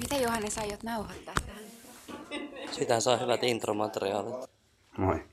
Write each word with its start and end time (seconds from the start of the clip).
Miten 0.00 0.22
Johannes 0.22 0.58
aiot 0.58 0.82
nauhoittaa 0.82 1.34
tähän? 1.46 1.64
Sitä 2.72 3.00
saa 3.00 3.16
hyvät 3.16 3.42
intromateriaalit. 3.42 4.50
Moi. 4.98 5.24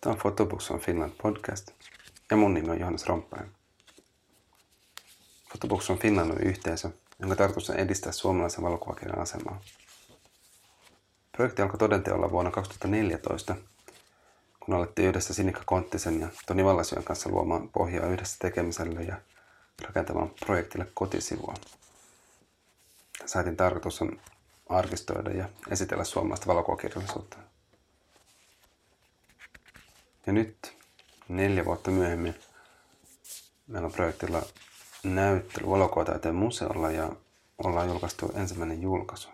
Tämä 0.00 0.12
on 0.12 0.18
Photobooks 0.18 0.70
on 0.70 0.80
Finland 0.80 1.12
podcast 1.22 1.70
ja 2.30 2.36
mun 2.36 2.54
nimi 2.54 2.70
on 2.70 2.80
Johannes 2.80 3.06
Romppainen. 3.06 3.50
Photobooks 5.48 5.90
on 5.90 5.98
Finland 5.98 6.30
on 6.30 6.38
yhteisö, 6.38 6.90
jonka 7.18 7.36
tarkoitus 7.36 7.70
on 7.70 7.76
edistää 7.76 8.12
suomalaisen 8.12 8.64
valokuvakirjan 8.64 9.18
asemaa. 9.18 9.60
Projekti 11.32 11.62
alkoi 11.62 11.78
todenteolla 11.78 12.30
vuonna 12.30 12.50
2014, 12.50 13.56
kun 14.60 14.74
alettiin 14.74 15.08
yhdessä 15.08 15.34
Sinikka 15.34 15.62
Konttisen 15.66 16.20
ja 16.20 16.28
Toni 16.46 16.64
Vallasyön 16.64 17.04
kanssa 17.04 17.30
luomaan 17.30 17.68
pohjaa 17.68 18.06
yhdessä 18.06 18.36
tekemiselle 18.38 19.02
ja 19.02 19.16
rakentamaan 19.82 20.30
projektille 20.46 20.86
kotisivua. 20.94 21.54
Saitin 23.26 23.56
tarkoitus 23.56 24.02
on 24.02 24.20
arkistoida 24.68 25.30
ja 25.30 25.48
esitellä 25.70 26.04
suomalaista 26.04 26.46
valokuvakirjallisuutta. 26.46 27.36
Ja 30.26 30.32
nyt, 30.32 30.76
neljä 31.28 31.64
vuotta 31.64 31.90
myöhemmin, 31.90 32.34
meillä 33.66 33.86
on 33.86 33.92
projektilla 33.92 34.42
näyttely 35.02 35.70
valokuvataiteen 35.70 36.34
museolla 36.34 36.90
ja 36.90 37.12
ollaan 37.58 37.88
julkaistu 37.88 38.32
ensimmäinen 38.34 38.82
julkaisu. 38.82 39.28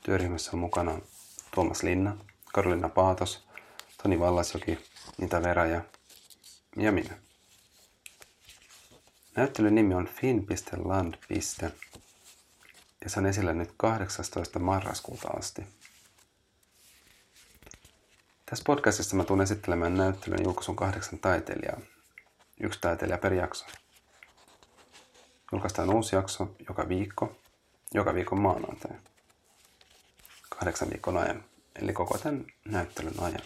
Työryhmässä 0.00 0.50
on 0.54 0.58
mukana 0.58 1.00
Tuomas 1.54 1.82
Linna, 1.82 2.16
Karolina 2.52 2.88
Paatos, 2.88 3.44
Toni 4.02 4.20
Vallasjoki, 4.20 4.78
Nita 5.18 5.42
Vera 5.42 5.66
ja, 5.66 5.80
ja 6.76 6.92
minä. 6.92 7.18
Näyttelyn 9.36 9.74
nimi 9.74 9.94
on 9.94 10.06
fin.land. 10.06 11.14
ja 13.04 13.10
se 13.10 13.20
on 13.20 13.26
esillä 13.26 13.52
nyt 13.52 13.74
18. 13.76 14.58
marraskuuta 14.58 15.28
asti. 15.28 15.66
Tässä 18.46 18.64
podcastissa 18.66 19.16
mä 19.16 19.24
tulen 19.24 19.42
esittelemään 19.42 19.94
näyttelyn 19.94 20.44
julkaisun 20.44 20.76
kahdeksan 20.76 21.18
taiteilijaa. 21.18 21.80
Yksi 22.60 22.80
taiteilija 22.80 23.18
per 23.18 23.34
jakso. 23.34 23.66
Julkaistaan 25.52 25.94
uusi 25.94 26.16
jakso 26.16 26.54
joka 26.68 26.88
viikko, 26.88 27.36
joka 27.94 28.14
viikon 28.14 28.40
maanantai. 28.40 28.96
Kahdeksan 30.48 30.90
viikon 30.90 31.16
ajan, 31.16 31.44
eli 31.76 31.92
koko 31.92 32.18
tämän 32.18 32.46
näyttelyn 32.64 33.20
ajan. 33.20 33.42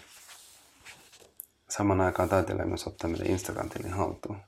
Saman 1.69 2.01
aikaan 2.01 2.29
taiteilija 2.29 2.67
myös 2.67 2.87
ottaa 2.87 3.11
meille 3.11 3.25
Instagram-tilin 3.25 3.93
haltuun. 3.93 4.41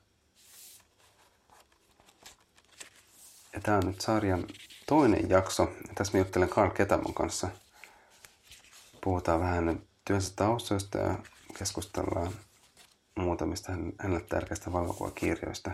Ja 3.53 3.61
tämä 3.61 3.77
on 3.77 3.87
nyt 3.87 4.01
sarjan 4.01 4.47
toinen 4.89 5.31
jakso. 5.31 5.71
Tässä 5.95 6.13
mä 6.13 6.19
juttelen 6.19 6.49
Karl 6.49 6.71
Ketamon 6.71 7.15
kanssa. 7.15 7.49
Puhutaan 9.05 9.41
vähän 9.41 9.83
työnsä 10.05 10.33
taustoista 10.37 10.99
ja 10.99 11.15
keskustellaan 11.59 12.33
muutamista 13.15 13.73
hänelle 13.99 14.21
tärkeistä 14.29 14.73
valokuvakirjoista. 14.73 15.71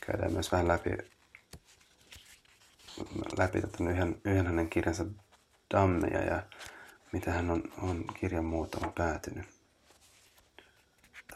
Käydään 0.00 0.32
myös 0.32 0.52
vähän 0.52 0.68
läpi, 0.68 0.90
läpi 3.38 3.60
tätä 3.60 3.84
yhden, 3.90 4.20
yhden 4.24 4.46
hänen 4.46 4.70
kirjansa 4.70 5.04
Dammeja 5.74 6.24
ja 6.24 6.42
mitä 7.12 7.32
hän 7.32 7.50
on, 7.50 7.62
on 7.82 8.04
kirjan 8.20 8.44
muotoon 8.44 8.92
päätynyt. 8.92 9.46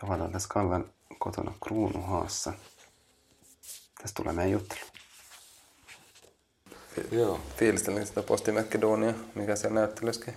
Tavataan 0.00 0.32
tässä 0.32 0.48
Kallen 0.48 0.84
kotona 1.18 1.54
Kruunuhaassa. 1.64 2.52
Tästä 4.02 4.22
tulee 4.22 4.32
meidän 4.32 4.52
juttelu. 4.52 4.91
Joo. 7.10 7.40
Fiilistelin 7.56 8.06
sitä 8.06 8.22
Posti 8.22 8.52
Macedonia, 8.52 9.14
mikä 9.34 9.56
siellä 9.56 9.80
näyttelyskin. 9.80 10.34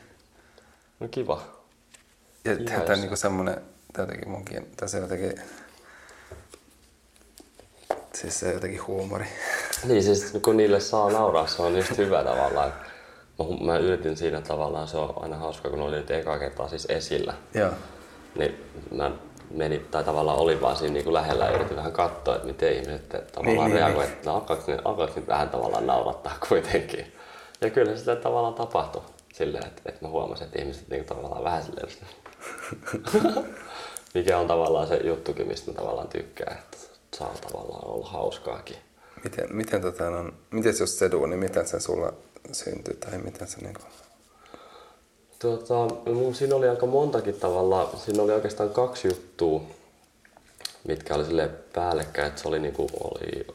No 0.99 1.07
kiva. 1.07 1.41
Ja 2.45 2.55
Kiva, 2.55 2.69
tämä 2.69 2.93
on 2.93 2.99
niinku 2.99 3.15
semmonen, 3.15 3.61
tää 3.93 4.03
jotenkin 4.03 4.29
munkin, 4.29 4.67
tässä 4.77 4.97
jotenkin, 4.97 5.41
siis 8.13 8.39
se 8.39 8.53
jotenkin 8.53 8.87
huumori. 8.87 9.25
Niin 9.87 10.03
siis 10.03 10.33
kun 10.41 10.57
niille 10.57 10.79
saa 10.79 11.11
nauraa, 11.11 11.47
se 11.47 11.61
on 11.61 11.75
just 11.75 11.97
hyvä 11.97 12.23
tavallaan. 12.23 12.73
Mä, 13.39 13.65
mä 13.65 13.77
yritin 13.77 14.17
siinä 14.17 14.41
tavallaan, 14.41 14.87
se 14.87 14.97
on 14.97 15.23
aina 15.23 15.37
hauska, 15.37 15.69
kun 15.69 15.79
oli 15.79 15.95
nyt 15.95 16.11
eka 16.11 16.39
kertaa 16.39 16.69
siis 16.69 16.85
esillä. 16.89 17.33
Joo. 17.53 17.71
Niin 18.35 18.63
mä 18.91 19.11
menin, 19.51 19.85
tai 19.91 20.03
tavallaan 20.03 20.37
olin 20.37 20.61
vaan 20.61 20.75
siinä 20.75 20.93
niin 20.93 21.13
lähellä 21.13 21.45
ja 21.45 21.55
yritin 21.55 21.77
vähän 21.77 21.91
katsoa, 21.91 22.35
että 22.35 22.47
miten 22.47 22.73
ihmiset 22.73 23.09
tavallaan 23.09 23.45
Niin, 23.45 23.57
niin, 23.57 23.65
niin, 23.65 23.73
reagoivat. 23.73 24.09
Niin, 24.09 24.25
no, 24.25 24.35
alkaako, 24.35 24.63
ne, 24.67 24.79
alkaako 24.85 25.13
ne 25.19 25.27
vähän 25.27 25.49
tavallaan 25.49 25.87
naurattaa 25.87 26.37
kuitenkin. 26.49 27.13
Ja 27.61 27.69
kyllä 27.69 27.91
se 27.91 27.97
sitten 27.97 28.17
tavallaan 28.17 28.53
tapahtui 28.53 29.01
silleen, 29.33 29.67
että, 29.67 29.81
että 29.85 30.05
mä 30.05 30.09
huomasin, 30.09 30.45
että 30.45 30.59
ihmiset 30.59 30.87
niin 30.89 31.05
tavallaan 31.05 31.43
vähän 31.43 31.63
silleen, 31.63 31.87
mikä 34.15 34.37
on 34.37 34.47
tavallaan 34.47 34.87
se 34.87 34.95
juttukin, 35.03 35.47
mistä 35.47 35.71
mä 35.71 35.77
tavallaan 35.77 36.07
tykkään, 36.07 36.57
että 36.57 36.77
saa 37.17 37.33
tavallaan 37.51 37.87
olla 37.87 38.07
hauskaakin. 38.07 38.77
Miten, 39.23 39.55
miten, 39.55 39.81
tota, 39.81 40.07
on, 40.07 40.33
miten 40.51 40.73
jos 40.79 40.99
se 40.99 41.11
duuni, 41.11 41.35
miten 41.35 41.67
se 41.67 41.79
sulla 41.79 42.13
syntyi 42.51 42.93
tai 42.95 43.17
miten 43.17 43.47
se 43.47 43.57
niinku... 43.61 43.81
Tota, 45.39 45.87
siinä 46.33 46.55
oli 46.55 46.69
aika 46.69 46.85
montakin 46.85 47.39
tavalla, 47.39 47.93
siinä 48.05 48.23
oli 48.23 48.31
oikeastaan 48.31 48.69
kaksi 48.69 49.07
juttua, 49.07 49.61
mitkä 50.87 51.15
oli 51.15 51.25
sille 51.25 51.49
päällekkäin, 51.73 52.27
että 52.27 52.41
se 52.41 52.47
oli 52.47 52.59
niinku, 52.59 52.87
oli, 53.03 53.47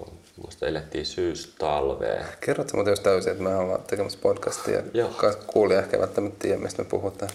muista 0.43 0.67
elettiin 0.67 1.07
syystalvea. 1.07 2.25
Kerrotko 2.41 2.77
muuten 2.77 2.93
jos 2.93 3.01
täysin, 3.01 3.33
että 3.33 3.45
me 3.45 3.57
ollaan 3.57 3.83
tekemässä 3.83 4.19
podcastia 4.23 4.83
Joo. 4.95 5.11
ja 5.23 5.35
kuulija 5.47 5.81
ehkä 5.81 5.99
välttämättä 5.99 6.39
tiedä, 6.39 6.59
mistä 6.59 6.83
me 6.83 6.89
puhutaan. 6.89 7.31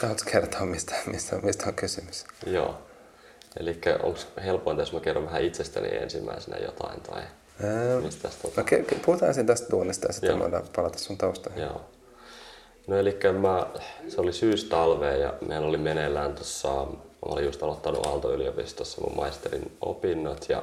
Kannatko 0.00 0.30
kertoa, 0.30 0.66
mistä, 0.66 0.94
mistä, 1.06 1.36
mistä 1.42 1.66
on 1.66 1.74
kysymys? 1.74 2.24
Joo. 2.46 2.78
Eli 3.60 3.80
onko 4.02 4.18
helpointa, 4.44 4.82
jos 4.82 4.92
mä 4.92 5.00
kerron 5.00 5.26
vähän 5.26 5.42
itsestäni 5.42 5.88
ensimmäisenä 5.96 6.56
jotain 6.56 7.00
tai 7.00 7.22
Ää, 7.64 8.00
mistä 8.00 8.28
tota... 8.42 8.60
No, 8.60 8.66
ke- 8.66 8.98
puhutaan 9.06 9.28
ensin 9.28 9.46
tästä 9.46 9.70
duunista 9.70 10.06
ja 10.06 10.12
sitten 10.12 10.30
Joo. 10.30 10.38
voidaan 10.38 10.62
palata 10.76 10.98
sun 10.98 11.18
taustoihin. 11.18 11.62
Joo. 11.62 11.80
No 12.88 12.98
eli 12.98 13.18
mä, 13.40 13.66
se 14.08 14.20
oli 14.20 14.32
syystalvea 14.32 15.16
ja 15.16 15.34
meillä 15.46 15.66
oli 15.66 15.78
meneillään 15.78 16.34
tuossa, 16.34 16.68
mä 16.68 17.32
olin 17.32 17.44
just 17.44 17.62
aloittanut 17.62 18.06
Aalto-yliopistossa 18.06 19.00
mun 19.00 19.16
maisterin 19.16 19.76
opinnot 19.80 20.46
ja 20.48 20.62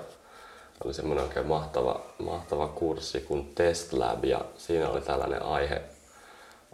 oli 0.85 0.93
semmoinen 0.93 1.25
oikein 1.25 1.47
mahtava, 1.47 2.01
mahtava 2.19 2.67
kurssi 2.67 3.21
kuin 3.21 3.51
Test 3.55 3.93
Lab 3.93 4.25
ja 4.25 4.41
siinä 4.57 4.89
oli 4.89 5.01
tällainen 5.01 5.41
aihe, 5.41 5.81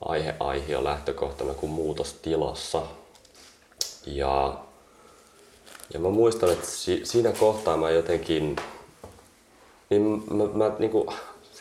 aihe 0.05 0.35
aihio 0.39 0.83
lähtökohtana 0.83 1.53
kuin 1.53 1.71
muutos 1.71 2.13
tilassa. 2.13 2.81
Ja, 4.05 4.59
ja 5.93 5.99
mä 5.99 6.09
muistan, 6.09 6.51
että 6.51 6.67
si, 6.67 7.01
siinä 7.03 7.31
kohtaa 7.31 7.77
mä 7.77 7.89
jotenkin 7.89 8.55
niin 9.89 10.23
mä, 10.31 10.43
mä, 10.53 10.75
niin 10.79 10.91
kuin, 10.91 11.07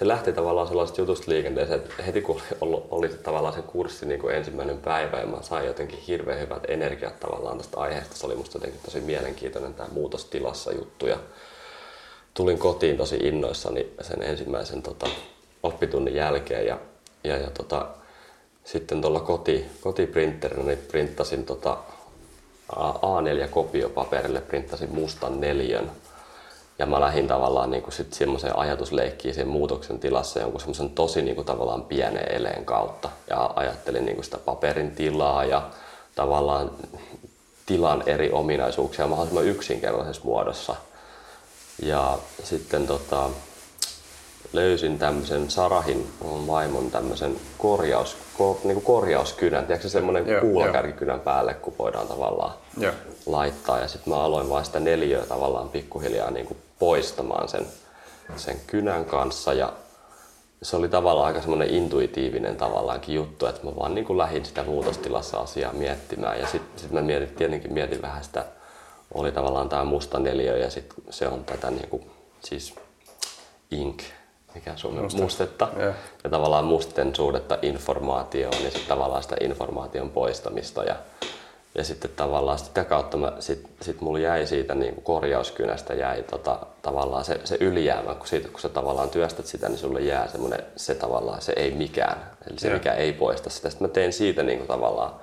se 0.00 0.08
lähti 0.08 0.32
tavallaan 0.32 0.68
sellaisesta 0.68 1.00
jutusta 1.00 1.30
liikenteeseen, 1.30 1.80
että 1.80 2.02
heti 2.02 2.22
kun 2.22 2.40
oli, 2.60 2.82
oli 2.90 3.08
tavallaan 3.08 3.54
se 3.54 3.62
kurssi 3.62 4.06
niin 4.06 4.20
kuin 4.20 4.34
ensimmäinen 4.34 4.78
päivä 4.78 5.20
ja 5.20 5.26
mä 5.26 5.42
sain 5.42 5.66
jotenkin 5.66 5.98
hirveän 5.98 6.40
hyvät 6.40 6.62
energiat 6.68 7.20
tavallaan 7.20 7.58
tästä 7.58 7.80
aiheesta. 7.80 8.16
Se 8.16 8.26
oli 8.26 8.34
musta 8.34 8.56
jotenkin 8.56 8.80
tosi 8.84 9.00
mielenkiintoinen 9.00 9.74
tämä 9.74 9.88
muutostilassa 9.92 10.72
juttu 10.72 11.06
ja 11.06 11.18
tulin 12.34 12.58
kotiin 12.58 12.96
tosi 12.96 13.16
innoissani 13.16 13.92
sen 14.00 14.22
ensimmäisen 14.22 14.82
tota, 14.82 15.06
oppitunnin 15.62 16.14
jälkeen 16.14 16.66
ja, 16.66 16.78
ja, 17.24 17.36
ja 17.36 17.50
tota, 17.50 17.86
sitten 18.64 19.00
tuolla 19.00 19.20
koti, 19.20 19.64
kotiprinterinä 19.80 20.62
niin 20.62 20.78
printtasin 20.90 21.46
tota 21.46 21.76
A4-kopiopaperille 22.72 24.40
printtasin 24.40 24.94
mustan 24.94 25.40
neljön 25.40 25.90
ja 26.80 26.86
mä 26.86 27.00
lähdin 27.00 27.28
tavallaan 27.28 27.70
niin 27.70 27.92
sitten 27.92 28.18
semmoiseen 28.18 28.58
ajatusleikkiin 28.58 29.34
sen 29.34 29.48
muutoksen 29.48 29.98
tilassa 29.98 30.40
jonkun 30.40 30.60
semmoisen 30.60 30.90
tosi 30.90 31.22
niin 31.22 31.34
kuin 31.34 31.44
tavallaan 31.44 31.82
pienen 31.82 32.32
eleen 32.32 32.64
kautta. 32.64 33.10
Ja 33.30 33.50
ajattelin 33.56 34.04
niin 34.04 34.14
kuin 34.14 34.24
sitä 34.24 34.38
paperin 34.38 34.90
tilaa 34.90 35.44
ja 35.44 35.70
tavallaan 36.14 36.70
tilan 37.66 38.02
eri 38.06 38.30
ominaisuuksia 38.32 39.06
mahdollisimman 39.06 39.44
yksinkertaisessa 39.44 40.22
muodossa. 40.24 40.76
Ja 41.82 42.18
sitten 42.44 42.86
tota, 42.86 43.30
löysin 44.52 44.98
tämmöisen 44.98 45.50
Sarahin 45.50 46.08
vaimon 46.46 46.90
tämmöisen 46.90 47.36
korjaus, 47.58 48.16
ko, 48.38 48.60
niin 48.64 48.74
kuin 48.74 48.84
korjauskynän. 48.84 49.66
Tiedätkö 49.66 49.88
se 49.88 49.92
semmoinen 49.92 50.28
Joo, 50.28 50.40
kuulakärkikynän 50.40 51.20
päälle, 51.20 51.54
kun 51.54 51.74
voidaan 51.78 52.08
tavallaan 52.08 52.52
Joo. 52.78 52.92
laittaa. 53.26 53.78
Ja 53.78 53.88
sitten 53.88 54.12
mä 54.12 54.20
aloin 54.20 54.48
vaan 54.48 54.64
sitä 54.64 54.80
neliöä 54.80 55.26
tavallaan 55.26 55.68
pikkuhiljaa 55.68 56.30
niin 56.30 56.46
kuin 56.46 56.58
poistamaan 56.80 57.48
sen, 57.48 57.66
sen 58.36 58.60
kynän 58.66 59.04
kanssa. 59.04 59.52
Ja 59.52 59.72
se 60.62 60.76
oli 60.76 60.88
tavallaan 60.88 61.26
aika 61.26 61.40
semmoinen 61.40 61.70
intuitiivinen 61.70 62.56
tavallaankin 62.56 63.14
juttu, 63.14 63.46
että 63.46 63.66
mä 63.66 63.76
vaan 63.76 63.94
niin 63.94 64.04
kuin 64.04 64.18
lähdin 64.18 64.44
sitä 64.44 64.62
muutostilassa 64.62 65.38
asiaa 65.38 65.72
miettimään. 65.72 66.40
Ja 66.40 66.46
sitten 66.46 66.80
sit 66.80 66.90
mä 66.90 67.00
mietin, 67.00 67.28
tietenkin 67.28 67.72
mietin 67.72 68.02
vähän 68.02 68.24
sitä, 68.24 68.44
oli 69.14 69.32
tavallaan 69.32 69.68
tämä 69.68 69.84
musta 69.84 70.18
neliö 70.18 70.56
ja 70.56 70.70
sitten 70.70 71.04
se 71.10 71.28
on 71.28 71.44
tätä 71.44 71.70
niin 71.70 71.88
kuin, 71.88 72.10
siis 72.44 72.74
ink 73.70 74.02
mikä 74.54 74.76
Suomen 74.76 75.02
Mustetta. 75.02 75.22
mustetta. 75.22 75.68
Joo. 75.78 75.92
Ja 76.24 76.30
tavallaan 76.30 76.64
musten 76.64 77.16
suhdetta 77.16 77.58
informaatioon, 77.62 78.54
niin 78.58 78.70
sitten 78.72 78.88
tavallaan 78.88 79.22
sitä 79.22 79.36
informaation 79.40 80.10
poistamista. 80.10 80.84
Ja, 80.84 80.96
ja 81.74 81.84
sitten 81.84 82.10
tavallaan 82.16 82.58
sitä 82.58 82.84
kautta 82.84 83.16
mä, 83.16 83.32
sit, 83.38 83.66
sit 83.82 84.00
mulla 84.00 84.18
jäi 84.18 84.46
siitä 84.46 84.74
niin 84.74 84.94
kuin 84.94 85.04
korjauskynästä 85.04 85.94
jäi 85.94 86.22
tota, 86.22 86.58
tavallaan 86.82 87.24
se, 87.24 87.40
se 87.44 87.56
ylijäämä, 87.60 88.14
kun, 88.14 88.26
siitä, 88.26 88.48
kun 88.48 88.60
sä 88.60 88.68
tavallaan 88.68 89.10
työstät 89.10 89.46
sitä, 89.46 89.68
niin 89.68 89.78
sulle 89.78 90.00
jää 90.00 90.28
semmoinen, 90.28 90.62
se 90.76 90.94
tavallaan 90.94 91.42
se 91.42 91.52
ei 91.56 91.70
mikään, 91.70 92.30
eli 92.50 92.58
se 92.58 92.68
Joo. 92.68 92.78
mikä 92.78 92.92
ei 92.92 93.12
poista 93.12 93.50
sitä. 93.50 93.70
Sitten 93.70 93.88
mä 93.88 93.92
tein 93.92 94.12
siitä 94.12 94.42
niin 94.42 94.58
kuin 94.58 94.68
tavallaan 94.68 95.14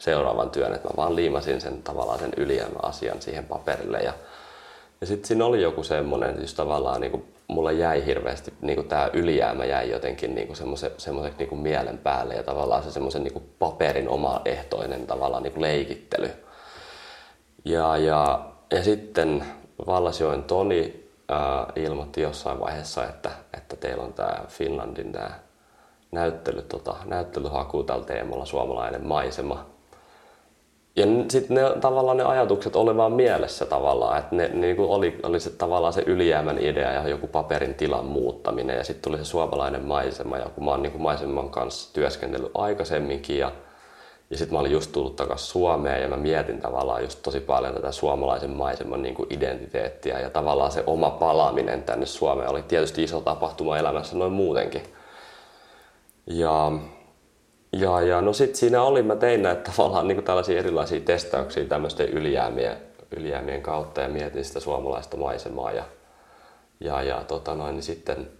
seuraavan 0.00 0.50
työn, 0.50 0.74
että 0.74 0.88
mä 0.88 0.94
vaan 0.96 1.16
liimasin 1.16 1.60
sen 1.60 1.82
tavallaan 1.82 2.18
sen 2.18 2.32
ylijäämäasian 2.36 3.22
siihen 3.22 3.44
paperille 3.44 3.98
ja 3.98 4.12
ja 5.00 5.06
sitten 5.06 5.28
siinä 5.28 5.44
oli 5.44 5.62
joku 5.62 5.82
semmoinen, 5.82 6.40
just 6.40 6.56
tavallaan 6.56 7.00
niin 7.00 7.10
kuin, 7.10 7.24
mulla 7.48 7.72
jäi 7.72 8.06
hirveästi, 8.06 8.52
niin 8.60 8.88
tämä 8.88 9.10
ylijäämä 9.12 9.64
jäi 9.64 9.90
jotenkin 9.90 10.34
niin 10.34 10.56
semmoisen 10.56 10.90
niin 11.38 11.58
mielen 11.58 11.98
päälle 11.98 12.34
ja 12.34 12.42
tavallaan 12.42 12.82
se 12.82 12.90
semmoisen 12.90 13.22
niin 13.22 13.32
kuin 13.32 13.50
paperin 13.58 14.08
omaehtoinen 14.08 15.06
tavallaan 15.06 15.42
niin 15.42 15.52
kuin 15.52 15.62
leikittely. 15.62 16.30
Ja, 17.64 17.96
ja, 17.96 18.46
ja 18.72 18.84
sitten 18.84 19.44
Vallasjoen 19.86 20.42
Toni 20.42 21.08
ää, 21.28 21.66
ilmoitti 21.76 22.20
jossain 22.20 22.60
vaiheessa, 22.60 23.04
että, 23.04 23.30
että 23.54 23.76
teillä 23.76 24.02
on 24.04 24.12
tämä 24.12 24.44
Finlandin 24.48 25.12
tämä 25.12 25.30
näyttely, 26.12 26.62
tota, 26.62 26.96
näyttelyhaku 27.04 27.82
tällä 27.82 28.04
teemalla 28.04 28.44
suomalainen 28.44 29.06
maisema. 29.06 29.66
Ja 30.96 31.06
sitten 31.28 31.54
ne, 31.54 31.62
tavallaan 31.80 32.16
ne 32.16 32.24
ajatukset 32.24 32.76
oli 32.76 32.96
vaan 32.96 33.12
mielessä 33.12 33.66
tavallaan, 33.66 34.18
että 34.18 34.36
ne, 34.36 34.48
ne 34.48 34.60
niinku 34.60 34.92
oli, 34.92 35.20
oli 35.22 35.40
se, 35.40 35.50
tavallaan 35.50 35.92
se 35.92 36.02
ylijäämän 36.06 36.58
idea 36.58 36.92
ja 36.92 37.08
joku 37.08 37.26
paperin 37.26 37.74
tilan 37.74 38.04
muuttaminen 38.04 38.76
ja 38.76 38.84
sitten 38.84 39.02
tuli 39.02 39.18
se 39.18 39.24
suomalainen 39.24 39.84
maisema 39.84 40.38
ja 40.38 40.48
kun 40.48 40.64
mä 40.64 40.70
oon 40.70 40.82
niinku 40.82 40.98
maiseman 40.98 41.50
kanssa 41.50 41.94
työskennellyt 41.94 42.50
aikaisemminkin 42.54 43.38
ja, 43.38 43.52
ja 44.30 44.38
sitten 44.38 44.54
mä 44.54 44.60
olin 44.60 44.72
just 44.72 44.92
tullut 44.92 45.16
takaisin 45.16 45.46
Suomeen 45.46 46.02
ja 46.02 46.08
mä 46.08 46.16
mietin 46.16 46.60
tavallaan 46.60 47.02
just 47.02 47.18
tosi 47.22 47.40
paljon 47.40 47.74
tätä 47.74 47.92
suomalaisen 47.92 48.50
maiseman 48.50 49.02
niinku 49.02 49.26
identiteettiä 49.30 50.20
ja 50.20 50.30
tavallaan 50.30 50.72
se 50.72 50.82
oma 50.86 51.10
palaaminen 51.10 51.82
tänne 51.82 52.06
Suomeen 52.06 52.50
oli 52.50 52.62
tietysti 52.62 53.02
iso 53.02 53.20
tapahtuma 53.20 53.78
elämässä 53.78 54.16
noin 54.16 54.32
muutenkin. 54.32 54.82
Ja 56.26 56.72
ja, 57.80 58.00
ja 58.00 58.20
no 58.20 58.32
sit 58.32 58.54
siinä 58.54 58.82
oli, 58.82 59.02
mä 59.02 59.16
tein 59.16 59.42
näitä 59.42 59.70
tavallaan 59.70 60.08
niin 60.08 60.24
tällaisia 60.24 60.58
erilaisia 60.58 61.00
testauksia 61.00 61.64
tämmöisten 61.64 62.08
ylijäämien, 62.08 62.76
ylijäämien 63.16 63.62
kautta 63.62 64.00
ja 64.00 64.08
mietin 64.08 64.44
sitä 64.44 64.60
suomalaista 64.60 65.16
maisemaa. 65.16 65.72
Ja, 65.72 65.84
ja, 66.80 67.02
ja 67.02 67.24
tota 67.28 67.54
noin, 67.54 67.74
niin 67.74 67.82
sitten 67.82 68.30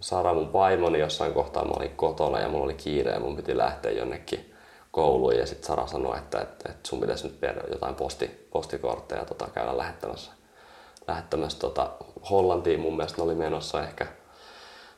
Sara 0.00 0.34
mun 0.34 0.52
vaimoni 0.52 0.98
jossain 0.98 1.32
kohtaa 1.32 1.64
mä 1.64 1.72
olin 1.76 1.96
kotona 1.96 2.40
ja 2.40 2.48
mulla 2.48 2.64
oli 2.64 2.74
kiire 2.74 3.10
ja 3.10 3.20
mun 3.20 3.36
piti 3.36 3.56
lähteä 3.56 3.92
jonnekin 3.92 4.54
kouluun 4.90 5.36
ja 5.36 5.46
sitten 5.46 5.66
Sara 5.66 5.86
sanoi, 5.86 6.18
että, 6.18 6.40
että, 6.40 6.72
että 6.72 6.88
sun 6.88 7.00
pitäisi 7.00 7.26
nyt 7.26 7.42
viedä 7.42 7.60
jotain 7.72 7.94
posti, 7.94 8.46
postikortteja 8.50 9.24
tota, 9.24 9.48
käydä 9.54 9.78
lähettämässä, 9.78 10.32
lähettämässä 11.08 11.58
tota, 11.58 11.90
Hollantiin 12.30 12.80
mun 12.80 12.96
mielestä 12.96 13.18
ne 13.18 13.24
oli 13.24 13.34
menossa 13.34 13.82
ehkä 13.82 14.06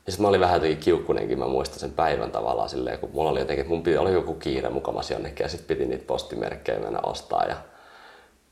ja 0.05 0.11
sitten 0.11 0.21
mä 0.21 0.27
olin 0.27 0.39
vähän 0.39 0.55
jotenkin 0.55 0.77
kiukkunenkin, 0.77 1.39
mä 1.39 1.47
muistan 1.47 1.79
sen 1.79 1.91
päivän 1.91 2.31
tavallaan 2.31 2.69
silleen, 2.69 2.99
kun 2.99 3.09
mulla 3.13 3.29
oli 3.29 3.39
jotenkin, 3.39 3.67
mun 3.67 3.83
piti, 3.83 3.97
oli 3.97 4.13
joku 4.13 4.33
kiire 4.33 4.69
mukamassa 4.69 5.13
jonnekin 5.13 5.43
ja 5.43 5.49
sitten 5.49 5.77
piti 5.77 5.89
niitä 5.89 6.07
postimerkkejä 6.07 6.79
mennä 6.79 6.99
ostaa. 7.03 7.43
Ja, 7.43 7.55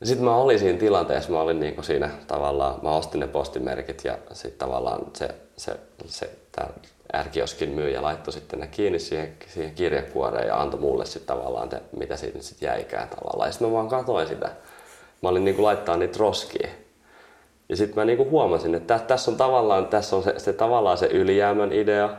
ja 0.00 0.06
sitten 0.06 0.24
mä 0.24 0.36
olin 0.36 0.58
siinä 0.58 0.78
tilanteessa, 0.78 1.32
mä 1.32 1.40
olin 1.40 1.60
niinku 1.60 1.82
siinä 1.82 2.10
tavallaan, 2.26 2.78
mä 2.82 2.90
ostin 2.90 3.20
ne 3.20 3.26
postimerkit 3.26 4.04
ja 4.04 4.18
sitten 4.32 4.58
tavallaan 4.58 5.00
se, 5.16 5.28
se, 5.56 5.76
se 6.06 6.30
tää 6.52 6.70
ärkioskin 7.14 7.68
myyjä 7.68 8.02
laittoi 8.02 8.32
sitten 8.32 8.58
ne 8.58 8.66
kiinni 8.66 8.98
siihen, 8.98 9.36
siihen 9.46 9.74
kirjekuoreen 9.74 10.48
ja 10.48 10.60
antoi 10.60 10.80
mulle 10.80 11.06
sitten 11.06 11.36
tavallaan, 11.36 11.68
te, 11.68 11.82
mitä 11.98 12.16
siitä 12.16 12.42
sitten 12.42 12.66
jäikään 12.66 13.08
tavallaan. 13.08 13.48
Ja 13.48 13.52
sitten 13.52 13.68
mä 13.68 13.74
vaan 13.74 13.88
katsoin 13.88 14.28
sitä. 14.28 14.50
Mä 15.22 15.28
olin 15.28 15.44
niinku 15.44 15.62
laittaa 15.62 15.96
niitä 15.96 16.18
roskiin. 16.18 16.83
Ja 17.74 17.78
sitten 17.78 17.98
mä 17.98 18.04
niinku 18.04 18.30
huomasin, 18.30 18.74
että 18.74 18.98
tä- 18.98 19.04
tässä 19.06 19.30
on 19.30 19.36
tavallaan, 19.36 19.86
tässä 19.86 20.16
on 20.16 20.22
se, 20.22 20.34
se, 20.38 20.52
tavallaan 20.52 20.98
se 20.98 21.06
ylijäämän 21.06 21.72
idea. 21.72 22.10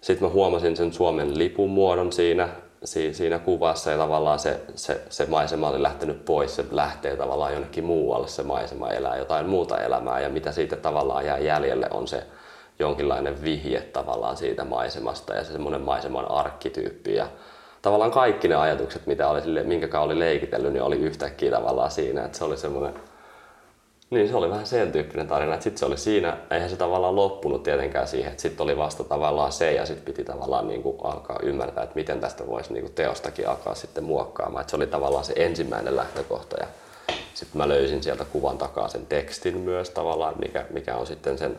Sitten 0.00 0.28
mä 0.28 0.34
huomasin 0.34 0.76
sen 0.76 0.92
Suomen 0.92 1.38
lipun 1.38 1.70
muodon 1.70 2.12
siinä, 2.12 2.48
si, 2.84 3.14
siinä 3.14 3.38
kuvassa 3.38 3.90
ja 3.90 3.98
tavallaan 3.98 4.38
se, 4.38 4.60
se, 4.74 5.00
se 5.10 5.26
maisema 5.26 5.68
oli 5.68 5.82
lähtenyt 5.82 6.24
pois. 6.24 6.56
Se 6.56 6.64
lähtee 6.70 7.16
tavallaan 7.16 7.52
jonnekin 7.52 7.84
muualle, 7.84 8.28
se 8.28 8.42
maisema 8.42 8.90
elää 8.90 9.16
jotain 9.16 9.46
muuta 9.46 9.80
elämää 9.80 10.20
ja 10.20 10.28
mitä 10.28 10.52
siitä 10.52 10.76
tavallaan 10.76 11.26
jää 11.26 11.38
jäljelle 11.38 11.86
on 11.90 12.08
se 12.08 12.22
jonkinlainen 12.78 13.42
vihje 13.42 13.80
tavallaan 13.80 14.36
siitä 14.36 14.64
maisemasta 14.64 15.34
ja 15.34 15.44
se 15.44 15.52
semmoinen 15.52 15.80
maiseman 15.80 16.30
arkkityyppi. 16.30 17.14
Ja 17.14 17.26
tavallaan 17.82 18.10
kaikki 18.10 18.48
ne 18.48 18.54
ajatukset, 18.54 19.06
mitä 19.06 19.28
oli, 19.28 19.40
sille- 19.40 19.62
minkä 19.62 20.00
oli 20.00 20.18
leikitellyt, 20.18 20.72
niin 20.72 20.82
oli 20.82 20.96
yhtäkkiä 20.96 21.50
tavallaan 21.50 21.90
siinä, 21.90 22.24
että 22.24 22.38
se 22.38 22.44
oli 22.44 22.56
semmoinen 22.56 22.94
niin, 24.10 24.28
se 24.28 24.36
oli 24.36 24.50
vähän 24.50 24.66
sen 24.66 24.92
tyyppinen 24.92 25.28
tarina, 25.28 25.60
sitten 25.60 25.78
se 25.78 25.84
oli 25.86 25.98
siinä, 25.98 26.36
eihän 26.50 26.70
se 26.70 26.76
tavallaan 26.76 27.16
loppunut 27.16 27.62
tietenkään 27.62 28.08
siihen, 28.08 28.30
että 28.30 28.42
sitten 28.42 28.64
oli 28.64 28.76
vasta 28.76 29.04
tavallaan 29.04 29.52
se 29.52 29.72
ja 29.72 29.86
sitten 29.86 30.04
piti 30.04 30.24
tavallaan 30.24 30.68
niin 30.68 30.82
kuin 30.82 30.96
alkaa 31.04 31.38
ymmärtää, 31.42 31.84
että 31.84 31.94
miten 31.94 32.20
tästä 32.20 32.46
voisi 32.46 32.72
niin 32.72 32.82
kuin 32.82 32.94
teostakin 32.94 33.48
alkaa 33.48 33.74
sitten 33.74 34.04
muokkaamaan. 34.04 34.60
Että 34.60 34.70
se 34.70 34.76
oli 34.76 34.86
tavallaan 34.86 35.24
se 35.24 35.32
ensimmäinen 35.36 35.96
lähtökohta 35.96 36.56
ja 36.60 36.66
sitten 37.34 37.58
mä 37.58 37.68
löysin 37.68 38.02
sieltä 38.02 38.24
kuvan 38.24 38.58
takaa 38.58 38.88
sen 38.88 39.06
tekstin 39.06 39.58
myös 39.58 39.90
tavallaan, 39.90 40.34
mikä, 40.38 40.66
mikä 40.70 40.96
on 40.96 41.06
sitten 41.06 41.38
sen, 41.38 41.58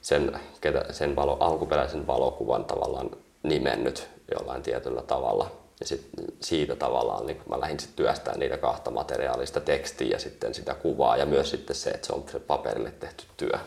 sen, 0.00 0.40
ketä, 0.60 0.92
sen 0.92 1.16
valo, 1.16 1.36
alkuperäisen 1.40 2.06
valokuvan 2.06 2.64
tavallaan 2.64 3.10
nimennyt 3.42 4.08
jollain 4.34 4.62
tietyllä 4.62 5.02
tavalla. 5.02 5.50
Ja 5.80 5.86
sit 5.86 6.08
siitä 6.40 6.76
tavallaan 6.76 7.26
niin 7.26 7.42
mä 7.48 7.60
lähdin 7.60 7.80
sitten 7.80 7.96
työstämään 7.96 8.40
niitä 8.40 8.56
kahta 8.56 8.90
materiaalista 8.90 9.60
tekstiä 9.60 10.08
ja 10.08 10.18
sitten 10.18 10.54
sitä 10.54 10.74
kuvaa 10.74 11.16
ja 11.16 11.26
myös 11.26 11.50
sitten 11.50 11.76
se, 11.76 11.90
että 11.90 12.06
se 12.06 12.12
on 12.12 12.24
se 12.32 12.40
paperille 12.40 12.90
tehty 12.90 13.24
työ. 13.36 13.58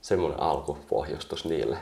Semmoinen 0.00 0.40
alkupohjustus 0.40 1.44
niille. 1.44 1.78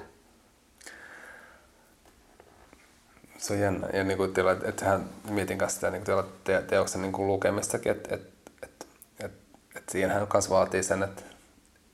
Se 3.38 3.52
on 3.52 3.60
jännä. 3.60 3.88
Ja 3.92 4.04
niin 4.04 4.16
kuin 4.16 4.34
teillä, 4.34 4.52
että 4.52 4.68
et 4.68 4.80
hän 4.80 5.10
mietin 5.28 5.58
kanssa 5.58 5.74
sitä 5.74 5.90
niin 5.90 6.04
kuin 6.04 6.06
teillä 6.06 6.24
te, 6.44 6.62
teoksen 6.68 7.02
niin 7.02 7.12
kuin 7.12 7.28
lukemistakin, 7.28 7.92
että 7.92 8.14
et, 8.14 8.22
et, 8.62 8.86
et, 9.20 9.32
et 9.76 9.88
siinähän 9.88 10.26
myös 10.32 10.50
vaatii 10.50 10.82
sen, 10.82 11.02
että 11.02 11.22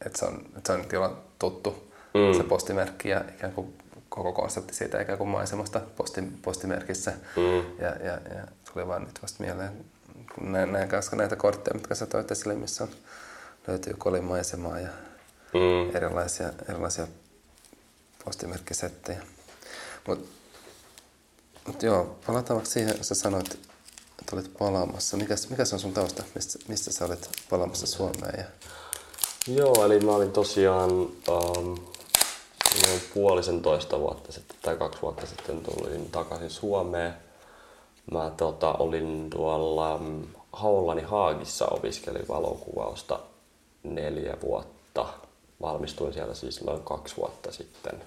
et 0.06 0.16
se 0.16 0.24
on, 0.24 0.46
et 0.58 0.66
se 0.66 0.72
on 0.72 0.84
teillä 0.84 1.10
tuttu 1.38 1.92
mm. 2.14 2.36
se 2.36 2.44
postimerkki 2.44 3.08
ja 3.08 3.24
ikään 3.36 3.52
kuin 3.52 3.78
koko 4.14 4.32
konsepti 4.32 4.74
siitä 4.74 5.00
ikään 5.00 5.18
kuin 5.18 5.30
maisemasta 5.30 5.80
posti, 5.96 6.22
postimerkissä. 6.42 7.12
Mm. 7.36 7.78
Ja, 7.78 7.88
ja, 7.88 8.12
ja 8.34 8.46
tuli 8.72 8.86
vaan 8.86 9.02
nyt 9.02 9.22
vasta 9.22 9.44
mieleen, 9.44 9.84
kun 10.34 10.52
näin, 10.52 10.72
näin 10.72 10.88
kanssa 10.88 11.16
näitä 11.16 11.36
kortteja, 11.36 11.74
mitkä 11.74 11.94
sä 11.94 12.06
toit 12.06 12.30
esille, 12.30 12.54
missä 12.54 12.84
on, 12.84 12.90
löytyy 13.66 13.94
kolimaisemaa 13.98 14.80
ja 14.80 14.88
mm. 15.54 15.96
erilaisia, 15.96 16.52
erilaisia 16.68 17.06
postimerkkisettejä. 18.24 19.20
Mutta 20.06 20.28
mut 21.66 21.82
joo, 21.82 22.18
palataan 22.26 22.56
vaikka 22.56 22.72
siihen, 22.72 22.94
kun 22.94 23.04
sä 23.04 23.14
sanoit, 23.14 23.54
että 23.54 24.36
olit 24.36 24.58
palaamassa. 24.58 25.16
Mikäs, 25.16 25.50
mikäs 25.50 25.72
on 25.72 25.80
sun 25.80 25.92
tausta? 25.92 26.22
Mistä, 26.34 26.58
mistä 26.68 26.92
sä 26.92 27.04
olit 27.04 27.30
palaamassa 27.50 27.86
Suomeen? 27.86 28.38
Ja... 28.38 28.44
Joo, 29.54 29.84
eli 29.84 30.00
mä 30.00 30.12
olin 30.12 30.32
tosiaan 30.32 30.90
um, 30.90 31.78
noin 32.86 33.02
puolisen 33.14 33.62
toista 33.62 34.00
vuotta 34.00 34.32
sitten 34.32 34.56
tai 34.62 34.76
kaksi 34.76 35.02
vuotta 35.02 35.26
sitten 35.26 35.60
tulin 35.60 36.10
takaisin 36.10 36.50
Suomeen. 36.50 37.14
Mä 38.12 38.32
tota, 38.36 38.72
olin 38.72 39.30
tuolla 39.30 39.98
mm, 39.98 40.22
Haullani 40.52 41.02
Haagissa 41.02 41.66
opiskelin 41.66 42.28
valokuvausta 42.28 43.20
neljä 43.82 44.36
vuotta. 44.42 45.06
Valmistuin 45.62 46.12
siellä 46.12 46.34
siis 46.34 46.62
noin 46.62 46.82
kaksi 46.82 47.16
vuotta 47.16 47.52
sitten. 47.52 48.02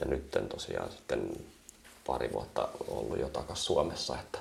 Ja 0.00 0.06
nyt 0.06 0.30
tosiaan 0.48 0.90
sitten 0.90 1.30
pari 2.06 2.32
vuotta 2.32 2.68
ollut 2.88 3.18
jo 3.18 3.28
takaisin 3.28 3.64
Suomessa. 3.64 4.18
Että 4.18 4.38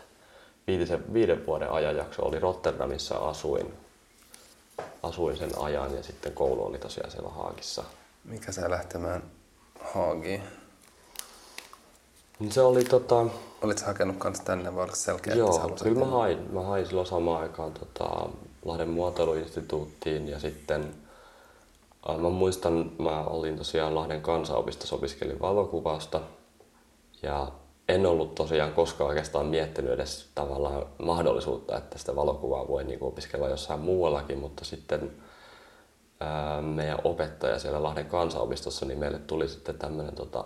viiden, 0.67 1.13
viiden 1.13 1.45
vuoden 1.47 1.71
ajanjakso 1.71 2.25
oli 2.25 2.39
Rotterdamissa 2.39 3.15
asuin, 3.15 3.73
asuin 5.03 5.37
sen 5.37 5.51
ajan 5.59 5.95
ja 5.95 6.03
sitten 6.03 6.33
koulu 6.33 6.65
oli 6.65 6.77
tosiaan 6.77 7.11
siellä 7.11 7.29
Haagissa. 7.29 7.83
Mikä 8.23 8.51
sä 8.51 8.69
lähtemään 8.69 9.23
Haagiin? 9.93 10.41
Se 12.49 12.61
oli 12.61 12.83
tota... 12.83 13.25
Olit 13.61 13.77
sä 13.77 13.85
hakenut 13.85 14.17
kanssa 14.17 14.43
tänne 14.43 14.75
vai 14.75 14.83
oliko 14.83 14.95
se 14.95 15.01
selkeä, 15.01 15.33
että 15.33 15.45
sä 15.45 15.51
Joo, 15.51 15.59
halusit 15.59 15.87
kyllä 15.87 15.99
mä 15.99 16.11
hain, 16.11 16.53
mä 16.53 16.61
hain 16.61 16.85
silloin 16.85 17.07
samaan 17.07 17.41
aikaan 17.41 17.71
tota, 17.73 18.29
Lahden 18.65 18.89
muotoiluinstituuttiin 18.89 20.27
ja 20.27 20.39
sitten 20.39 20.95
äh, 22.09 22.17
mä 22.17 22.29
muistan, 22.29 22.91
mä 22.99 23.23
olin 23.23 23.57
tosiaan 23.57 23.95
Lahden 23.95 24.21
kansanopistossa, 24.21 24.95
opiskelin 24.95 25.39
valokuvausta 25.39 26.21
ja 27.21 27.51
en 27.89 28.05
ollut 28.05 28.35
tosiaan 28.35 28.73
koskaan 28.73 29.07
oikeastaan 29.07 29.45
miettinyt 29.45 29.91
edes 29.91 30.29
tavallaan 30.35 30.85
mahdollisuutta, 30.97 31.77
että 31.77 31.97
sitä 31.97 32.15
valokuvaa 32.15 32.67
voi 32.67 32.83
niin 32.83 33.03
opiskella 33.03 33.49
jossain 33.49 33.79
muuallakin, 33.79 34.37
mutta 34.39 34.65
sitten 34.65 35.11
ää, 36.21 36.61
meidän 36.61 36.99
opettaja 37.03 37.59
siellä 37.59 37.83
Lahden 37.83 38.05
kansanopistossa, 38.05 38.85
niin 38.85 38.99
meille 38.99 39.19
tuli 39.19 39.47
sitten 39.47 39.77
tämmöinen 39.77 40.15
tota, 40.15 40.45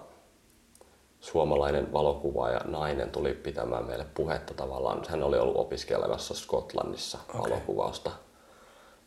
suomalainen 1.20 1.94
valokuvaaja 1.94 2.62
nainen 2.66 3.10
tuli 3.10 3.34
pitämään 3.34 3.86
meille 3.86 4.06
puhetta 4.14 4.54
tavallaan. 4.54 5.02
Hän 5.10 5.24
oli 5.24 5.38
ollut 5.38 5.58
opiskelemassa 5.58 6.34
Skotlannissa 6.34 7.18
okay. 7.30 7.42
valokuvausta. 7.52 8.12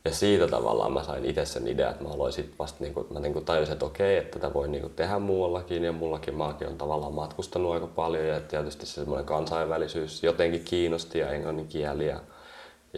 Ja 0.05 0.15
siitä 0.15 0.49
tavallaan 0.49 0.93
mä 0.93 1.03
sain 1.03 1.25
itse 1.25 1.45
sen 1.45 1.69
idean, 1.69 1.91
että 1.91 2.05
mä 2.05 2.11
aloin 2.11 2.33
sit 2.33 2.55
vasta, 2.59 2.85
niin 2.85 2.95
kuin, 2.95 3.07
mä 3.11 3.21
niin 3.21 3.33
kuin 3.33 3.45
tajusin, 3.45 3.73
että 3.73 3.87
okei, 3.87 4.17
että 4.17 4.39
tätä 4.39 4.55
voi 4.55 4.69
niin 4.69 4.83
kuin 4.83 4.95
tehdä 4.95 5.19
muuallakin 5.19 5.85
ja 5.85 5.93
mullakin 5.93 6.35
maakin 6.35 6.69
on 6.69 6.79
tavallaan 6.79 7.15
matkustanut 7.15 7.73
aika 7.73 7.87
paljon 7.87 8.27
ja 8.27 8.41
tietysti 8.41 8.87
se 8.87 8.93
semmoinen 8.93 9.27
kansainvälisyys 9.27 10.23
jotenkin 10.23 10.65
kiinnosti 10.65 11.19
ja 11.19 11.31
englannin 11.31 11.69
kieli 11.69 12.07
ja, 12.07 12.21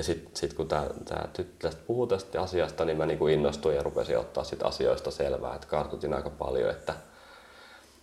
ja 0.00 0.04
sitten 0.04 0.36
sit 0.36 0.52
kun 0.52 0.68
tämä 0.68 0.86
tyttö 1.32 1.70
puhui 1.86 2.06
tästä 2.08 2.42
asiasta, 2.42 2.84
niin 2.84 2.96
mä 2.98 3.06
niin 3.06 3.18
kuin 3.18 3.34
innostuin 3.34 3.76
ja 3.76 3.82
rupesin 3.82 4.18
ottaa 4.18 4.44
sit 4.44 4.62
asioista 4.62 5.10
selvää, 5.10 5.54
että 5.54 5.66
kartutin 5.66 6.14
aika 6.14 6.30
paljon, 6.30 6.70
että 6.70 6.94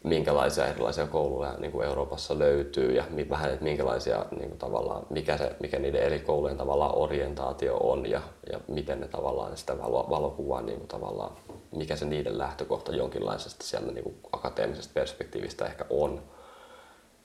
minkälaisia 0.04 0.68
erilaisia 0.68 1.08
kouluja 1.08 1.54
niin 1.58 1.72
kuin 1.72 1.88
Euroopassa 1.88 2.40
löytyy 2.40 2.92
ja 2.92 3.04
vähän, 3.30 3.52
että 3.52 3.64
minkälaisia 3.64 4.26
niin 4.32 4.50
kuin 4.50 4.60
tavallaan, 4.60 5.06
mikä, 5.10 5.38
se, 5.38 5.56
mikä 5.60 5.80
niiden 5.80 6.04
eri 6.04 6.20
koulujen 6.20 6.58
tavallaan 6.58 6.98
orientaatio 6.98 7.78
on 7.78 8.10
ja, 8.10 8.22
ja 8.52 8.60
miten 8.68 9.00
ne 9.00 9.08
tavallaan 9.08 9.58
sitä 9.58 9.78
valo, 9.78 10.08
valokuvaa 10.10 10.62
niin 10.62 10.78
kuin 10.78 10.88
tavallaan, 10.88 11.38
mikä 11.72 11.96
se 11.96 12.06
niiden 12.06 12.38
lähtökohta 12.38 12.96
jonkinlaisesta 12.96 13.66
sieltä 13.66 13.92
niin 13.92 14.04
kuin 14.04 14.16
akateemisesta 14.32 14.92
perspektiivistä 14.94 15.66
ehkä 15.66 15.86
on. 15.90 16.22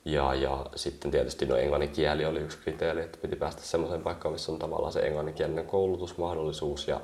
Ja, 0.05 0.33
ja 0.33 0.65
sitten 0.75 1.11
tietysti 1.11 1.45
no 1.45 1.55
englannin 1.55 1.89
kieli 1.89 2.25
oli 2.25 2.39
yksi 2.39 2.57
kriteeri, 2.57 3.01
että 3.01 3.17
piti 3.21 3.35
päästä 3.35 3.61
semmoiseen 3.61 4.01
paikkaan, 4.01 4.33
missä 4.33 4.51
on 4.51 4.59
tavallaan 4.59 4.93
se 4.93 4.99
englanninkielinen 4.99 5.65
koulutusmahdollisuus 5.65 6.87
ja, 6.87 7.01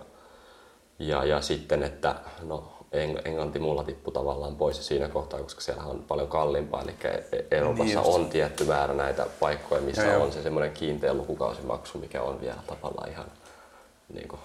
ja, 1.00 1.25
ja 1.25 1.41
sitten, 1.41 1.84
että 1.84 2.15
no 2.44 2.79
englanti 3.25 3.60
mulla 3.60 3.84
tippui 3.84 4.13
tavallaan 4.13 4.56
pois 4.56 4.88
siinä 4.88 5.10
kohtaa, 5.10 5.41
koska 5.41 5.62
siellä 5.62 5.84
on 5.84 6.03
paljon 6.08 6.27
kalliimpaa. 6.27 6.82
Eli 6.82 6.96
e- 7.03 7.46
Euroopassa 7.51 8.01
niin 8.01 8.13
on 8.13 8.29
tietty 8.29 8.63
määrä 8.63 8.94
näitä 8.94 9.25
paikkoja, 9.39 9.82
missä 9.82 10.03
ja 10.03 10.18
on 10.18 10.32
se 10.32 10.44
semmoinen 10.44 10.72
kiinteä 10.72 11.13
lukukausimaksu, 11.13 11.98
mikä 11.98 12.22
on 12.22 12.41
vielä 12.41 12.60
tavallaan 12.68 13.10
ihan 13.10 13.25
niin 14.13 14.27
kuin, 14.27 14.39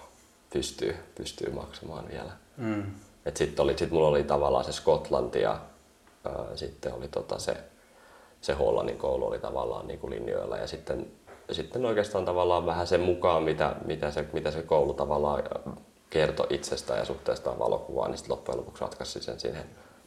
pystyy, 0.53 0.95
pystyy 1.15 1.53
maksamaan 1.53 2.07
vielä. 2.11 2.31
Mm. 2.57 2.83
Sitten 3.35 3.77
sit 3.77 3.91
mulla 3.91 4.07
oli 4.07 4.23
tavallaan 4.23 4.65
se 4.65 4.71
Skotlanti 4.71 5.41
ja 5.41 5.59
ää, 6.25 6.55
sitten 6.55 6.93
oli 6.93 7.07
tota 7.07 7.39
se, 7.39 7.57
se 8.45 8.53
Hollannin 8.53 8.97
koulu 8.97 9.27
oli 9.27 9.39
tavallaan 9.39 9.87
niin 9.87 9.99
kuin 9.99 10.11
linjoilla 10.11 10.57
ja 10.57 10.67
sitten, 10.67 11.11
sitten 11.51 11.85
oikeastaan 11.85 12.25
tavallaan 12.25 12.65
vähän 12.65 12.87
sen 12.87 13.01
mukaan, 13.01 13.43
mitä, 13.43 13.75
mitä, 13.85 14.11
se, 14.11 14.25
mitä 14.33 14.51
se 14.51 14.61
koulu 14.61 14.93
tavallaan 14.93 15.43
kertoi 16.09 16.47
itsestään 16.49 16.99
ja 16.99 17.05
suhteestaan 17.05 17.59
valokuvaan, 17.59 18.11
niin 18.11 18.17
sitten 18.17 18.31
loppujen 18.31 18.57
lopuksi 18.57 18.81
ratkaisi 18.81 19.23
sen 19.23 19.39
siihen 19.39 19.65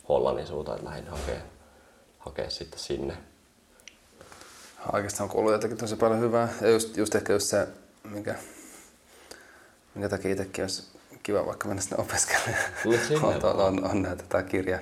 Hollannin 0.08 0.46
suuntaan, 0.46 0.78
että 0.78 0.90
lähdin 0.90 1.08
hakemaan, 1.08 1.42
hakea 2.18 2.50
sitten 2.50 2.80
sinne. 2.80 3.16
Oikeastaan 4.92 5.24
on 5.24 5.32
kuullut 5.32 5.52
jotakin 5.52 5.76
tosi 5.76 5.96
paljon 5.96 6.20
hyvää. 6.20 6.48
Ja 6.60 6.70
just, 6.70 6.96
just 6.96 7.14
ehkä 7.14 7.32
just 7.32 7.46
se, 7.46 7.68
minkä, 8.04 8.34
minkä 9.94 10.08
takia 10.08 10.30
itsekin 10.32 10.64
olisi 10.64 10.82
kiva 11.22 11.46
vaikka 11.46 11.68
mennä 11.68 11.82
sinne 11.82 11.96
opiskelemaan. 12.02 13.44
on, 13.44 13.60
on, 13.60 13.90
on, 13.90 14.02
näitä 14.02 14.24
tämä 14.28 14.42
kirja, 14.42 14.78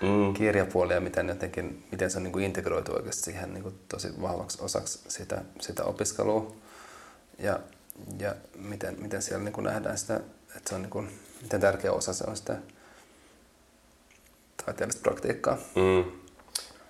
mm. 0.00 0.34
kirjapuolia, 0.34 1.00
miten, 1.00 1.28
jotenkin, 1.28 1.86
miten 1.90 2.10
se 2.10 2.16
on 2.16 2.22
niin 2.22 2.32
kuin 2.32 2.44
integroitu 2.44 2.92
oikeasti 2.92 3.22
siihen 3.22 3.54
niin 3.54 3.62
kuin 3.62 3.78
tosi 3.88 4.22
vahvaksi 4.22 4.58
osaksi 4.60 4.98
sitä, 5.08 5.42
sitä 5.60 5.84
opiskelua. 5.84 6.56
Ja, 7.38 7.60
ja 8.18 8.34
miten, 8.56 8.96
miten 9.02 9.22
siellä 9.22 9.44
niin 9.44 9.52
kuin 9.52 9.64
nähdään 9.64 9.98
sitä 9.98 10.20
että 10.56 10.68
se 10.68 10.74
on 10.74 10.82
niin 10.82 10.90
kuin, 10.90 11.20
miten 11.42 11.60
tärkeä 11.60 11.92
osa 11.92 12.12
se 12.12 12.24
on 12.28 12.36
sitä 12.36 12.56
taiteellista 14.64 15.02
praktiikkaa. 15.02 15.56
Mm. 15.74 16.12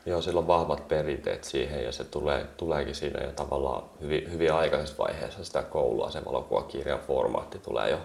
Joo, 0.06 0.22
sillä 0.22 0.40
on 0.40 0.46
vahvat 0.46 0.88
perinteet 0.88 1.44
siihen 1.44 1.84
ja 1.84 1.92
se 1.92 2.04
tulee, 2.04 2.44
tuleekin 2.56 2.94
siinä 2.94 3.24
jo 3.24 3.32
tavallaan 3.32 3.82
hyvin, 4.00 4.32
hyvin 4.32 4.52
aikaisessa 4.52 4.98
vaiheessa 4.98 5.44
sitä 5.44 5.62
koulua. 5.62 6.10
Se 6.10 6.24
valokuvakirjan 6.24 7.00
formaatti 7.00 7.58
tulee 7.58 7.90
jo 7.90 8.00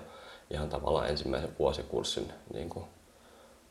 ihan 0.50 0.69
tavallaan 0.69 1.10
ensimmäisen 1.10 1.55
vuosikurssin 1.60 2.33
niin 2.53 2.69
kuin 2.69 2.86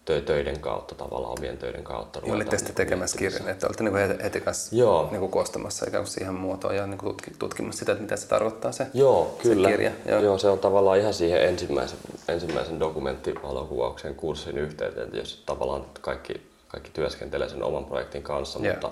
töiden 0.05 0.61
kautta, 0.61 0.95
tavallaan 0.95 1.39
omien 1.39 1.59
töiden 1.59 1.85
kautta. 1.85 2.21
Ja 2.27 2.35
olitte 2.35 2.59
sitten 2.59 2.75
tekemässä 2.75 3.19
kirjan, 3.19 3.49
että 3.49 3.67
olette 3.67 3.85
niin 3.85 3.97
heti, 3.97 4.23
heti 4.23 4.41
kanssa 4.41 4.77
Joo. 4.77 5.09
Niin 5.11 5.21
kuin 5.21 5.33
koostamassa 5.33 5.87
ikään 5.89 6.05
kuin 6.05 6.13
siihen 6.13 6.35
muotoon 6.35 6.77
ja 6.77 6.87
niin 6.87 6.99
kuin 6.99 7.17
tutkimassa 7.39 7.79
sitä, 7.79 7.93
että 7.93 8.03
mitä 8.03 8.17
se 8.17 8.29
tarkoittaa 8.29 8.73
se, 8.73 8.87
Joo, 8.95 9.39
kyllä. 9.43 9.69
se 9.69 9.73
kirja. 9.73 9.91
Joo. 10.07 10.21
Joo, 10.21 10.39
se 10.39 10.49
on 10.49 10.59
tavallaan 10.59 10.99
ihan 10.99 11.15
siihen 11.15 11.43
ensimmäisen, 11.43 11.99
ensimmäisen 12.29 12.81
dokumenttivalokuvauksen 12.81 14.15
kurssin 14.15 14.59
yhteyteen, 14.59 15.11
jos 15.13 15.43
tavallaan 15.47 15.85
kaikki, 16.01 16.51
kaikki 16.69 16.91
työskentelee 16.91 17.49
sen 17.49 17.63
oman 17.63 17.85
projektin 17.85 18.23
kanssa, 18.23 18.59
yeah. 18.63 18.75
mutta 18.75 18.91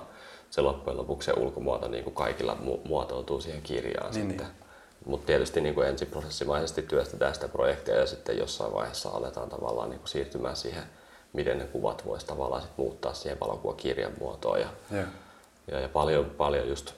se 0.49 0.61
loppujen 0.61 0.97
lopuksi 0.97 1.25
se 1.25 1.33
ulkomuoto 1.39 1.87
niin 1.87 2.03
kuin 2.03 2.13
kaikilla 2.13 2.57
mu- 2.65 2.87
muotoutuu 2.87 3.41
siihen 3.41 3.61
kirjaan 3.61 4.13
niin, 4.13 4.29
sitten. 4.29 4.47
Niin. 4.47 4.61
Mutta 5.05 5.25
tietysti 5.25 5.61
niin 5.61 5.75
kuin 5.75 5.87
ensiprosessimaisesti 5.87 6.81
työstetään 6.81 7.33
sitä 7.33 7.47
projektia 7.47 7.95
ja 7.95 8.05
sitten 8.05 8.37
jossain 8.37 8.73
vaiheessa 8.73 9.09
aletaan 9.09 9.49
tavallaan 9.49 9.89
niin 9.89 9.99
kuin 9.99 10.09
siirtymään 10.09 10.55
siihen 10.55 10.83
miten 11.33 11.57
ne 11.57 11.65
kuvat 11.65 12.05
voisi 12.05 12.25
tavallaan 12.25 12.61
sit 12.61 12.71
muuttaa 12.77 13.13
siihen 13.13 13.39
valokuvakirjan 13.39 14.13
muotoon. 14.19 14.59
Ja, 14.59 14.67
yeah. 14.93 15.07
ja, 15.67 15.79
ja 15.79 15.89
paljon, 15.89 16.25
paljon 16.25 16.67
just 16.69 16.93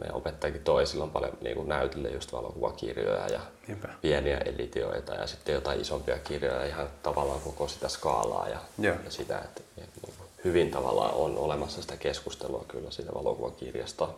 meidän 0.00 0.16
opettajakin 0.16 0.64
toi 0.64 0.86
silloin 0.86 1.10
paljon 1.10 1.38
niin 1.40 1.56
kuin 1.56 1.68
näytille 1.68 2.08
just 2.08 2.32
valokuvakirjoja 2.32 3.26
ja 3.26 3.40
Niinpä. 3.68 3.88
pieniä 4.02 4.38
editioita 4.38 5.14
ja 5.14 5.26
sitten 5.26 5.54
jotain 5.54 5.80
isompia 5.80 6.18
kirjoja 6.18 6.66
ihan 6.66 6.88
tavallaan 7.02 7.40
koko 7.40 7.68
sitä 7.68 7.88
skaalaa 7.88 8.48
ja, 8.48 8.58
yeah. 8.82 9.04
ja 9.04 9.10
sitä, 9.10 9.38
että, 9.38 9.60
niin 9.76 9.88
kuin 10.02 10.14
hyvin 10.44 10.70
tavallaan 10.70 11.14
on 11.14 11.38
olemassa 11.38 11.82
sitä 11.82 11.96
keskustelua 11.96 12.64
kyllä 12.68 12.90
siitä 12.90 13.14
valokuvakirjasta 13.14 14.08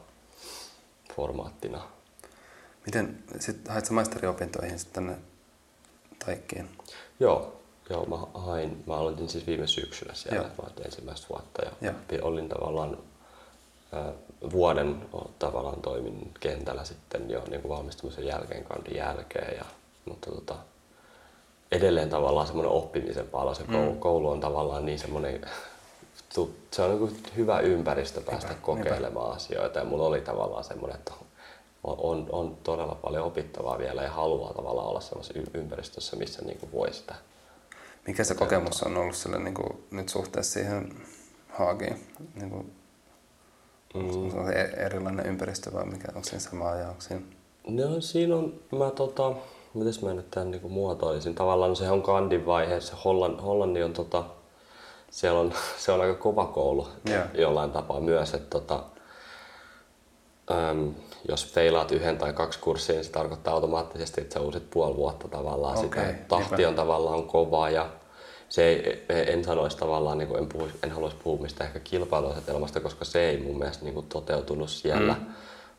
formaattina. 1.16 1.83
Miten 2.87 3.18
sitten 3.40 3.73
hait 3.73 3.90
maisteriopintoihin 3.90 4.78
sitten 4.78 5.06
tänne 5.06 5.18
Taikkiin? 6.26 6.71
Joo, 7.21 7.61
Joo, 7.91 8.07
mä 8.07 8.17
hain, 8.35 8.85
mä 8.87 8.97
aloitin 8.97 9.29
siis 9.29 9.47
viime 9.47 9.67
syksynä 9.67 10.14
siellä, 10.14 10.38
Joo. 10.38 10.47
mä 10.62 10.85
ensimmäistä 10.85 11.26
vuotta 11.29 11.62
ja 11.64 11.71
Joo. 11.81 11.95
olin 12.23 12.49
tavallaan 12.49 12.99
äh, 13.95 14.14
vuoden 14.53 15.07
tavallaan 15.38 15.81
toimin 15.81 16.35
kentällä 16.41 16.85
sitten 16.85 17.31
jo 17.31 17.43
niin 17.50 17.62
kuin 17.62 17.73
valmistumisen 17.76 18.26
jälkeen, 18.26 18.64
kandin 18.64 18.97
jälkeen. 18.97 19.57
Ja, 19.57 19.64
mutta 20.05 20.31
tota, 20.31 20.57
edelleen 21.73 22.11
tavallaan 22.11 22.47
semmoinen 22.47 22.73
oppimisen 22.73 23.29
pala. 23.29 23.55
Se 23.55 23.64
mm. 23.64 23.99
koulu 23.99 24.31
on 24.31 24.41
tavallaan 24.41 24.87
niin 24.87 24.99
semmoinen, 24.99 25.41
se 26.71 26.83
on 26.83 27.00
niin 27.00 27.23
hyvä 27.37 27.61
ympäristö 27.61 28.21
päästä 28.21 28.49
Niinpä, 28.49 28.64
kokeilemaan 28.64 29.26
niinpä. 29.26 29.37
asioita. 29.37 29.79
Ja 29.79 29.85
mulla 29.85 30.07
oli 30.07 30.21
tavallaan 30.21 30.64
semmoinen, 30.64 30.99
että 30.99 31.12
on, 31.85 31.97
on, 31.99 32.26
on 32.33 32.57
todella 32.62 32.95
paljon 32.95 33.26
opittavaa 33.26 33.79
vielä 33.79 34.03
ja 34.03 34.11
haluaa 34.11 34.55
tavallaan 34.55 34.88
olla 34.88 35.00
semmoisessa 35.00 35.59
ympäristössä, 35.59 36.17
missä 36.17 36.43
niin 36.43 36.59
kuin 36.59 36.73
voi 36.73 36.93
sitä 36.93 37.14
mikä 38.06 38.25
se 38.25 38.34
kokemus 38.34 38.82
on 38.82 38.96
ollut 38.96 39.16
sille 39.16 39.38
niin 39.38 39.54
kuin, 39.54 39.84
nyt 39.90 40.08
suhteessa 40.08 40.52
siihen 40.52 40.94
Haagiin? 41.49 42.06
Niin 42.34 42.50
kuin, 42.50 42.73
mm. 43.94 44.38
On 44.38 44.46
se 44.46 44.52
erilainen 44.76 45.26
ympäristö 45.26 45.73
vai 45.73 45.87
mikä, 45.87 46.08
onko 46.08 46.25
siinä 46.25 46.40
sama 46.40 46.70
ja 46.70 46.88
onko 46.88 47.00
siinä? 47.00 47.23
No 47.68 48.00
siinä 48.00 48.37
on, 48.37 48.61
mä 48.78 48.90
tota, 48.90 49.32
mitäs 49.75 50.02
mä 50.02 50.14
nyt 50.14 50.30
tämän 50.30 50.50
niin 50.50 50.73
muotoilisin, 50.73 51.34
tavallaan 51.34 51.68
no, 51.70 51.75
se 51.75 51.90
on 51.90 52.02
kandin 52.02 52.46
vaiheessa, 52.46 52.96
Hollanti, 53.04 53.42
Hollanti 53.42 53.82
on 53.82 53.92
tota, 53.92 54.25
siellä 55.11 55.40
on, 55.40 55.52
se 55.78 55.92
on 55.92 56.00
aika 56.00 56.14
kova 56.14 56.46
koulu 56.46 56.88
yeah. 57.08 57.28
jollain 57.34 57.70
tapaa 57.70 58.00
myös, 58.00 58.34
että 58.34 58.50
tota, 58.50 58.84
äm, 60.51 60.95
jos 61.29 61.53
feilaat 61.53 61.93
yhden 61.93 62.19
tai 62.19 62.33
kaksi 62.33 62.59
kurssia, 62.59 62.95
niin 62.95 63.05
se 63.05 63.13
tarkoittaa 63.13 63.55
automaattisesti, 63.55 64.21
että 64.21 64.35
sä 64.35 64.41
uusit 64.41 64.71
puoli 64.71 64.97
vuotta 64.97 65.29
tavallaan. 65.29 65.79
Okay, 65.79 66.07
sitä 66.07 66.25
tahti 66.29 66.57
niinpä. 66.57 66.69
on 66.69 66.75
tavallaan 66.75 67.23
kova 67.23 67.71
ja 67.71 67.91
se 68.49 68.69
ei, 68.69 69.05
en 69.09 69.45
sanoisi 69.45 69.77
tavallaan, 69.77 70.19
niin 70.19 70.29
kuin 70.29 70.43
en, 70.43 70.49
puhuisi, 70.49 70.75
en 70.83 70.91
haluaisi 70.91 71.17
puhua 71.25 71.43
mistä 71.43 71.65
ehkä 71.65 71.81
kilpailuasetelmasta, 71.81 72.81
koska 72.81 73.05
se 73.05 73.21
ei 73.31 73.39
mun 73.39 73.59
mielestä 73.59 73.85
niin 73.85 73.95
kuin 73.95 74.07
toteutunut 74.07 74.71
siellä. 74.71 75.13
Mm. 75.13 75.27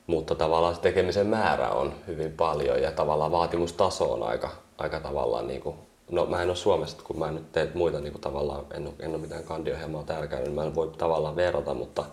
Mutta 0.07 0.35
tavallaan 0.35 0.75
se 0.75 0.81
tekemisen 0.81 1.27
määrä 1.27 1.69
on 1.69 1.93
hyvin 2.07 2.31
paljon 2.31 2.81
ja 2.81 2.91
tavallaan 2.91 3.31
vaatimustaso 3.31 4.13
on 4.13 4.23
aika, 4.23 4.49
aika 4.77 4.99
tavallaan 4.99 5.47
niin 5.47 5.61
kuin, 5.61 5.75
no 6.09 6.25
mä 6.25 6.41
en 6.41 6.49
ole 6.49 6.55
Suomessa, 6.55 6.97
kun 7.03 7.19
mä 7.19 7.27
en 7.27 7.35
nyt 7.35 7.51
tee 7.51 7.71
muita 7.73 7.99
niin 7.99 8.11
kuin 8.11 8.21
tavallaan, 8.21 8.65
en 8.73 8.87
ole, 8.87 8.93
en 8.99 9.11
ole 9.11 9.17
mitään 9.17 9.43
kandiohjelmaa 9.43 10.03
täällä 10.03 10.27
käynyt, 10.27 10.47
niin 10.47 10.55
mä 10.55 10.63
en 10.63 10.75
voi 10.75 10.91
tavallaan 10.97 11.35
verrata, 11.35 11.73
mutta 11.73 12.05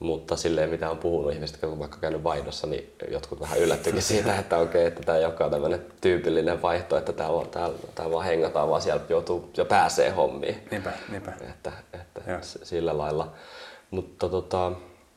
mutta 0.00 0.36
silleen, 0.36 0.70
mitä 0.70 0.90
on 0.90 0.98
puhunut 0.98 1.32
ihmiset, 1.32 1.54
jotka 1.54 1.66
on 1.66 1.78
vaikka 1.78 1.98
käynyt 2.00 2.24
vaihdossa, 2.24 2.66
niin 2.66 2.92
jotkut 3.10 3.40
vähän 3.40 3.58
yllättyikin 3.58 4.02
siitä, 4.02 4.38
että 4.38 4.58
okei, 4.58 4.86
että 4.86 5.02
tämä 5.02 5.18
ei 5.18 5.24
olekaan 5.24 5.50
tämmöinen 5.50 5.86
tyypillinen 6.00 6.62
vaihto, 6.62 6.96
että 6.96 7.12
täällä, 7.12 7.46
täällä, 7.46 7.78
täällä 7.94 8.14
vaan 8.14 8.24
hengataan, 8.24 8.68
vaan 8.68 8.82
siellä 8.82 9.02
joutuu 9.08 9.50
ja 9.56 9.64
pääsee 9.64 10.10
hommiin. 10.10 10.56
Niinpä, 10.70 10.92
niinpä. 11.08 11.32
Että, 11.50 11.72
että 11.92 12.20
sillä 12.42 12.98
lailla. 12.98 13.32
Mutta 13.90 14.28
tota, 14.28 14.72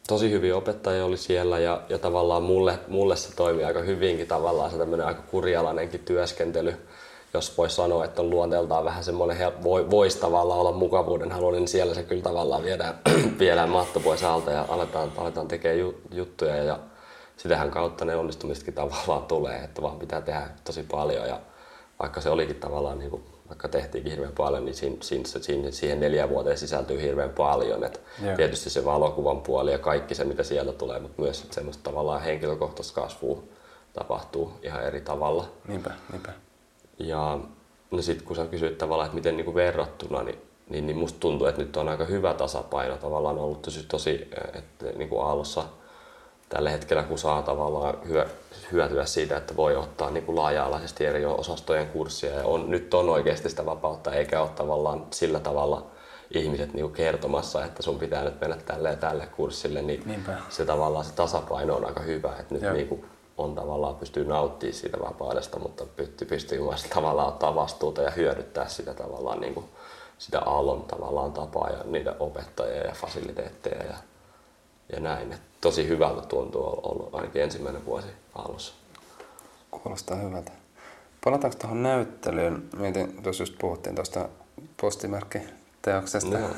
tosi 0.07 0.31
hyvin 0.31 0.55
opettajia 0.55 1.05
oli 1.05 1.17
siellä 1.17 1.59
ja, 1.59 1.81
ja 1.89 1.97
tavallaan 1.97 2.43
mulle, 2.43 2.79
mulle 2.87 3.15
se 3.15 3.35
toimi 3.35 3.63
aika 3.63 3.81
hyvinkin 3.81 4.27
tavallaan 4.27 4.71
se 4.71 4.77
tämmöinen 4.77 5.07
aika 5.07 5.21
kurjalainenkin 5.21 5.99
työskentely 5.99 6.75
jos 7.33 7.57
voisi 7.57 7.75
sanoa, 7.75 8.05
että 8.05 8.21
on 8.21 8.29
luonteeltaan 8.29 8.85
vähän 8.85 9.03
semmoinen, 9.03 9.37
voi, 9.63 9.89
voisi 9.89 10.19
tavallaan 10.19 10.59
olla 10.59 10.71
mukavuuden 10.71 11.31
haluinen, 11.31 11.61
niin 11.61 11.67
siellä 11.67 11.93
se 11.93 12.03
kyllä 12.03 12.23
tavallaan 12.23 12.63
viedään, 12.63 12.99
viedään 13.39 13.69
matto 13.69 13.99
pois 13.99 14.23
alta 14.23 14.51
ja 14.51 14.65
aletaan, 14.69 15.11
aletaan 15.17 15.47
tekemään 15.47 15.93
juttuja 16.11 16.55
ja 16.55 16.79
sitähän 17.37 17.71
kautta 17.71 18.05
ne 18.05 18.15
onnistumisetkin 18.15 18.73
tavallaan 18.73 19.23
tulee, 19.23 19.57
että 19.57 19.81
vaan 19.81 19.99
pitää 19.99 20.21
tehdä 20.21 20.49
tosi 20.63 20.83
paljon 20.83 21.27
ja 21.27 21.39
vaikka 21.99 22.21
se 22.21 22.29
olikin 22.29 22.55
tavallaan, 22.55 22.99
niin 22.99 23.11
kuin, 23.11 23.23
vaikka 23.49 23.67
tehtiinkin 23.67 24.11
hirveän 24.11 24.33
paljon, 24.37 24.65
niin 24.65 24.75
siinä, 24.75 24.95
siinä, 25.01 25.23
siinä, 25.41 25.71
siihen 25.71 25.99
neljä 25.99 26.29
vuoteen 26.29 26.57
sisältyy 26.57 27.01
hirveän 27.01 27.29
paljon. 27.29 27.83
Että 27.83 27.99
tietysti 28.35 28.69
se 28.69 28.85
valokuvan 28.85 29.41
puoli 29.41 29.71
ja 29.71 29.79
kaikki 29.79 30.15
se, 30.15 30.23
mitä 30.23 30.43
sieltä 30.43 30.73
tulee, 30.73 30.99
mutta 30.99 31.21
myös 31.21 31.47
semmoista 31.51 31.83
tavallaan 31.83 32.21
henkilökohtaista 32.21 33.01
kasvua 33.01 33.43
tapahtuu 33.93 34.51
ihan 34.63 34.83
eri 34.83 35.01
tavalla. 35.01 35.45
Niinpä, 35.67 35.91
niinpä. 36.11 36.31
Ja 37.03 37.39
no 37.91 38.01
sitten 38.01 38.27
kun 38.27 38.35
sä 38.35 38.45
kysyit 38.45 38.77
tavallaan, 38.77 39.05
että 39.05 39.15
miten 39.15 39.37
niin 39.37 39.45
kuin 39.45 39.55
verrattuna, 39.55 40.23
niin, 40.23 40.41
niin, 40.69 40.87
niin 40.87 40.97
musta 40.97 41.19
tuntuu, 41.19 41.47
että 41.47 41.61
nyt 41.61 41.77
on 41.77 41.89
aika 41.89 42.05
hyvä 42.05 42.33
tasapaino 42.33 42.97
tavallaan 42.97 43.37
ollut 43.37 43.61
tosi, 43.61 43.85
tosi 43.87 44.27
että 44.53 44.85
niin 44.95 45.09
kuin 45.09 45.23
aallossa 45.23 45.63
tällä 46.49 46.69
hetkellä, 46.69 47.03
kun 47.03 47.17
saa 47.17 47.41
tavallaan 47.41 47.97
hyö, 48.07 48.27
hyötyä 48.71 49.05
siitä, 49.05 49.37
että 49.37 49.55
voi 49.55 49.75
ottaa 49.75 50.11
niin 50.11 50.25
kuin 50.25 50.35
laaja-alaisesti 50.35 51.05
eri 51.05 51.25
osastojen 51.25 51.87
kurssia. 51.87 52.31
Ja 52.31 52.45
on, 52.45 52.71
nyt 52.71 52.93
on 52.93 53.09
oikeasti 53.09 53.49
sitä 53.49 53.65
vapautta, 53.65 54.13
eikä 54.13 54.41
ole 54.41 54.49
tavallaan 54.49 55.05
sillä 55.11 55.39
tavalla 55.39 55.85
ihmiset 56.31 56.73
niin 56.73 56.83
kuin 56.83 56.93
kertomassa, 56.93 57.65
että 57.65 57.83
sun 57.83 57.99
pitää 57.99 58.23
nyt 58.23 58.41
mennä 58.41 58.57
tälle 58.65 58.89
ja 58.89 58.95
tälle 58.95 59.25
kurssille, 59.25 59.81
niin 59.81 60.03
Niinpä. 60.05 60.37
se 60.49 60.65
tavallaan 60.65 61.05
se 61.05 61.13
tasapaino 61.13 61.75
on 61.75 61.85
aika 61.85 62.01
hyvä, 62.01 62.35
että 62.39 62.55
nyt 62.55 62.73
niin 62.73 62.87
kuin 62.87 63.05
on 63.43 63.55
tavallaan 63.55 63.95
pystyy 63.95 64.25
nauttimaan 64.25 64.73
siitä 64.73 64.97
vapaudesta, 64.99 65.59
mutta 65.59 65.85
pystyy, 65.85 66.27
pystyy 66.27 66.61
myös 66.61 66.83
tavallaan 66.83 67.27
ottaa 67.27 67.55
vastuuta 67.55 68.01
ja 68.01 68.11
hyödyttää 68.11 68.67
sitä 68.67 68.93
tavallaan 68.93 69.41
niin 69.41 69.53
kuin 69.53 69.65
sitä 70.17 70.39
aallon 70.39 70.83
tavallaan 70.83 71.33
tapaa 71.33 71.69
ja 71.69 71.83
niitä 71.85 72.15
opettajia 72.19 72.87
ja 72.87 72.93
fasiliteetteja 72.93 73.83
ja, 73.83 73.97
ja 74.93 74.99
näin. 74.99 75.33
Et 75.33 75.41
tosi 75.61 75.87
hyvältä 75.87 76.21
tuntuu 76.21 76.79
ollut 76.83 77.15
ainakin 77.15 77.41
ensimmäinen 77.41 77.85
vuosi 77.85 78.07
alussa. 78.35 78.73
Kuulostaa 79.71 80.17
hyvältä. 80.17 80.51
Palataanko 81.23 81.57
tuohon 81.59 81.83
näyttelyyn? 81.83 82.69
Mietin, 82.77 83.23
tuossa 83.23 83.43
just 83.43 83.55
puhuttiin 83.59 83.95
tuosta 83.95 84.29
postimerkkiteoksesta. 84.81 86.37
No. 86.39 86.49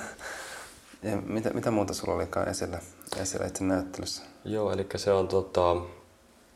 Ja 1.04 1.18
mitä, 1.18 1.50
mitä 1.50 1.72
muuta 1.72 1.94
sulla 1.94 2.14
olikaan 2.14 2.50
esillä, 2.50 2.80
esillä 3.18 3.46
itse 3.46 3.64
näyttelyssä? 3.64 4.24
Joo, 4.46 4.72
eli 4.72 4.88
se 4.96 5.14
on 5.14 5.28
tota, 5.28 5.76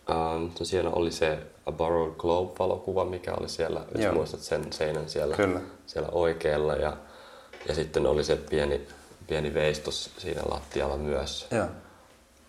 ähm, 0.09 0.45
siellä 0.63 0.89
oli 0.89 1.11
se 1.11 1.39
A 1.65 1.71
Borrowed 1.71 2.13
Globe-valokuva, 2.17 3.05
mikä 3.05 3.33
oli 3.33 3.49
siellä, 3.49 3.81
jos 3.95 4.03
Joo. 4.03 4.13
muistat 4.13 4.39
sen 4.39 4.73
seinän 4.73 5.09
siellä, 5.09 5.35
Kyllä. 5.35 5.59
siellä 5.85 6.09
oikealla. 6.11 6.73
Ja, 6.73 6.97
ja 7.67 7.75
sitten 7.75 8.05
oli 8.05 8.23
se 8.23 8.35
pieni, 8.35 8.87
pieni 9.27 9.53
veistos 9.53 10.09
siinä 10.17 10.41
lattialla 10.49 10.97
myös. 10.97 11.47
Joo. 11.51 11.67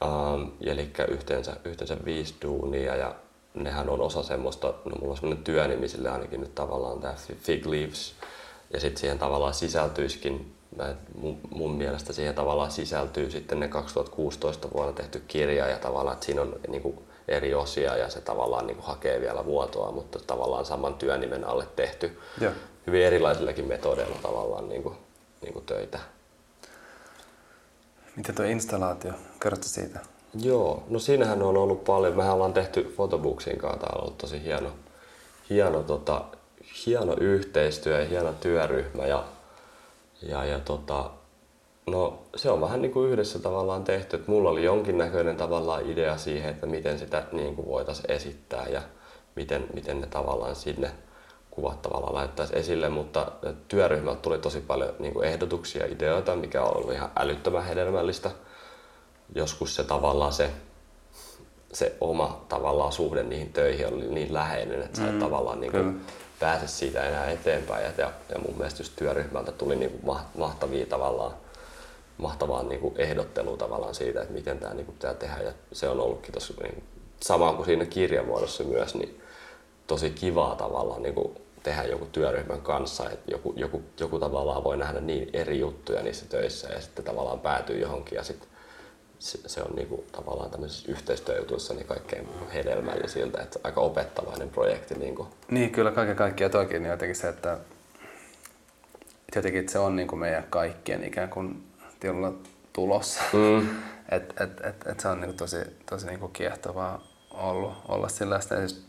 Um, 0.05 0.53
eli 0.61 0.91
yhteensä, 1.09 1.57
yhteensä 1.65 1.97
viisi 2.05 2.35
duunia 2.43 2.97
ja 2.97 3.15
nehän 3.55 3.89
on 3.89 4.01
osa 4.01 4.23
semmoista, 4.23 4.67
no 4.67 4.97
mulla 5.01 5.11
on 5.11 5.17
semmoinen 5.17 5.45
työnimi 5.45 5.89
sille 5.89 6.11
ainakin 6.11 6.41
nyt 6.41 6.55
tavallaan 6.55 7.01
tämä 7.01 7.15
Fig 7.43 7.67
Leaves. 7.67 8.15
Ja 8.73 8.81
sitten 8.81 9.01
siihen 9.01 9.19
tavallaan 9.19 9.55
sisältyisikin, 9.55 10.55
mun, 11.21 11.41
mun 11.51 11.75
mielestä 11.75 12.13
siihen 12.13 12.35
tavallaan 12.35 12.71
sisältyy 12.71 13.31
sitten 13.31 13.61
ne 13.61 13.69
2016 13.69 14.69
vuonna 14.75 14.93
tehty 14.93 15.23
kirja 15.29 15.67
ja 15.67 15.79
tavallaan, 15.79 16.15
että 16.15 16.27
siinä 16.27 16.43
on 16.43 16.57
niinku 16.69 17.03
eri 17.29 17.55
osia 17.55 17.97
ja 17.97 18.11
se 18.11 18.21
tavallaan 18.21 18.67
niinku 18.67 18.83
hakee 18.83 19.21
vielä 19.21 19.45
vuotoa, 19.45 19.93
mutta 19.93 20.19
tavallaan 20.27 20.67
saman 20.67 20.95
työnimen 20.95 21.45
alle 21.45 21.67
tehty. 21.77 22.19
Joo. 22.41 22.53
Hyvin 22.87 23.05
erilaisillakin 23.05 23.69
metodeilla 23.69 24.17
tavallaan 24.23 24.69
niinku, 24.69 24.95
niinku 25.43 25.61
töitä. 25.61 25.99
Miten 28.17 28.35
tuo 28.35 28.45
installaatio? 28.45 29.13
Kerrotko 29.41 29.69
siitä? 29.69 30.01
Joo, 30.43 30.83
no 30.89 30.99
siinähän 30.99 31.43
on 31.43 31.57
ollut 31.57 31.85
paljon. 31.85 32.17
Mehän 32.17 32.35
ollaan 32.35 32.53
tehty 32.53 32.83
Photobooksin 32.83 33.59
kanssa, 33.59 33.81
tää 33.81 33.91
on 33.95 34.01
ollut 34.01 34.19
tosi 34.19 34.43
hieno, 34.43 34.71
hieno, 35.51 35.83
tota, 35.83 36.25
hieno 36.87 37.17
yhteistyö 37.21 38.01
ja 38.01 38.09
hieno 38.09 38.33
työryhmä. 38.33 39.07
Ja, 39.07 39.25
ja, 40.23 40.45
ja 40.45 40.59
tota, 40.59 41.11
no, 41.91 42.23
se 42.37 42.51
on 42.51 42.61
vähän 42.61 42.83
niin 42.83 42.93
kuin 42.93 43.11
yhdessä 43.11 43.39
tavallaan 43.39 43.85
tehty. 43.85 44.17
että 44.17 44.31
mulla 44.31 44.51
oli 44.51 44.65
jonkinnäköinen 44.65 45.37
tavallaan 45.37 45.91
idea 45.91 46.17
siihen, 46.17 46.51
että 46.51 46.67
miten 46.67 46.99
sitä 46.99 47.23
niin 47.33 47.57
kuin 47.57 47.69
voitaisiin 47.69 48.11
esittää 48.11 48.67
ja 48.69 48.83
miten, 49.37 49.67
miten 49.75 50.01
ne 50.01 50.07
tavallaan 50.07 50.57
sinne 50.57 50.91
kuvat 51.51 51.83
tavallaan 51.83 52.15
laittaisi 52.15 52.59
esille, 52.59 52.89
mutta 52.89 53.33
työryhmältä 53.69 54.21
tuli 54.21 54.39
tosi 54.39 54.61
paljon 54.61 54.95
niin 54.99 55.13
kuin 55.13 55.29
ehdotuksia 55.29 55.87
ja 55.87 55.93
ideoita, 55.93 56.37
mikä 56.37 56.63
on 56.63 56.77
ollut 56.77 56.93
ihan 56.93 57.11
älyttömän 57.17 57.65
hedelmällistä. 57.65 58.31
Joskus 59.35 59.77
se 59.77 59.85
tavallaan 59.85 60.33
se, 60.33 60.51
se 61.73 61.97
oma 62.01 62.45
tavallaan 62.49 62.93
suhde 62.93 63.23
niihin 63.23 63.53
töihin 63.53 63.95
oli 63.95 64.07
niin 64.09 64.35
läheinen, 64.35 64.83
että 64.83 64.99
sä 64.99 65.09
et 65.09 65.19
tavallaan 65.19 65.61
niin 65.61 65.73
kuin 65.73 66.01
pääse 66.41 66.67
siitä 66.67 67.03
enää 67.03 67.31
eteenpäin. 67.31 67.85
Ja, 67.85 67.93
ja, 67.99 68.39
mun 68.47 68.55
mielestä 68.57 68.81
just 68.81 68.93
työryhmältä 68.97 69.53
tuli 69.53 69.77
niin 69.77 69.91
kuin 69.91 70.07
ma- 70.07 70.27
mahtavia 70.39 70.87
tavallaan 70.87 71.33
mahtavaa 72.19 72.63
niin 72.63 72.81
kuin 72.81 72.95
ehdottelua 72.97 73.57
tavallaan 73.57 73.95
siitä, 73.95 74.23
että 74.23 74.35
miten 74.35 74.59
tämä 74.59 74.75
niin 74.75 74.87
kuin 74.87 74.95
pitää 74.95 75.15
tehdä. 75.15 75.43
Ja 75.43 75.53
se 75.73 75.89
on 75.89 76.01
ollutkin 76.01 76.35
tosi 76.35 76.55
niin, 76.63 76.83
sama 77.21 77.53
kuin 77.53 77.67
siinä 77.67 77.87
kirjamuodossa 77.87 78.65
myös, 78.65 78.95
niin 78.95 79.21
tosi 79.87 80.11
kivaa 80.11 80.55
tavallaan 80.55 81.03
niin 81.03 81.15
kuin 81.15 81.37
tehdä 81.63 81.85
joku 81.85 82.07
työryhmän 82.13 82.61
kanssa, 82.61 83.11
että 83.11 83.31
joku, 83.31 83.55
joku, 83.57 83.83
joku 84.01 84.19
tavallaan 84.19 84.65
voi 84.65 84.77
nähdä 84.77 85.01
niin 85.01 85.31
eri 85.33 85.59
juttuja 85.59 86.03
niissä 86.03 86.27
töissä 86.29 86.69
ja 86.69 86.81
sitten 86.81 87.05
tavallaan 87.05 87.41
päätyy 87.41 87.79
johonkin 87.79 88.17
ja 88.17 88.23
sitten 88.23 88.49
se, 89.19 89.63
on 89.63 89.77
niin 89.77 89.89
kuin, 89.89 90.05
tavallaan 90.13 90.51
tämmöisissä 90.51 90.93
yhteistyöjutuissa 90.93 91.75
niin 91.75 91.87
kaikkein 91.87 92.29
hedelmällisiltä, 92.55 93.43
että 93.43 93.59
aika 93.65 93.81
opettavainen 93.81 94.51
projekti. 94.51 94.95
Niin 94.95 95.15
kuin. 95.15 95.29
Niin, 95.51 95.71
kyllä 95.71 95.91
kaiken 95.91 96.17
kaikkiaan 96.17 96.51
toikin 96.51 96.83
niin 96.83 96.91
jotenkin 96.91 97.17
se, 97.17 97.29
että 97.29 97.59
että 99.29 99.39
jotenkin 99.39 99.69
se 99.69 99.79
on 99.79 99.97
niin 99.97 100.09
kuin 100.09 100.19
meidän 100.19 100.45
kaikkien 100.51 101.05
ikään 101.05 101.29
kuin 101.29 101.68
tietyllä 102.01 102.33
tulossa. 102.73 103.21
Mm. 103.33 103.69
et, 104.17 104.35
et, 104.41 104.61
et, 104.61 104.87
et 104.87 105.01
se 105.01 105.09
on 105.09 105.21
niin 105.21 105.29
kuin 105.29 105.37
tosi, 105.37 105.57
tosi 105.91 106.07
niin 106.07 106.21
kuin 106.21 106.33
kiehtovaa 106.33 107.03
ollut, 107.31 107.75
olla 107.89 108.09
sillä 108.09 108.41
siis, 108.41 108.87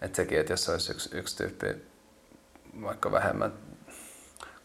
että 0.00 0.16
sekin, 0.16 0.40
että 0.40 0.52
jos 0.52 0.68
olisi 0.68 0.92
yksi, 0.92 1.16
yksi 1.16 1.36
tyyppi 1.36 1.66
vaikka 2.82 3.12
vähemmän 3.12 3.52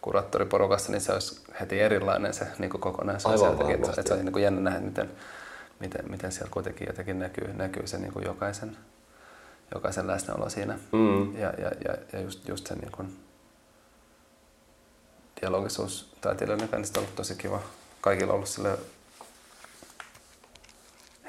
kuraattoriporukassa, 0.01 0.91
niin 0.91 1.01
se 1.01 1.13
olisi 1.13 1.41
heti 1.59 1.79
erilainen 1.79 2.33
se 2.33 2.47
niin 2.59 2.69
kuin 2.69 2.81
kokonaisuus. 2.81 3.33
Aivan 3.33 3.51
jotenkin, 3.51 3.75
että, 3.75 3.89
että 3.89 4.01
se 4.01 4.13
olisi 4.13 4.25
niin 4.25 4.33
kuin 4.33 4.43
jännä 4.43 4.61
nähdä, 4.61 4.79
miten, 4.79 5.11
miten, 5.79 6.11
miten 6.11 6.31
siellä 6.31 6.51
kuitenkin 6.51 6.87
jotenkin 6.87 7.19
näkyy, 7.19 7.53
näkyy 7.53 7.87
se 7.87 7.97
niin 7.97 8.13
kuin 8.13 8.25
jokaisen, 8.25 8.77
jokaisen 9.73 10.07
läsnäolo 10.07 10.49
siinä. 10.49 10.79
Mm. 10.91 11.37
Ja, 11.37 11.53
ja, 11.57 11.71
ja, 11.85 11.97
ja 12.13 12.21
just, 12.21 12.47
just 12.47 12.67
se 12.67 12.75
niin 12.75 12.91
kuin 12.91 13.24
dialogisuus 15.41 16.09
taiteilijoiden 16.21 16.69
kanssa 16.69 16.99
on 16.99 17.03
ollut 17.03 17.15
tosi 17.15 17.35
kiva. 17.35 17.59
Kaikilla 18.01 18.31
on 18.31 18.35
ollut 18.35 18.49
sille 18.49 18.77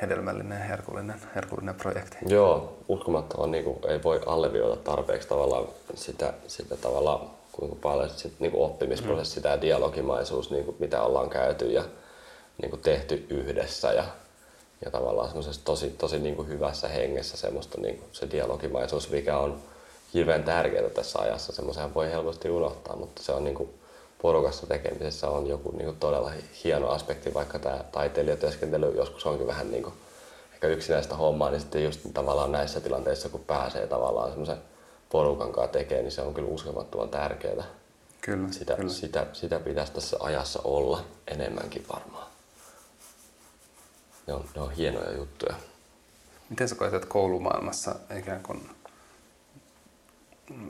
hedelmällinen 0.02 0.58
ja 0.58 0.64
herkullinen, 0.64 1.22
herkullinen 1.34 1.74
projekti. 1.74 2.16
Joo, 2.28 2.76
uskomattoman 2.88 3.50
niin 3.50 3.64
kuin, 3.64 3.78
ei 3.88 4.02
voi 4.02 4.20
alleviivata 4.26 4.76
tarpeeksi 4.76 5.28
tavallaan 5.28 5.68
sitä, 5.94 6.34
sitä 6.46 6.76
tavallaan, 6.76 7.20
kuinka 7.52 7.76
paljon 7.82 8.10
sit, 8.10 8.40
niin 8.40 8.52
kuin 8.52 8.64
oppimisprosessi, 8.64 9.34
sitä 9.34 9.48
ja 9.48 9.60
dialogimaisuus, 9.60 10.50
niin 10.50 10.64
kuin, 10.64 10.76
mitä 10.80 11.02
ollaan 11.02 11.30
käyty 11.30 11.72
ja 11.72 11.84
niin 12.62 12.70
kuin, 12.70 12.82
tehty 12.82 13.26
yhdessä 13.30 13.92
ja, 13.92 14.04
ja 14.84 14.90
tavallaan 14.90 15.28
semmoisessa 15.28 15.64
tosi, 15.64 15.90
tosi 15.90 16.18
niin 16.18 16.36
kuin, 16.36 16.48
hyvässä 16.48 16.88
hengessä 16.88 17.36
semmoista 17.36 17.80
niin 17.80 17.98
kuin, 17.98 18.08
se 18.12 18.30
dialogimaisuus, 18.30 19.10
mikä 19.10 19.38
on 19.38 19.62
hirveän 20.14 20.44
tärkeää 20.44 20.90
tässä 20.90 21.18
ajassa. 21.18 21.52
Semmoisen 21.52 21.94
voi 21.94 22.10
helposti 22.10 22.50
unohtaa, 22.50 22.96
mutta 22.96 23.22
se 23.22 23.32
on 23.32 23.44
niin 23.44 23.54
kuin, 23.54 23.70
porukassa 24.22 24.66
tekemisessä 24.66 25.28
on 25.28 25.46
joku 25.46 25.70
niin 25.70 25.84
kuin, 25.84 25.96
todella 25.96 26.32
hieno 26.64 26.88
aspekti, 26.88 27.34
vaikka 27.34 27.58
tämä 27.58 27.84
taiteilijatyöskentely 27.92 28.96
joskus 28.96 29.26
onkin 29.26 29.46
vähän 29.46 29.70
niin 29.70 29.82
kuin, 29.82 29.94
ehkä 30.52 30.66
yksinäistä 30.68 31.16
hommaa, 31.16 31.50
niin 31.50 31.60
sitten 31.60 31.84
just 31.84 32.00
tavallaan 32.14 32.52
näissä 32.52 32.80
tilanteissa, 32.80 33.28
kun 33.28 33.44
pääsee 33.46 33.86
tavallaan 33.86 34.28
semmoisen 34.28 34.58
porukan 35.10 35.52
kanssa 35.52 35.72
tekemään, 35.72 36.04
niin 36.04 36.12
se 36.12 36.22
on 36.22 36.34
kyllä 36.34 36.48
uskomattoman 36.48 37.08
tärkeää. 37.08 37.64
Kyllä, 38.20 38.52
Sitä, 38.52 38.74
kyllä. 38.74 38.92
sitä, 38.92 39.26
sitä 39.32 39.60
pitäisi 39.60 39.92
tässä 39.92 40.16
ajassa 40.20 40.60
olla 40.64 41.04
enemmänkin 41.26 41.86
varmaan. 41.92 42.26
Ne 44.26 44.34
on, 44.34 44.44
ne 44.54 44.60
on 44.62 44.70
hienoja 44.70 45.16
juttuja. 45.16 45.54
Miten 46.50 46.68
sä 46.68 46.74
koet, 46.74 47.04
koulumaailmassa 47.04 47.94
ikään 48.18 48.42
kuin 48.42 48.70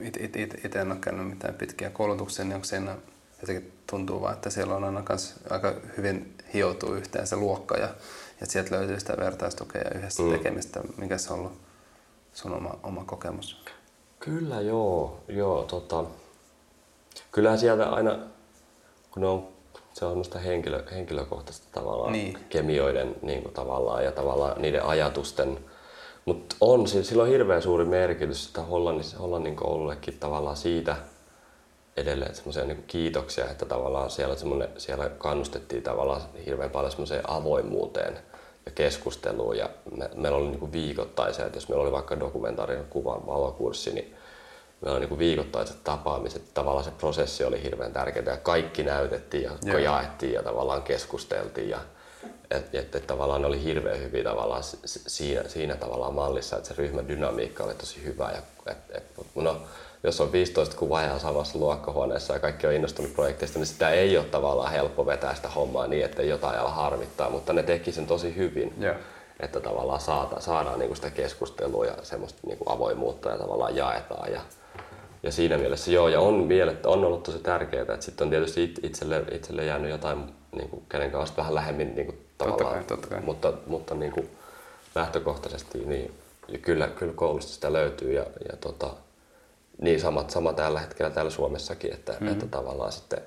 itse 0.00 0.20
it, 0.24 0.36
it, 0.36 0.64
it 0.64 0.76
en 0.76 0.92
ole 0.92 1.00
käynyt 1.00 1.28
mitään 1.28 1.54
pitkiä 1.54 1.90
koulutuksia, 1.90 2.44
niin 2.44 2.54
onko 2.54 2.64
siinä 2.64 2.96
jotenkin 3.40 3.72
tuntuu 3.90 4.20
vaan, 4.20 4.34
että 4.34 4.50
siellä 4.50 4.76
on 4.76 4.84
aina 4.84 5.02
kans 5.02 5.34
aika 5.50 5.74
hyvin 5.96 6.34
hioutuu 6.54 6.92
yhteen 6.94 7.26
se 7.26 7.36
luokka 7.36 7.76
ja, 7.76 7.88
ja 8.40 8.46
sieltä 8.46 8.74
löytyy 8.76 9.00
sitä 9.00 9.16
vertaistukea 9.16 9.82
ja 9.82 9.98
yhdessä 9.98 10.22
Mm. 10.22 10.30
tekemistä. 10.30 10.80
Mikä 10.96 11.18
se 11.18 11.32
on 11.32 11.38
ollut 11.38 11.58
sun 12.32 12.52
oma, 12.54 12.78
oma 12.82 13.04
kokemus? 13.04 13.62
Kyllä 14.20 14.60
joo, 14.60 15.20
joo 15.28 15.62
tota, 15.62 16.04
kyllähän 17.32 17.58
sieltä 17.58 17.88
aina, 17.90 18.18
kun 19.10 19.24
on, 19.24 19.48
se 19.94 20.04
on 20.04 20.10
semmoista 20.10 20.38
henkilö, 20.38 20.84
henkilökohtaista 20.90 21.66
tavallaan 21.72 22.12
Niin. 22.12 22.38
kemioiden 22.48 23.16
niin 23.22 23.42
kuin 23.42 23.54
tavallaan 23.54 24.04
ja 24.04 24.12
tavallaan 24.12 24.62
niiden 24.62 24.84
ajatusten, 24.84 25.58
mutta 26.24 26.56
on, 26.60 26.86
sillä 26.88 27.22
on 27.22 27.28
hirveän 27.28 27.62
suuri 27.62 27.84
merkitys 27.84 28.46
että 28.46 28.62
Hollannin, 28.62 29.04
Hollannin 29.18 29.56
koulullekin 29.56 30.18
tavallaan 30.18 30.56
siitä 30.56 30.96
edelleen 31.96 32.34
semmoisia 32.34 32.64
niin 32.64 32.84
kiitoksia, 32.86 33.50
että 33.50 33.66
tavallaan 33.66 34.10
siellä, 34.10 34.36
siellä 34.78 35.08
kannustettiin 35.08 35.82
tavallaan 35.82 36.22
hirveän 36.46 36.70
paljon 36.70 36.90
semmoiseen 36.90 37.30
avoimuuteen 37.30 38.18
ja 38.66 38.72
keskusteluun 38.72 39.58
ja 39.58 39.70
me, 39.96 40.10
meillä 40.14 40.38
oli 40.38 40.48
niin 40.48 40.60
kuin 40.60 40.72
viikoittaisia, 40.72 41.46
että 41.46 41.56
jos 41.56 41.68
meillä 41.68 41.82
oli 41.82 41.92
vaikka 41.92 42.20
dokumentaarinen 42.20 42.86
kuvan 42.90 43.26
valokurssi, 43.26 43.92
niin 43.92 44.14
meillä 44.80 44.98
oli 44.98 45.06
niin 45.06 45.18
viikoittaiset 45.18 45.84
tapaamiset. 45.84 46.42
Tavallaan 46.54 46.84
se 46.84 46.90
prosessi 46.90 47.44
oli 47.44 47.62
hirveän 47.62 47.92
tärkeää 47.92 48.30
ja 48.30 48.36
kaikki 48.36 48.82
näytettiin 48.82 49.42
ja 49.42 49.50
Joo. 49.62 49.78
jaettiin 49.78 50.32
ja 50.32 50.42
tavallaan 50.42 50.82
keskusteltiin. 50.82 51.68
Ja, 51.68 51.78
et, 52.50 52.74
et, 52.74 52.94
et 52.94 53.06
tavallaan 53.06 53.40
ne 53.40 53.46
oli 53.46 53.64
hirveän 53.64 54.00
hyviä 54.00 54.24
tavallaan 54.24 54.62
siinä, 54.86 55.48
siinä 55.48 55.76
tavallaan 55.76 56.14
mallissa, 56.14 56.56
että 56.56 56.68
se 56.68 56.74
ryhmän 56.78 57.08
dynamiikka 57.08 57.64
oli 57.64 57.74
tosi 57.74 58.04
hyvä. 58.04 58.30
Ja, 58.30 58.72
et, 58.72 58.78
et, 58.90 59.04
no, 59.34 59.60
jos 60.06 60.20
on 60.20 60.32
15 60.32 60.76
kuvaajaa 60.76 61.18
samassa 61.18 61.58
luokkahuoneessa 61.58 62.32
ja 62.32 62.38
kaikki 62.38 62.66
on 62.66 62.72
innostunut 62.72 63.14
projekteista, 63.14 63.58
niin 63.58 63.66
sitä 63.66 63.90
ei 63.90 64.18
ole 64.18 64.26
tavallaan 64.26 64.72
helppo 64.72 65.06
vetää 65.06 65.34
sitä 65.34 65.48
hommaa 65.48 65.86
niin, 65.86 66.04
että 66.04 66.22
jotain 66.22 66.58
ala 66.58 66.70
harmittaa, 66.70 67.30
mutta 67.30 67.52
ne 67.52 67.62
teki 67.62 67.92
sen 67.92 68.06
tosi 68.06 68.36
hyvin 68.36 68.74
Joo. 68.78 68.94
että 69.40 69.60
tavallaan 69.60 70.00
saada, 70.00 70.40
saadaan 70.40 70.78
niinku 70.78 70.94
sitä 70.94 71.10
keskustelua 71.10 71.86
ja 71.86 71.94
semmoista 72.02 72.38
niinku 72.46 72.64
avoimuutta 72.70 73.30
ja 73.30 73.38
tavallaan 73.38 73.76
jaetaan. 73.76 74.32
Ja, 74.32 74.40
ja 75.22 75.32
siinä 75.32 75.58
mielessä 75.58 75.90
joo, 75.90 76.08
ja 76.08 76.20
on, 76.20 76.34
mielettä, 76.34 76.88
on 76.88 77.04
ollut 77.04 77.22
tosi 77.22 77.38
tärkeää, 77.38 77.82
että 77.82 78.00
sitten 78.00 78.24
on 78.24 78.30
tietysti 78.30 78.64
it- 78.64 78.84
itselle, 78.84 79.24
itselle 79.32 79.64
jäänyt 79.64 79.90
jotain, 79.90 80.24
niinku, 80.56 80.82
kenen 80.88 81.10
kanssa 81.10 81.36
vähän 81.36 81.54
lähemmin 81.54 81.94
niinku, 81.94 82.14
tavallaan, 82.38 82.74
kai, 82.74 82.84
totta 82.84 83.08
kai. 83.08 83.20
mutta, 83.20 83.52
mutta 83.66 83.94
niinku, 83.94 84.24
lähtökohtaisesti 84.94 85.78
niin 85.78 86.14
ja 86.48 86.58
kyllä, 86.58 86.88
kyllä 86.88 87.12
koulusta 87.12 87.52
sitä 87.52 87.72
löytyy 87.72 88.12
ja, 88.12 88.22
ja 88.22 88.56
tota, 88.60 88.90
niin 89.80 90.00
sama, 90.00 90.24
sama 90.28 90.52
tällä 90.52 90.80
hetkellä 90.80 91.10
täällä 91.10 91.30
Suomessakin, 91.30 91.92
että, 91.92 92.12
mm-hmm. 92.12 92.28
että 92.28 92.46
tavallaan 92.46 92.92
sitten 92.92 93.18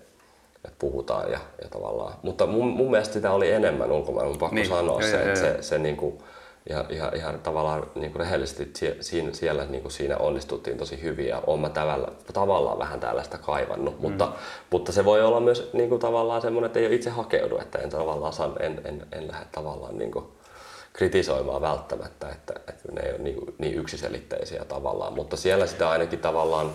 että 0.65 0.75
puhutaan 0.79 1.31
ja, 1.31 1.39
ja 1.61 1.69
tavallaan, 1.69 2.13
mutta 2.23 2.47
mun, 2.47 2.67
mun 2.67 2.91
mielestä 2.91 3.13
sitä 3.13 3.31
oli 3.31 3.51
enemmän 3.51 3.91
ulkomailla, 3.91 4.29
mun 4.29 4.39
pakko 4.39 4.55
Niin, 4.55 4.67
sanoa 4.67 5.01
joo, 5.01 5.11
se, 5.11 5.17
joo, 5.17 5.27
että 5.27 5.47
joo. 5.47 5.55
se, 5.55 5.61
se 5.61 5.77
niinku, 5.77 6.23
ja, 6.69 6.85
ihan, 6.89 7.15
ihan 7.15 7.39
tavallaan 7.39 7.83
niin 7.95 8.11
kuin 8.11 8.19
rehellisesti 8.19 8.71
siinä, 9.01 9.33
siellä 9.33 9.65
niin 9.65 9.81
kuin 9.81 9.91
siinä 9.91 10.17
onnistuttiin 10.17 10.77
tosi 10.77 11.01
hyvin 11.01 11.27
ja 11.27 11.41
olen 11.47 11.59
mä 11.59 11.69
tavallaan, 11.69 12.13
tavallaan 12.33 12.79
vähän 12.79 12.99
tällaista 12.99 13.37
kaivannut, 13.37 13.95
mm. 13.95 14.01
mutta, 14.01 14.31
mutta 14.69 14.91
se 14.91 15.05
voi 15.05 15.21
olla 15.21 15.39
myös 15.39 15.69
niin 15.73 15.89
kuin 15.89 16.01
tavallaan 16.01 16.41
semmoinen, 16.41 16.65
että 16.65 16.79
ei 16.79 16.85
ole 16.85 16.95
itse 16.95 17.09
hakeudu, 17.09 17.57
että 17.57 17.77
en 17.79 17.89
tavallaan 17.89 18.33
san, 18.33 18.55
en, 18.59 18.81
en, 18.85 19.07
en 19.11 19.27
lähde 19.27 19.45
tavallaan 19.51 19.97
niin 19.97 20.11
kuin 20.11 20.25
kritisoimaan 20.93 21.61
välttämättä, 21.61 22.29
että, 22.29 22.53
että 22.67 22.91
ne 22.91 23.01
ei 23.01 23.11
ole 23.11 23.19
niin, 23.19 23.37
niin 23.57 23.75
yksiselitteisiä 23.75 24.65
tavallaan, 24.65 25.13
mutta 25.13 25.37
siellä 25.37 25.67
sitä 25.67 25.89
ainakin 25.89 26.19
tavallaan 26.19 26.71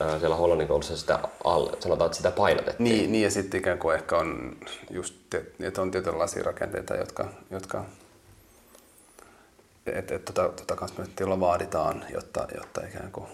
ää, 0.00 0.18
siellä 0.18 0.36
Hollannin 0.36 0.68
koulussa 0.68 0.96
sitä, 0.96 1.18
al, 1.44 1.68
sanotaan, 1.80 2.06
että 2.06 2.16
sitä 2.16 2.30
painotettiin. 2.30 2.84
Niin, 2.84 3.12
niin 3.12 3.24
ja 3.24 3.30
sitten 3.30 3.60
ikään 3.60 3.78
kuin 3.78 3.94
ehkä 3.94 4.16
on 4.16 4.56
just, 4.90 5.34
että 5.60 5.82
on 5.82 5.90
tietynlaisia 5.90 6.42
rakenteita, 6.42 6.96
jotka, 6.96 7.28
jotka 7.50 7.84
että 9.86 10.14
et, 10.14 10.24
tota, 10.24 10.48
tota 10.48 10.76
kanssa 10.76 10.98
myös 10.98 11.10
tilalla 11.16 11.40
vaaditaan, 11.40 12.04
jotta, 12.14 12.46
jotta 12.54 12.80
ikään 12.86 13.12
kuin 13.12 13.26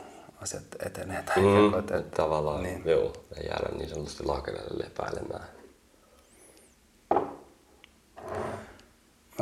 asiat 0.43 0.63
etenee. 0.87 1.23
Tai 1.23 1.35
ikään 1.39 1.65
Mm, 1.65 1.71
kuin, 1.71 1.81
että, 1.81 1.97
että 1.97 2.17
tavallaan, 2.17 2.63
niin. 2.63 2.75
niin. 2.75 2.91
joo, 2.91 3.13
ei 3.37 3.47
jäädä 3.47 3.69
niin 3.79 3.89
sanotusti 3.89 4.25
laakereille 4.25 4.85
lepäilemään. 4.85 5.49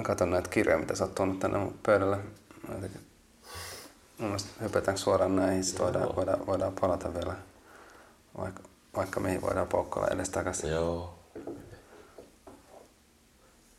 Mä 0.03 0.07
katson 0.07 0.31
näitä 0.31 0.49
kirjoja, 0.49 0.79
mitä 0.79 0.97
sä 0.97 1.05
oot 1.05 1.15
tuonut 1.15 1.39
tänne 1.39 1.59
mun 1.59 1.79
pöydälle. 1.83 2.17
Mä 2.17 2.75
jotenkin, 2.75 3.01
mun 4.19 4.29
mielestä 4.29 4.51
hypätäänkö 4.61 5.01
suoraan 5.01 5.37
näihin, 5.37 5.65
sitten 5.65 5.85
voidaan, 5.85 6.17
voidaan, 6.17 6.47
voidaan 6.47 6.73
palata 6.81 7.15
vielä, 7.15 7.35
vaikka, 8.39 8.63
vaikka 8.97 9.21
mihin 9.21 9.43
voidaan 9.43 9.69
poukkoilla 9.69 10.09
edes 10.09 10.31
takaisin. 10.31 10.71
Joo. 10.71 11.19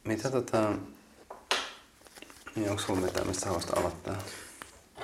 Mitä 0.03 0.31
tota, 0.31 0.71
niin 2.55 2.69
onko 2.69 2.81
sulla 2.81 3.01
mitään, 3.01 3.27
mistä 3.27 3.45
haluaisit 3.45 3.77
aloittaa? 3.77 4.15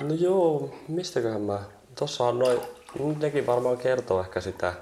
No 0.02 0.14
joo, 0.14 0.76
mistäköhän 0.88 1.42
mä... 1.42 1.60
Tossa 1.96 2.24
on 2.24 2.40
noin... 2.40 2.60
Nekin 3.20 3.48
varmaan 3.48 3.78
kertoo 3.78 4.22
ehkä 4.22 4.42
sitä. 4.42 4.74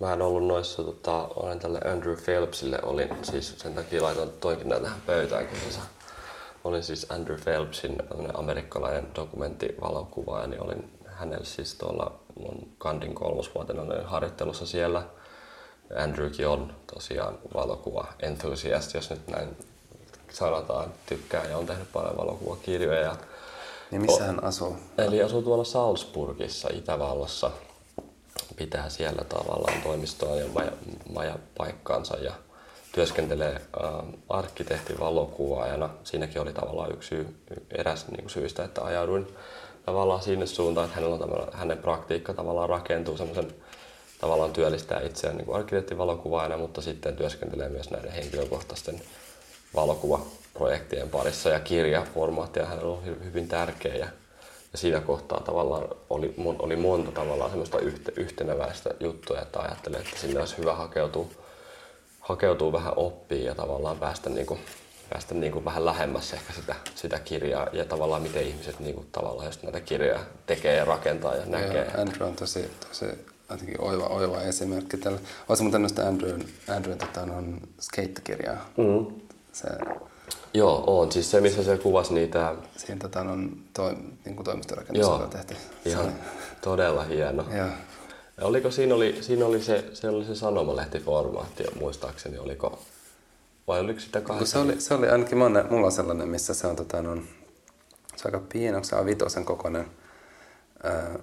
Mä 0.00 0.12
en 0.12 0.22
ollut 0.22 0.46
noissa, 0.46 0.82
tota, 0.82 1.28
olen 1.36 1.58
tälle 1.58 1.80
Andrew 1.92 2.16
Phelpsille, 2.24 2.78
olin 2.82 3.08
siis 3.22 3.58
sen 3.58 3.74
takia 3.74 4.02
laitan 4.02 4.30
toinkin 4.40 4.68
näitä 4.68 4.84
tähän 4.84 5.00
pöytäänkin. 5.06 5.58
Niin 5.58 5.80
olin 6.64 6.82
siis 6.82 7.06
Andrew 7.10 7.38
Phelpsin 7.44 7.96
amerikkalainen 8.34 9.14
dokumenttivalokuvaaja, 9.14 10.46
niin 10.46 10.62
olin 10.62 10.98
hänellä 11.06 11.44
siis 11.44 11.74
tuolla 11.74 12.12
mun 12.40 12.68
Kandin 12.78 13.14
kolmosvuotena 13.14 13.82
olin 13.82 14.04
harjoittelussa 14.04 14.66
siellä. 14.66 15.02
Andrewkin 15.96 16.48
on 16.48 16.74
tosiaan 16.94 17.38
valokuva 17.54 18.06
enthusiast, 18.20 18.94
jos 18.94 19.10
nyt 19.10 19.28
näin 19.28 19.56
sanotaan, 20.32 20.92
tykkää 21.06 21.44
ja 21.44 21.58
on 21.58 21.66
tehnyt 21.66 21.92
paljon 21.92 22.16
valokuvakirjoja. 22.16 23.00
Ja 23.00 23.16
Niin 23.90 24.02
missä 24.02 24.24
hän 24.24 24.44
asuu? 24.44 24.76
Eli 24.98 25.22
asuu 25.22 25.42
tuolla 25.42 25.64
Salzburgissa, 25.64 26.68
Itävallassa. 26.72 27.50
Pitää 28.58 28.88
siellä 28.88 29.24
tavallaan 29.24 29.82
toimistoa 29.82 30.36
ja 30.36 30.48
maja, 30.54 30.72
majapaikkaansa 31.12 32.16
ja 32.16 32.32
työskentelee 32.92 33.54
äh, 33.54 33.90
arkkitehtin 34.28 35.00
valokuvaajana. 35.00 35.90
Siinäkin 36.04 36.42
oli 36.42 36.52
tavallaan 36.52 36.92
yksi 36.92 37.08
syy, 37.08 37.36
eräs 37.70 38.08
niin 38.08 38.20
kuin 38.20 38.30
syistä, 38.30 38.64
että 38.64 38.84
ajauduin 38.84 39.26
tavallaan 39.86 40.22
sinne 40.22 40.46
suuntaan, 40.46 40.84
että 40.84 41.00
hänellä 41.00 41.16
on 41.16 41.48
hänen 41.52 41.78
praktiikka 41.78 42.34
tavallaan 42.34 42.68
rakentuu 42.68 43.16
semmoisen 43.16 43.54
tavallaan 44.20 44.52
työllistää 44.52 45.00
itseään 45.00 45.36
niin 45.36 45.54
arkkitehtivalokuvaajana, 45.54 46.56
mutta 46.56 46.82
sitten 46.82 47.16
työskentelee 47.16 47.68
myös 47.68 47.90
näiden 47.90 48.12
henkilökohtaisten 48.12 49.00
valokuvaprojektien 49.74 51.08
parissa 51.08 51.48
ja 51.50 51.60
kirjaformaattia 51.60 52.66
hänellä 52.66 52.92
on 52.92 53.02
hy- 53.06 53.24
hyvin 53.24 53.48
tärkeä 53.48 53.94
ja 53.94 54.08
siinä 54.78 55.00
kohtaa 55.00 55.40
tavallaan 55.40 55.88
oli, 56.10 56.34
oli 56.58 56.76
monta 56.76 57.12
tavallaan 57.12 57.50
semmoista 57.50 57.78
yhte, 57.78 58.12
yhteneväistä 58.16 58.90
juttuja, 59.00 59.42
että 59.42 59.60
ajattelin, 59.60 59.98
että 59.98 60.18
sinne 60.18 60.40
olisi 60.40 60.58
hyvä 60.58 60.74
hakeutua, 60.74 61.26
hakeutua 62.20 62.72
vähän 62.72 62.92
oppiin 62.96 63.44
ja 63.44 63.54
tavallaan 63.54 63.98
päästä, 63.98 64.30
niin 64.30 64.46
kuin, 64.46 64.60
päästä 65.10 65.34
niin 65.34 65.52
kuin 65.52 65.64
vähän 65.64 65.84
lähemmäs 65.84 66.32
ehkä 66.32 66.52
sitä, 66.52 66.74
sitä 66.94 67.18
kirjaa 67.18 67.66
ja 67.72 67.84
tavallaan 67.84 68.22
miten 68.22 68.42
ihmiset 68.42 68.80
niin 68.80 68.94
kuin, 68.94 69.06
tavallaan 69.12 69.46
just 69.46 69.62
näitä 69.62 69.80
kirjoja 69.80 70.20
tekee 70.46 70.76
ja 70.76 70.84
rakentaa 70.84 71.34
ja 71.34 71.46
näkee. 71.46 71.84
Joo, 71.84 72.02
Andrew 72.02 72.28
on 72.28 72.36
tosi, 72.36 72.70
tosi 72.88 73.06
jotenkin 73.50 73.80
oiva, 73.80 74.04
oiva 74.04 74.42
esimerkki 74.42 74.96
tällä. 74.96 75.18
Oletko 75.48 75.62
muuten 75.62 75.82
noista 75.82 76.08
Andrewn, 76.08 76.42
Andrewn 76.68 76.98
tota, 76.98 77.20
on 77.20 77.60
skeittikirjaa? 77.80 78.70
Mm. 78.76 79.06
Se, 79.52 79.66
Joo, 80.54 80.84
on. 80.86 81.12
Siis 81.12 81.30
se, 81.30 81.40
missä 81.40 81.62
se 81.64 81.78
kuvasi 81.78 82.14
niitä... 82.14 82.54
siinä 82.76 83.00
tota, 83.00 83.20
on 83.20 83.56
to, 83.74 83.88
niin 84.24 84.36
kuin 84.36 84.44
toimistorakennuksella 84.44 85.18
Joo, 85.18 85.28
tehty. 85.28 85.56
ihan 85.84 86.12
todella 86.60 87.02
hieno. 87.02 87.44
Joo. 87.56 87.68
Ja 88.36 88.46
oliko 88.46 88.70
siinä 88.70 88.94
oli, 88.94 89.18
siinä 89.20 89.46
oli 89.46 89.62
se, 89.62 89.84
se, 89.92 90.08
oli 90.08 90.24
se 90.24 90.34
sanomalehtiformaatti, 90.34 91.64
muistaakseni, 91.80 92.38
oliko... 92.38 92.78
Vai 93.66 93.80
oliko 93.80 94.00
sitä 94.00 94.20
kahdeksan? 94.20 94.66
se, 94.66 94.72
oli, 94.72 94.80
se 94.80 94.94
oli 94.94 95.08
ainakin 95.08 95.38
monen, 95.38 95.66
mulla 95.70 95.86
on 95.86 95.92
sellainen, 95.92 96.28
missä 96.28 96.54
se 96.54 96.66
on, 96.66 96.76
tota, 96.76 96.98
on, 96.98 97.24
se 98.16 98.28
on 98.28 98.34
aika 98.34 98.46
pieni, 98.52 98.76
onko 98.76 98.88
se 98.88 98.96
A5 98.96 99.44
kokoinen, 99.44 99.86
ää, 100.82 101.18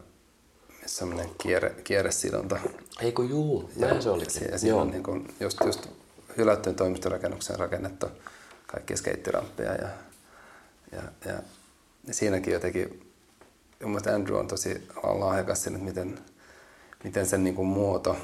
missä 0.68 1.06
on 1.06 1.10
semmoinen 1.10 1.30
kierre, 1.42 1.76
kierresidonta. 1.84 2.60
Eikö 3.02 3.24
juu, 3.24 3.70
näin 3.76 4.02
se 4.02 4.10
olikin. 4.10 4.48
Ja 4.52 4.58
siinä 4.58 4.76
on 4.76 4.92
niin 4.92 5.04
kuin 5.04 5.36
just, 5.40 5.58
just 5.66 5.88
hylättyyn 6.38 6.76
toimistorakennukseen 6.76 7.60
rakennettu 7.60 8.08
kaikkia 8.76 8.98
skeittiramppeja 8.98 9.74
ja, 9.74 9.90
ja, 10.92 11.02
ja, 11.26 11.34
ja 12.08 12.14
siinäkin 12.14 12.54
jotenkin, 12.54 13.12
mun 13.82 13.92
mielestä 13.92 14.16
Andrew 14.16 14.38
on 14.38 14.48
tosi 14.48 14.88
lahjakas 15.04 15.64
siinä, 15.64 15.78
että 15.78 15.88
miten, 15.88 16.20
miten 17.04 17.26
sen 17.26 17.44
niin 17.44 17.56
kuin 17.56 17.68
muoto, 17.68 18.18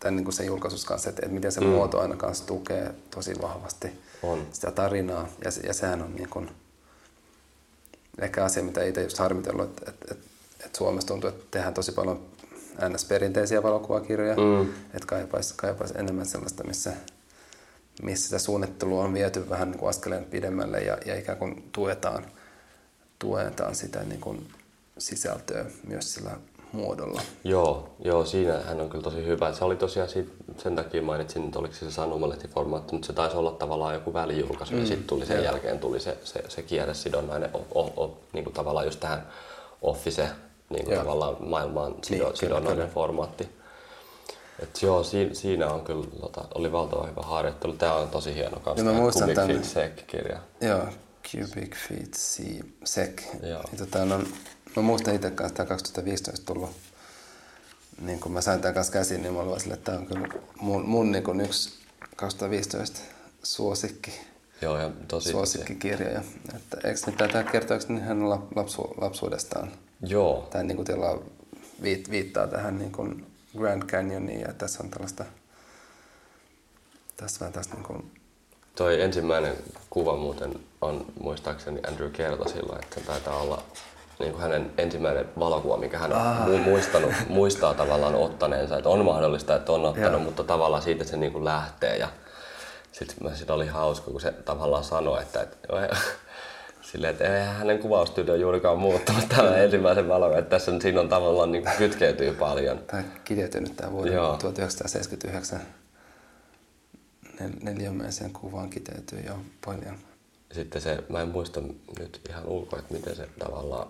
tämän 0.00 0.16
niin 0.16 0.24
kuin 0.24 0.34
sen 0.34 0.46
julkaisussa 0.46 0.88
kanssa, 0.88 1.10
että, 1.10 1.22
että 1.22 1.34
miten 1.34 1.52
se 1.52 1.60
mm. 1.60 1.66
muoto 1.66 2.00
aina 2.00 2.16
kanssa 2.16 2.46
tukee 2.46 2.94
tosi 3.10 3.34
vahvasti 3.42 3.88
On. 4.22 4.46
sitä 4.52 4.70
tarinaa. 4.70 5.28
Ja, 5.44 5.50
ja 5.66 5.74
sehän 5.74 6.02
on 6.02 6.16
niin 6.16 6.28
kuin, 6.28 6.50
ehkä 8.18 8.44
asia, 8.44 8.62
mitä 8.62 8.84
itse 8.84 9.02
just 9.02 9.18
harmitellut, 9.18 9.68
että, 9.68 9.90
että, 9.90 10.14
että, 10.14 10.26
että 10.64 10.78
Suomessa 10.78 11.08
tuntuu, 11.08 11.28
että 11.28 11.44
tehdään 11.50 11.74
tosi 11.74 11.92
paljon 11.92 12.20
NS-perinteisiä 12.88 13.62
valokuvakirjoja, 13.62 14.36
mm. 14.36 14.62
että 14.62 15.06
kaipaisi 15.06 15.54
kaipais 15.56 15.90
enemmän 15.90 16.26
sellaista, 16.26 16.64
missä, 16.64 16.92
missä 18.02 18.24
sitä 18.24 18.38
suunnittelua 18.38 19.04
on 19.04 19.14
viety 19.14 19.50
vähän 19.50 19.70
niin 19.70 19.78
kuin 19.78 19.90
askeleen 19.90 20.24
pidemmälle 20.24 20.80
ja, 20.80 20.98
ja 21.06 21.18
ikään 21.18 21.38
kuin 21.38 21.68
tuetaan, 21.72 22.26
tuetaan 23.18 23.74
sitä 23.74 24.02
niin 24.02 24.20
kuin 24.20 24.48
sisältöä 24.98 25.64
myös 25.86 26.14
sillä 26.14 26.30
muodolla. 26.72 27.22
Joo, 27.44 27.88
joo, 28.04 28.24
siinä 28.24 28.60
hän 28.60 28.80
on 28.80 28.90
kyllä 28.90 29.04
tosi 29.04 29.26
hyvä. 29.26 29.52
Se 29.52 29.64
oli 29.64 29.76
tosiaan 29.76 30.08
siitä, 30.08 30.30
sen 30.58 30.76
takia 30.76 31.02
mainitsin, 31.02 31.44
että 31.44 31.58
oliko 31.58 31.74
se 31.74 31.90
sanomalehtiformaatti, 31.90 32.92
mutta 32.92 33.06
se 33.06 33.12
taisi 33.12 33.36
olla 33.36 33.52
tavallaan 33.52 33.94
joku 33.94 34.12
välijulkaisu 34.12 34.72
mm, 34.72 34.80
ja 34.80 34.86
sitten 34.86 35.06
tuli 35.06 35.26
sen 35.26 35.36
joo. 35.36 35.44
jälkeen 35.44 35.78
tuli 35.78 36.00
se, 36.00 36.18
se, 36.24 36.44
se 36.48 36.62
kierresidonnainen, 36.62 37.50
o, 37.54 37.66
o, 37.74 38.04
o, 38.04 38.18
niin 38.32 38.44
kuin 38.44 38.54
tavallaan 38.54 38.86
just 38.86 39.00
tähän 39.00 39.26
office 39.82 40.28
niin 40.70 40.84
kuin 40.84 40.98
tavallaan 40.98 41.36
maailmaan 41.40 41.94
sido, 42.02 42.24
niin, 42.24 42.36
sidonnainen 42.36 42.76
kyllä. 42.76 42.94
formaatti. 42.94 43.48
Et 44.58 44.82
joo, 44.82 45.04
siinä, 45.04 45.34
siinä 45.34 45.68
on 45.68 45.84
kyllä, 45.84 46.06
tota, 46.20 46.44
oli 46.54 46.72
valtava 46.72 47.06
hyvä 47.06 47.22
harjoittelu. 47.22 47.72
Tämä 47.72 47.94
on 47.94 48.08
tosi 48.08 48.34
hieno 48.34 48.60
kanssa. 48.60 48.84
Ja 48.86 48.92
mä 48.92 48.98
muistan 48.98 49.22
Cubic 49.22 49.34
tämän, 49.34 49.50
Feet 49.50 49.64
Sec-kirja. 49.64 50.38
Joo, 50.60 50.88
Cubic 51.30 51.76
Feet 51.88 52.14
Sec. 52.84 53.22
Joo. 53.42 53.50
Ja, 53.72 53.78
tota, 53.78 54.02
on, 54.02 54.26
mä 54.76 54.82
muistan 54.82 55.14
itse 55.14 55.30
kanssa 55.30 55.56
tämä 55.56 55.66
2015 55.66 56.46
tullut. 56.46 56.70
Niin 58.00 58.20
kun 58.20 58.32
mä 58.32 58.40
sain 58.40 58.60
tämän 58.60 58.74
kanssa 58.74 58.92
käsiin, 58.92 59.22
niin 59.22 59.34
mä 59.34 59.40
olin 59.40 59.60
sille, 59.60 59.74
että 59.74 59.84
tämä 59.84 59.98
on 59.98 60.06
kyllä 60.06 60.28
mun, 60.60 60.88
mun 60.88 61.12
niin 61.12 61.24
kun 61.24 61.40
yksi 61.40 61.74
2015 62.16 63.00
suosikki. 63.42 64.10
Joo, 64.62 64.78
ja 64.78 64.90
tosi 65.08 65.30
suosikkikirjoja. 65.30 66.22
Että, 66.56 66.76
eikö 66.88 67.00
nyt 67.06 67.16
tämä 67.16 67.44
kertoo, 67.44 67.76
eikö 67.76 68.00
hän 68.00 68.30
lapsu, 68.30 68.94
lapsuudestaan? 69.00 69.72
Joo. 70.06 70.48
Tämä 70.50 70.64
niin 70.64 70.76
kuin 70.76 70.86
viit, 71.82 72.10
viittaa 72.10 72.46
tähän 72.46 72.78
niin 72.78 72.92
kuin 72.92 73.26
Grand 73.58 73.82
Canyoniin 73.82 74.40
ja 74.40 74.52
tässä 74.52 74.82
on 74.82 74.90
tällaista, 74.90 75.24
tässä 77.16 77.40
vähän 77.40 77.52
tästä 77.52 77.74
niin 77.74 77.84
kuin... 77.84 78.12
Toi 78.74 79.02
ensimmäinen 79.02 79.56
kuva 79.90 80.16
muuten 80.16 80.60
on 80.80 81.06
muistaakseni 81.20 81.80
Andrew 81.88 82.10
kertoi 82.10 82.48
silloin, 82.48 82.84
että 82.84 83.00
taitaa 83.00 83.36
olla 83.36 83.62
niin 84.18 84.32
kuin 84.32 84.42
hänen 84.42 84.72
ensimmäinen 84.78 85.28
valokuva, 85.38 85.76
mikä 85.76 85.98
hän 85.98 86.12
on 86.12 86.20
ah. 86.20 86.48
muistanut, 86.64 87.12
muistaa 87.28 87.74
tavallaan 87.74 88.14
ottaneensa. 88.14 88.76
Että 88.76 88.88
on 88.88 89.04
mahdollista, 89.04 89.56
että 89.56 89.72
on 89.72 89.84
ottanut, 89.84 90.20
ja. 90.20 90.24
mutta 90.24 90.44
tavallaan 90.44 90.82
siitä 90.82 91.04
se 91.04 91.16
niin 91.16 91.32
kuin 91.32 91.44
lähtee. 91.44 91.96
Ja 91.96 92.08
sitten 92.92 93.36
siinä 93.36 93.54
oli 93.54 93.66
hauska, 93.66 94.10
kun 94.10 94.20
se 94.20 94.32
tavallaan 94.32 94.84
sanoi, 94.84 95.22
että, 95.22 95.42
että 95.42 95.56
Silleen, 96.94 97.12
että 97.12 97.38
ei 97.38 97.44
hänen 97.44 97.78
kuvaustyyli 97.78 98.40
juurikaan 98.40 98.78
muuttunut 98.78 99.28
tällä 99.28 99.56
ensimmäisen 99.56 100.08
valon, 100.08 100.38
että 100.38 100.50
tässä 100.50 100.70
on, 100.70 100.80
siinä 100.80 101.00
on 101.00 101.08
tavallaan 101.08 101.52
niin 101.52 101.64
kytkeytyy 101.78 102.34
paljon. 102.34 102.78
Tämä 102.78 103.02
kiteytynyt 103.24 103.76
tämä 103.76 103.92
vuoden 103.92 104.12
Joo. 104.12 104.36
1979 104.36 105.60
neljämäiseen 107.62 108.32
kuvaan 108.32 108.70
kiteytyy 108.70 109.20
jo 109.26 109.38
paljon. 109.64 109.98
Sitten 110.52 110.82
se, 110.82 110.98
mä 111.08 111.20
en 111.20 111.28
muista 111.28 111.60
nyt 112.00 112.20
ihan 112.28 112.46
ulkoa, 112.46 112.78
että 112.78 112.94
miten 112.94 113.16
se 113.16 113.28
tavallaan, 113.38 113.86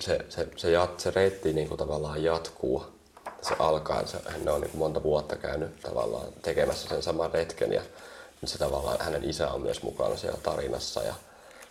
se, 0.00 0.18
se, 0.28 0.48
se, 0.56 0.70
jat, 0.70 1.00
se 1.00 1.10
reitti 1.10 1.52
niin 1.52 1.68
kuin 1.68 1.78
tavallaan 1.78 2.22
jatkuu. 2.24 2.86
Se 3.42 3.54
alkaa, 3.58 4.06
se, 4.06 4.18
hän 4.28 4.48
on 4.48 4.60
niin 4.60 4.70
kuin 4.70 4.78
monta 4.78 5.02
vuotta 5.02 5.36
käynyt 5.36 5.80
tavallaan 5.80 6.26
tekemässä 6.42 6.88
sen 6.88 7.02
saman 7.02 7.32
retken 7.32 7.72
ja 7.72 7.82
se 8.44 8.58
tavallaan 8.58 8.98
hänen 9.00 9.24
isä 9.24 9.50
on 9.50 9.60
myös 9.60 9.82
mukana 9.82 10.16
siellä 10.16 10.38
tarinassa 10.42 11.02
ja 11.02 11.14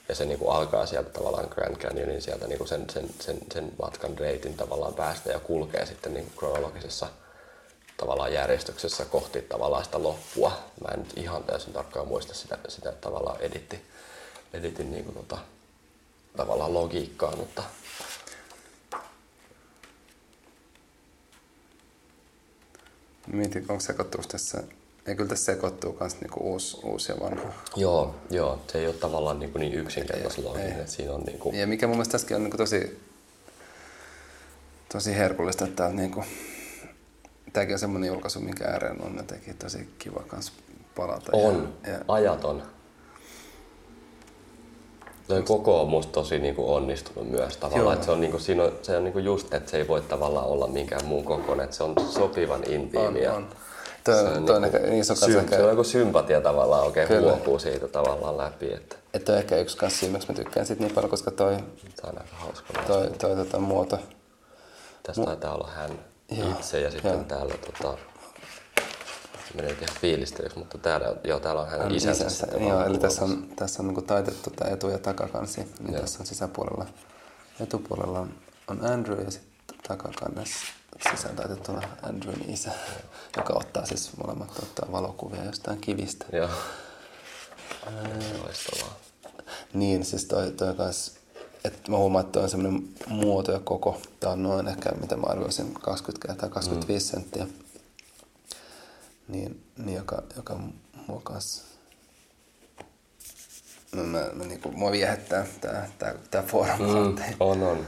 ja 0.09 0.15
se 0.15 0.25
niin 0.25 0.39
kuin 0.39 0.55
alkaa 0.55 0.85
sieltä 0.85 1.09
tavallaan 1.09 1.47
Grand 1.49 1.77
Canyonin 1.77 2.21
sieltä 2.21 2.47
niin 2.47 2.57
kuin 2.57 2.67
sen, 2.67 2.89
sen, 2.89 3.09
sen, 3.19 3.37
sen 3.53 3.71
matkan 3.81 4.17
reitin 4.17 4.53
tavallaan 4.53 4.93
päästä 4.93 5.31
ja 5.31 5.39
kulkee 5.39 5.85
sitten 5.85 6.13
niin 6.13 6.25
kuin 6.25 6.37
kronologisessa 6.37 7.07
tavallaan 7.97 8.33
järjestyksessä 8.33 9.05
kohti 9.05 9.41
tavallaan 9.41 9.85
sitä 9.85 10.03
loppua. 10.03 10.59
Mä 10.81 10.93
en 10.93 10.99
nyt 10.99 11.17
ihan 11.17 11.43
täysin 11.43 11.73
tarkkaan 11.73 12.07
muista 12.07 12.33
sitä, 12.33 12.57
sitä 12.67 12.91
tavallaan 12.91 13.41
editti, 13.41 13.85
editin 14.53 14.91
niin 14.91 15.03
kuin 15.03 15.15
tota, 15.15 15.37
tavallaan 16.37 16.73
logiikkaa, 16.73 17.35
mutta 17.35 17.63
Mietin, 23.27 23.65
onko 23.69 23.79
sekoittuus 23.79 24.27
tässä 24.27 24.63
ja 25.07 25.15
kyllä 25.15 25.29
tässä 25.29 25.45
sekoittuu 25.45 25.97
myös 25.99 26.21
niinku 26.21 26.39
uusi, 26.39 26.77
uusi 26.83 27.11
ja 27.11 27.19
vanha. 27.19 27.53
Joo, 27.75 28.15
joo, 28.29 28.59
se 28.71 28.79
ei 28.79 28.87
ole 28.87 28.95
tavallaan 28.95 29.39
niinku 29.39 29.57
niin 29.57 29.73
yksinkertaisen 29.73 30.45
looginen. 30.45 30.87
Siinä 30.87 31.13
on 31.13 31.21
niinku... 31.21 31.51
Ja 31.53 31.67
mikä 31.67 31.87
mun 31.87 31.95
mielestä 31.95 32.11
tässäkin 32.11 32.35
on 32.35 32.43
niinku 32.43 32.57
tosi, 32.57 32.99
tosi 34.91 35.15
herkullista, 35.15 35.65
että 35.65 35.85
on 35.85 35.95
niinku, 35.95 36.23
tämäkin 37.53 37.75
on 37.75 37.79
semmoinen 37.79 38.07
julkaisu, 38.07 38.39
minkä 38.39 38.65
ääreen 38.65 39.01
on 39.01 39.17
jotenkin 39.17 39.57
tosi 39.57 39.89
kiva 39.99 40.23
kans 40.27 40.53
palata. 40.95 41.31
On, 41.33 41.73
ja, 41.83 41.91
ja... 41.91 41.99
ajaton. 42.07 42.63
Toi 45.27 45.41
koko 45.41 45.81
on 45.81 45.89
musta 45.89 46.11
tosi 46.11 46.39
niinku 46.39 46.73
onnistunut 46.73 47.31
myös 47.31 47.57
tavallaan. 47.57 47.93
Että 47.93 48.05
se 48.05 48.11
on, 48.11 48.21
niinku, 48.21 48.39
siinä 48.39 48.63
on, 48.63 48.71
se 48.81 48.97
on 48.97 49.03
niinku 49.03 49.19
just, 49.19 49.53
että 49.53 49.71
se 49.71 49.77
ei 49.77 49.87
voi 49.87 50.01
tavallaan 50.01 50.45
olla 50.45 50.67
minkään 50.67 51.05
muun 51.05 51.25
kokoinen. 51.25 51.63
Että 51.63 51.75
se 51.75 51.83
on 51.83 51.95
sopivan 52.09 52.63
intiimiä. 52.63 53.33
On, 53.33 53.37
on. 53.37 53.49
Tuo, 54.03 54.15
se 54.15 54.53
on, 54.53 54.61
niin 54.61 54.71
kuin, 54.71 54.93
iso 54.93 55.15
sy- 55.15 55.45
se 55.49 55.63
on 55.63 55.69
joku 55.69 55.83
sympatia 55.83 56.41
tavallaan 56.41 56.83
oikein 56.83 57.07
Kyllä. 57.07 57.31
huokuu 57.31 57.59
siitä 57.59 57.87
tavallaan 57.87 58.37
läpi. 58.37 58.73
Että... 58.73 58.95
Että 59.13 59.31
on 59.31 59.37
ehkä 59.37 59.57
yksi 59.57 59.77
kanssa 59.77 59.99
syy, 59.99 60.09
miksi 60.09 60.27
mä 60.27 60.35
tykkään 60.35 60.65
siitä 60.65 60.83
niin 60.83 60.93
paljon, 60.95 61.09
koska 61.09 61.31
toi, 61.31 61.57
Tämä 61.95 62.09
on 62.11 62.17
aika 62.17 62.35
hauska 62.35 62.73
toi, 62.73 62.85
toi, 62.85 63.11
toi 63.17 63.35
tota, 63.35 63.59
muoto. 63.59 63.99
Tässä 65.03 65.21
Mu- 65.21 65.25
taitaa 65.25 65.55
olla 65.55 65.69
hän 65.75 65.99
joo, 66.31 66.49
itse 66.49 66.79
ja 66.79 66.91
sitten 66.91 67.13
joo. 67.13 67.23
täällä 67.23 67.53
tota, 67.57 67.97
menee 69.53 69.71
ihan 69.71 69.95
fiilistelyksi, 70.01 70.59
mutta 70.59 70.77
täällä, 70.77 71.15
joo, 71.23 71.39
täällä 71.39 71.61
on 71.61 71.69
hänen 71.69 71.95
isänsä. 71.95 72.25
isänsä 72.25 72.57
joo, 72.59 72.85
eli 72.85 72.97
tässä 72.97 73.23
on, 73.25 73.47
tässä 73.55 73.83
on 73.83 73.87
niin 73.87 74.05
taitettu 74.05 74.49
tämä 74.49 74.71
etu- 74.71 74.89
ja 74.89 74.97
takakansi. 74.99 75.67
Niin 75.79 76.01
tässä 76.01 76.19
on 76.19 76.25
sisäpuolella, 76.25 76.85
etupuolella 77.59 78.19
on, 78.19 78.33
on 78.67 78.85
Andrew 78.85 79.25
ja 79.25 79.31
sitten 79.31 79.77
takakannessa 79.87 80.65
sisään 81.11 81.35
taitettuna 81.35 81.81
Andrewn 82.01 82.49
isä, 82.49 82.71
joka 83.37 83.53
ottaa 83.53 83.85
siis 83.85 84.17
molemmat 84.17 84.59
ottaa 84.63 84.91
valokuvia 84.91 85.43
jostain 85.43 85.79
kivistä. 85.79 86.25
Joo. 86.31 86.49
Loistavaa. 88.43 88.99
Niin, 89.73 90.05
siis 90.05 90.25
toi, 90.25 90.51
toi 90.51 90.75
kans, 90.75 91.15
että 91.63 91.91
mä 91.91 91.97
huomaan, 91.97 92.25
että 92.25 92.39
on 92.39 92.49
semmoinen 92.49 92.89
muoto 93.07 93.51
ja 93.51 93.59
koko. 93.59 94.01
Tää 94.19 94.29
on 94.29 94.43
noin 94.43 94.67
ehkä, 94.67 94.91
mitä 94.91 95.15
mä 95.15 95.27
arvoisin, 95.27 95.73
20 95.73 96.41
tai 96.41 96.49
25 96.49 97.05
mm. 97.05 97.11
senttiä. 97.11 97.47
Niin, 99.27 99.63
niin 99.77 99.97
joka, 99.97 100.23
joka 100.35 100.59
mua 101.07 101.21
kans 101.23 101.63
mä, 103.95 104.03
mä, 104.03 104.29
mä 104.33 104.43
niinku, 104.43 104.71
mua 104.71 104.91
viehättää 104.91 105.45
tää, 105.61 105.89
tää, 105.99 106.15
tää 106.31 106.43
formaatti. 106.43 107.21
Mm, 107.21 107.35
on, 107.39 107.63
on. 107.63 107.87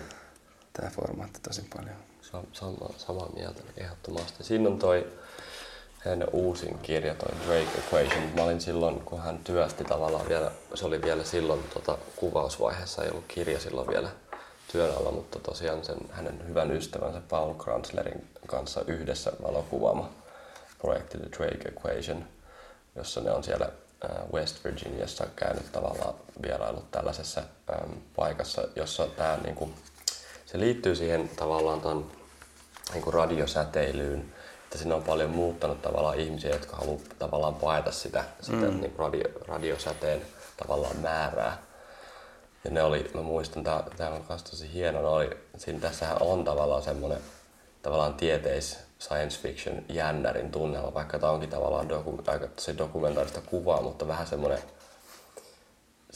Tää 0.73 0.91
formaatti 0.95 1.39
tosi 1.39 1.61
paljon 1.75 2.04
sama, 2.53 2.89
samaa 2.97 3.29
mieltä 3.35 3.61
ehdottomasti. 3.77 4.43
Siinä 4.43 4.69
on 4.69 4.79
toi 4.79 5.07
hänen 5.97 6.27
uusin 6.31 6.79
kirja, 6.79 7.15
toi 7.15 7.31
Drake 7.45 7.79
Equation. 7.79 8.23
Mä 8.35 8.43
olin 8.43 8.61
silloin, 8.61 8.99
kun 8.99 9.21
hän 9.21 9.39
työsti 9.43 9.83
tavallaan 9.83 10.29
vielä, 10.29 10.51
se 10.73 10.85
oli 10.85 11.01
vielä 11.01 11.23
silloin 11.23 11.63
tota, 11.73 11.97
kuvausvaiheessa, 12.15 13.03
ei 13.03 13.09
ollut 13.09 13.25
kirja 13.27 13.59
silloin 13.59 13.87
vielä 13.87 14.09
työn 14.71 14.97
alla, 14.97 15.11
mutta 15.11 15.39
tosiaan 15.39 15.85
sen 15.85 15.97
hänen 16.11 16.47
hyvän 16.47 16.71
ystävänsä 16.71 17.21
Paul 17.29 17.53
Kranzlerin 17.53 18.27
kanssa 18.47 18.81
yhdessä 18.87 19.31
valokuvaama 19.43 20.09
projekti 20.81 21.17
The 21.17 21.29
Drake 21.37 21.69
Equation, 21.69 22.25
jossa 22.95 23.21
ne 23.21 23.31
on 23.31 23.43
siellä 23.43 23.69
West 24.33 24.63
Virginiassa 24.63 25.27
käynyt 25.35 25.71
tavallaan 25.71 26.13
vierailut 26.41 26.91
tällaisessa 26.91 27.41
ähm, 27.73 27.91
paikassa, 28.15 28.67
jossa 28.75 29.07
tämä 29.07 29.37
niinku, 29.43 29.69
se 30.45 30.59
liittyy 30.59 30.95
siihen 30.95 31.29
tavallaan 31.35 31.81
ton 31.81 32.11
niin 32.93 33.03
kuin 33.03 33.13
radiosäteilyyn. 33.13 34.33
Että 34.63 34.77
siinä 34.77 34.95
on 34.95 35.03
paljon 35.03 35.29
muuttanut 35.29 35.81
tavallaan 35.81 36.19
ihmisiä, 36.19 36.51
jotka 36.51 36.75
haluaa 36.75 36.99
tavallaan 37.19 37.55
paeta 37.55 37.91
sitä, 37.91 38.23
sitä 38.41 38.57
mm. 38.57 38.81
niin 38.81 38.95
radio, 38.97 39.29
radiosäteen 39.47 40.21
tavallaan 40.57 40.97
määrää. 40.97 41.57
Ja 42.63 42.71
ne 42.71 42.83
oli, 42.83 43.11
mä 43.13 43.21
muistan, 43.21 43.63
tämä 43.63 44.09
on 44.09 44.25
myös 44.29 44.43
tosi 44.43 44.73
hieno, 44.73 45.01
ne 45.01 45.07
oli, 45.07 45.37
siinä 45.57 45.79
tässähän 45.79 46.17
on 46.19 46.43
tavallaan 46.43 46.81
semmoinen 46.81 47.19
tavallaan 47.81 48.13
tieteis 48.13 48.79
science 48.99 49.39
fiction 49.41 49.83
jännärin 49.89 50.51
tunnelma, 50.51 50.93
vaikka 50.93 51.19
tämä 51.19 51.31
onkin 51.31 51.49
tavallaan 51.49 51.89
doku, 51.89 52.23
aika 52.27 52.47
tosi 52.47 52.77
dokumentaarista 52.77 53.41
kuvaa, 53.41 53.81
mutta 53.81 54.07
vähän 54.07 54.27
semmoinen 54.27 54.59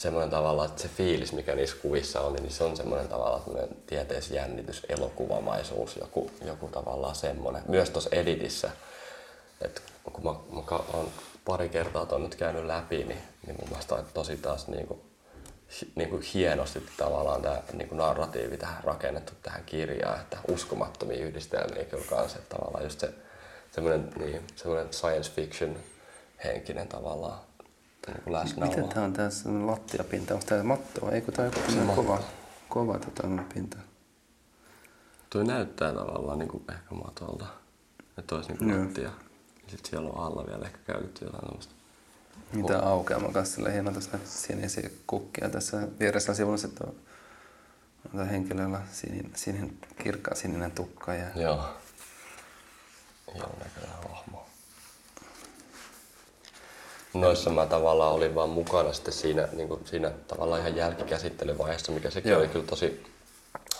semmoinen 0.00 0.30
tavalla, 0.30 0.64
että 0.64 0.82
se 0.82 0.88
fiilis, 0.88 1.32
mikä 1.32 1.54
niissä 1.54 1.76
kuvissa 1.82 2.20
on, 2.20 2.32
niin 2.32 2.50
se 2.50 2.64
on 2.64 2.76
semmoinen 2.76 3.08
tavalla 3.08 3.40
semmoinen 3.44 3.76
tieteisjännitys, 3.86 4.86
elokuvamaisuus, 4.88 5.96
joku, 5.96 6.30
joku 6.44 6.68
tavallaan 6.68 7.14
semmoinen. 7.14 7.62
Myös 7.68 7.90
tuossa 7.90 8.10
editissä, 8.12 8.70
että 9.60 9.80
kun 10.12 10.24
mä, 10.24 10.30
mä 10.52 10.62
oon 10.92 11.08
pari 11.44 11.68
kertaa 11.68 12.06
tuon 12.06 12.22
nyt 12.22 12.34
käynyt 12.34 12.64
läpi, 12.64 12.96
niin, 12.96 13.22
niin 13.46 13.56
mun 13.60 13.68
mielestä 13.68 13.94
on 13.94 14.06
tosi 14.14 14.36
taas 14.36 14.68
niin 14.68 14.86
kuin, 14.86 15.00
niin 15.94 16.10
kuin 16.10 16.22
hienosti 16.22 16.86
tavallaan 16.96 17.42
tämä 17.42 17.62
niin 17.72 17.88
kuin 17.88 17.98
narratiivi 17.98 18.56
tähän 18.56 18.84
rakennettu 18.84 19.32
tähän 19.42 19.64
kirjaan, 19.64 20.20
että 20.20 20.38
uskomattomia 20.48 21.24
yhdistelmiä 21.24 21.84
kyllä 21.84 22.04
kanssa, 22.04 22.38
että 22.38 22.56
tavallaan 22.56 22.84
just 22.84 23.00
se 23.00 23.14
semmoinen, 23.72 24.12
niin, 24.18 24.46
semmoinen 24.56 24.92
science 24.92 25.30
fiction 25.30 25.76
henkinen 26.44 26.88
tavallaan 26.88 27.49
niin 28.10 28.32
läsnäolo. 28.32 28.70
Miten 28.70 28.88
tämä 28.88 29.06
on 29.06 29.12
tässä 29.12 29.48
lattiapinta? 29.66 30.34
Onko 30.34 30.46
tämä 30.46 30.62
matto? 30.62 31.10
Eikö 31.10 31.32
tämä 31.32 31.48
joku 31.48 31.94
kova? 31.94 32.22
kova 32.68 32.98
tota 32.98 33.28
pinta. 33.54 33.76
Toi 35.30 35.44
näyttää 35.44 35.92
tavallaan 35.92 36.38
niin 36.38 36.48
kuin 36.48 36.64
ehkä 36.72 36.94
matolta. 36.94 37.46
Että 38.18 38.34
olisi 38.34 38.52
niin 38.52 38.70
Joo. 38.70 38.80
lattia. 38.80 39.02
Ja 39.02 39.70
sitten 39.70 39.90
siellä 39.90 40.10
on 40.10 40.26
alla 40.26 40.46
vielä 40.46 40.66
ehkä 40.66 40.78
käytetty 40.86 41.24
jotain 41.24 41.44
tämmöistä. 41.44 41.74
Mitä 42.52 42.78
aukeama 42.78 43.32
kanssa 43.32 43.54
sillä 43.54 43.70
hieno 43.70 43.92
tuossa 43.92 44.18
sinisiä 44.24 44.90
kukkia. 45.06 45.48
Tässä 45.48 45.88
vieressä 46.00 46.34
sivulla 46.34 46.56
sitten 46.56 46.88
on 46.88 46.94
on 48.14 48.28
henkilöllä 48.28 48.80
sinin, 48.92 49.32
sinin, 49.34 49.80
kirkkaan 50.02 50.36
sininen 50.36 50.70
tukka 50.70 51.14
ja 51.14 51.26
Joo. 51.34 51.64
Hienon 53.34 53.58
näköinen 53.58 53.96
hahmo. 54.08 54.46
Noissa 57.14 57.50
mä 57.50 57.66
tavallaan 57.66 58.12
olin 58.12 58.34
vaan 58.34 58.50
mukana 58.50 58.92
sitten 58.92 59.14
siinä, 59.14 59.48
niin 59.52 59.68
kuin 59.68 59.86
siinä 59.86 60.10
tavallaan 60.28 60.60
ihan 60.60 60.76
jälkikäsittelyvaiheessa, 60.76 61.92
mikä 61.92 62.10
sekin 62.10 62.30
Joo. 62.30 62.40
oli 62.40 62.48
kyllä 62.48 62.66
tosi, 62.66 63.04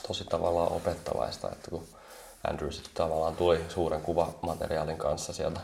tosi 0.06 0.24
tavallaan 0.24 0.72
opettavaista, 0.72 1.48
että 1.52 1.70
kun 1.70 1.86
Andrew 2.50 2.70
sitten 2.70 2.94
tavallaan 2.94 3.36
tuli 3.36 3.60
suuren 3.68 4.00
kuvamateriaalin 4.00 4.96
kanssa 4.96 5.32
sieltä, 5.32 5.60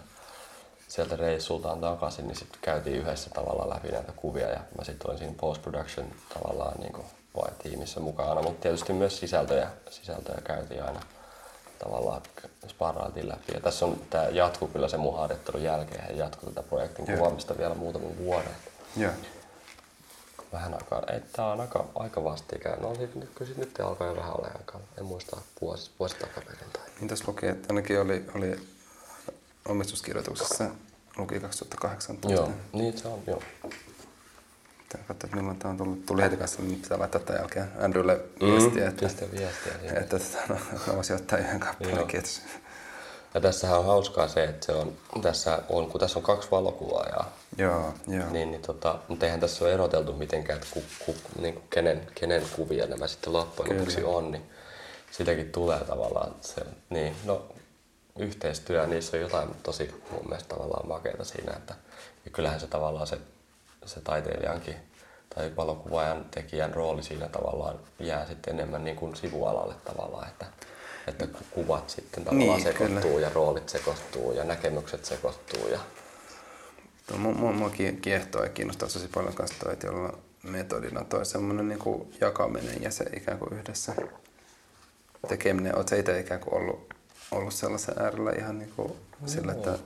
sieltä 0.89 1.17
reissultaan 1.17 1.81
takaisin, 1.81 2.29
niin 2.29 2.37
sitten 2.37 2.59
käytiin 2.63 2.97
yhdessä 2.97 3.31
tavallaan 3.31 3.71
läpi 3.71 3.89
näitä 3.89 4.13
kuvia 4.17 4.49
ja 4.49 4.61
mä 4.79 4.85
sitten 4.85 5.09
olin 5.11 5.19
siinä 5.19 5.35
post-production 5.41 6.07
tavallaan 6.35 6.81
niin 6.81 6.93
kuin 6.93 7.07
vain 7.37 7.55
tiimissä 7.63 8.01
mukana, 8.01 8.43
mutta 8.43 8.63
tietysti 8.63 8.93
myös 8.93 9.21
sisältöjä, 9.21 9.71
sisältöjä 9.91 10.41
käytiin 10.45 10.85
aina 10.85 11.01
tavallaan 11.79 12.23
sparrailtiin 12.69 13.29
läpi. 13.29 13.53
Ja 13.55 13.61
tässä 13.61 13.87
on, 13.87 14.01
tämä 14.11 14.25
jatkuu 14.25 14.69
kyllä 14.69 14.89
sen 14.89 15.01
mun 15.01 15.17
harjoittelun 15.19 15.63
jälkeen, 15.63 16.05
he 16.07 16.13
jatkuu 16.13 16.51
tätä 16.51 16.69
projektin 16.69 17.05
Joo. 17.09 17.17
kuvaamista 17.17 17.59
vielä 17.59 17.75
muutaman 17.75 18.19
vuoden. 18.19 18.57
Joo. 18.97 19.13
Vähän 20.53 20.75
aikaa, 20.75 21.03
ei, 21.13 21.21
tää 21.33 21.47
on 21.47 21.61
aika, 21.61 21.85
aika 21.95 22.25
vastikään. 22.25 22.83
No 22.83 22.95
sit, 22.95 23.15
nyt- 23.15 23.31
kyllä 23.35 23.53
nyt 23.57 23.81
alkaa 23.81 24.07
jo 24.07 24.17
vähän 24.17 24.33
olla 24.37 24.49
aikaa. 24.59 24.81
En 24.99 25.05
muista 25.05 25.37
vuosi, 25.61 25.91
vuosi 25.99 26.17
takaperin 26.17 26.71
tai. 26.73 26.83
Niin 27.01 27.09
tässä 27.09 27.25
lukee, 27.29 27.51
että 27.51 27.67
ainakin 27.71 28.01
oli, 28.01 28.25
oli 28.35 28.61
omistuskirjoituksessa 29.69 30.65
luki 31.17 31.41
2018. 31.41 32.33
Joo, 32.43 32.51
niin 32.73 32.99
se 32.99 33.09
on, 33.09 33.23
joo. 33.27 33.43
Katsoa, 34.93 35.11
että 35.11 35.37
milloin 35.37 35.59
tämä 35.59 35.71
on 35.71 35.77
tullut. 35.77 36.07
Tuli 36.07 36.23
heti 36.23 36.37
kanssa, 36.37 36.63
niin 36.63 36.81
pitää 36.81 36.99
laittaa 36.99 37.21
tämän 37.21 37.41
jälkeen 37.41 37.69
Andrewlle 37.81 38.21
viestiä, 38.41 38.89
että, 38.89 39.03
Pistä 39.07 39.25
viestiä 39.33 39.73
sinne. 39.73 40.01
että, 40.01 40.17
että 40.17 40.39
no, 40.49 40.57
mä 40.87 40.95
voisin 40.95 41.17
ottaa 41.17 41.39
yhden 41.39 41.61
kappaleen, 41.61 41.97
Joo. 41.97 42.07
kiitos. 42.07 42.43
Ja 43.35 43.41
tässähän 43.41 43.79
on 43.79 43.85
hauskaa 43.85 44.29
se, 44.29 44.45
että 44.45 44.67
se 44.67 44.73
on, 44.73 44.93
tässä 45.23 45.63
on, 45.69 45.91
kun 45.91 46.01
tässä 46.01 46.19
on 46.19 46.23
kaksi 46.23 46.51
valokuvaajaa, 46.51 47.33
Joo, 47.59 47.95
joo. 48.09 48.31
Niin, 48.31 48.51
niin 48.51 48.63
tota, 48.63 48.99
mutta 49.09 49.27
eihän 49.27 49.41
tässä 49.41 49.65
ole 49.65 49.75
eroteltu 49.75 50.13
mitenkään, 50.13 50.57
että 50.57 50.69
ku, 50.75 50.83
ku, 51.07 51.15
niin 51.41 51.55
kuin 51.55 51.65
kenen, 51.71 52.07
kenen 52.15 52.43
kuvia 52.57 52.87
nämä 52.87 53.07
sitten 53.07 53.33
loppujen 53.33 53.69
Kyllä. 53.69 53.81
lopuksi 53.81 54.05
on, 54.05 54.31
niin 54.31 54.51
sitäkin 55.11 55.53
tulee 55.53 55.81
tavallaan 55.85 56.35
se, 56.41 56.63
niin, 56.91 57.17
no, 57.25 57.47
yhteistyö, 58.19 58.87
niissä 58.87 59.17
on 59.17 59.21
jotain 59.21 59.49
tosi 59.63 60.03
mun 60.11 60.29
mielestä 60.29 60.49
tavallaan 60.49 60.89
makeita 60.89 61.25
siinä, 61.25 61.53
että 61.57 61.75
ja 62.25 62.31
kyllähän 62.31 62.61
se 62.61 62.67
tavallaan 62.67 63.07
se, 63.07 63.19
se 63.89 64.01
taiteilijankin 64.01 64.77
tai 65.35 65.53
valokuvaajan 65.57 66.25
tekijän 66.31 66.75
rooli 66.75 67.03
siinä 67.03 67.29
tavallaan 67.29 67.79
jää 67.99 68.27
sitten 68.27 68.55
enemmän 68.55 68.85
niin 68.85 68.97
kuin 68.97 69.17
sivualalle 69.17 69.75
tavallaan, 69.85 70.29
että, 70.29 70.47
että 71.07 71.27
ku- 71.27 71.45
kuvat 71.51 71.91
sitten 71.91 72.25
tavallaan 72.25 72.49
Niin, 72.49 72.63
sekoittuu 72.63 73.11
kyllä. 73.11 73.27
ja 73.27 73.33
roolit 73.35 73.69
sekoittuu 73.69 74.33
ja 74.33 74.45
näkemykset 74.45 75.05
sekoittuu 75.05 75.69
ja 75.69 75.81
Tuo 77.07 77.19
mua, 77.19 77.33
mua, 77.33 77.53
mua 77.53 77.69
kie- 77.69 78.01
kiehtoo 78.03 78.43
ja 78.43 78.49
kiinnostaa 78.49 78.89
tosi 78.89 79.09
paljon 79.15 79.35
myös 79.39 79.51
toi, 79.51 79.73
että 79.73 79.87
jolla 79.87 80.19
metodina 80.43 81.05
toi 81.05 81.27
semmoinen 81.27 81.69
niin 81.69 82.13
jakaminen 82.21 82.83
ja 82.83 82.91
se 82.91 83.05
ikään 83.17 83.39
kuin 83.39 83.53
yhdessä 83.53 83.95
tekeminen. 85.29 85.77
Oletko 85.77 85.97
itse 85.97 86.21
ikään 86.21 86.41
kuin 86.41 86.55
ollut, 86.55 86.95
ollut 87.33 87.55
sellaisen 87.55 87.95
äärellä 87.99 88.33
ihan 88.39 88.59
niin 88.59 88.73
kuin 88.77 88.93
sillä, 89.27 89.53
että 89.53 89.79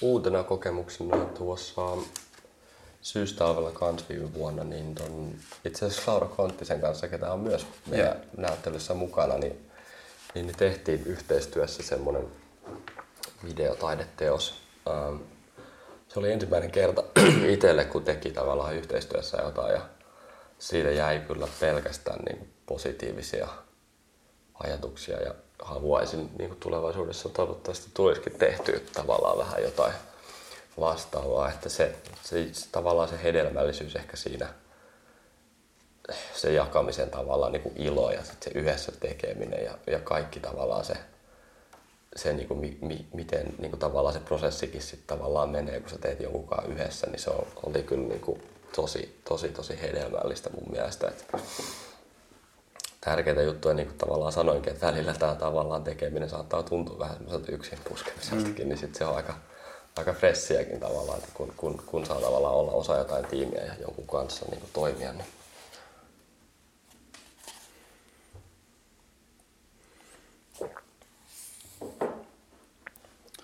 uutena 0.00 0.42
kokemuksena 0.42 1.24
tuossa 1.24 1.82
syystalvella 3.06 3.70
kans 3.70 4.08
viime 4.08 4.34
vuonna, 4.34 4.64
niin 4.64 4.94
ton, 4.94 5.34
itse 5.64 5.86
asiassa 5.86 6.12
Laura 6.12 6.28
Konttisen 6.28 6.80
kanssa, 6.80 7.08
ketä 7.08 7.32
on 7.32 7.40
myös 7.40 7.66
meidän 7.86 8.06
Joo. 8.06 8.16
näyttelyssä 8.36 8.94
mukana, 8.94 9.38
niin, 9.38 9.70
niin, 10.34 10.56
tehtiin 10.56 11.02
yhteistyössä 11.06 11.82
semmoinen 11.82 12.28
videotaideteos. 13.44 14.54
Ähm, 14.88 15.16
se 16.08 16.18
oli 16.18 16.32
ensimmäinen 16.32 16.70
kerta 16.70 17.04
itselle, 17.54 17.84
kun 17.84 18.04
teki 18.04 18.30
tavallaan 18.30 18.74
yhteistyössä 18.74 19.42
jotain 19.42 19.74
ja 19.74 19.80
siitä 20.58 20.90
jäi 20.90 21.18
kyllä 21.18 21.48
pelkästään 21.60 22.18
niin 22.24 22.52
positiivisia 22.66 23.48
ajatuksia 24.54 25.22
ja 25.22 25.34
haluaisin 25.62 26.30
niin 26.38 26.56
tulevaisuudessa 26.60 27.28
toivottavasti 27.28 27.90
tulisikin 27.94 28.32
tehtyä 28.32 28.80
tavallaan 28.92 29.38
vähän 29.38 29.62
jotain 29.62 29.92
vastaavaa, 30.80 31.50
että 31.50 31.68
se, 31.68 31.94
se, 32.22 32.48
se 32.52 32.66
tavallaan 32.72 33.08
se 33.08 33.22
hedelmällisyys 33.22 33.96
ehkä 33.96 34.16
siinä 34.16 34.48
se 36.34 36.52
jakamisen 36.52 37.10
tavallaan 37.10 37.52
niin 37.52 37.62
kuin 37.62 37.74
ilo 37.76 38.10
ja 38.10 38.24
sit 38.24 38.42
se 38.42 38.50
yhdessä 38.54 38.92
tekeminen 39.00 39.64
ja, 39.64 39.78
ja 39.86 39.98
kaikki 39.98 40.40
tavallaan 40.40 40.84
se, 40.84 40.96
se 42.16 42.32
niin 42.32 42.48
kuin 42.48 42.60
mi, 42.60 42.78
mi, 42.80 43.06
miten 43.14 43.54
niin 43.58 43.70
kuin 43.70 43.80
tavallaan 43.80 44.14
se 44.14 44.20
prosessikin 44.20 44.82
sit 44.82 45.06
tavallaan 45.06 45.50
menee, 45.50 45.80
kun 45.80 45.90
sä 45.90 45.98
teet 45.98 46.20
jonkunkaan 46.20 46.70
yhdessä, 46.70 47.06
niin 47.06 47.18
se 47.18 47.30
on, 47.30 47.46
oli 47.62 47.82
kyllä 47.82 48.08
niin 48.08 48.20
kuin 48.20 48.42
tosi, 48.76 49.20
tosi, 49.28 49.48
tosi 49.48 49.80
hedelmällistä 49.82 50.50
mun 50.50 50.70
mielestä. 50.70 51.08
Että 51.08 51.38
tärkeitä 53.00 53.42
juttuja, 53.42 53.74
niin 53.74 53.88
kuin 53.88 53.98
tavallaan 53.98 54.32
sanoinkin, 54.32 54.72
että 54.72 54.86
välillä 54.86 55.14
tämä 55.14 55.34
tavallaan 55.34 55.84
tekeminen 55.84 56.30
saattaa 56.30 56.62
tuntua 56.62 56.98
vähän 56.98 57.16
semmoiselta 57.16 57.52
yksin 57.52 57.78
puskemiseltakin, 57.88 58.64
mm. 58.64 58.68
niin 58.68 58.78
sitten 58.78 58.98
se 58.98 59.04
on 59.04 59.16
aika, 59.16 59.34
aika 59.96 60.12
fressiäkin 60.12 60.80
tavallaan, 60.80 61.18
että 61.18 61.30
kun, 61.34 61.52
kun, 61.56 61.82
kun 61.86 62.06
saa 62.06 62.20
tavallaan 62.20 62.54
olla 62.54 62.72
osa 62.72 62.96
jotain 62.96 63.26
tiimiä 63.26 63.64
ja 63.64 63.74
jonkun 63.80 64.06
kanssa 64.06 64.46
niin 64.50 64.60
kuin 64.60 64.70
toimia, 64.72 65.12
niin 65.12 65.26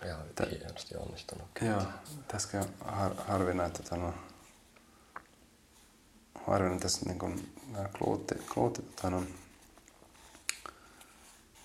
ihan 0.06 0.50
hienosti 0.50 0.96
onnistunut. 0.96 1.46
Joo, 1.60 1.82
tässä 2.28 2.60
on 2.60 2.68
har, 2.80 3.14
harvina, 3.14 3.64
että 3.64 3.82
tota, 3.82 3.96
no, 3.96 4.14
harvina 6.46 6.78
tässä 6.78 7.06
niin 7.06 7.18
kuin 7.18 7.52
nämä 7.72 7.88
kluutti, 7.98 8.34
kluutti, 8.54 8.82
tota, 8.82 9.10
no, 9.10 9.22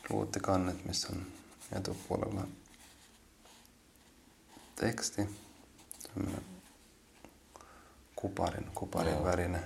kluuttikannet, 0.08 0.86
missä 0.86 1.08
on 1.12 1.26
etupuolella 1.78 2.48
teksti, 4.80 5.30
tämmöinen 6.14 6.42
kuparin, 8.16 8.68
kuparin 8.76 9.14
Joo. 9.14 9.24
värinen. 9.24 9.64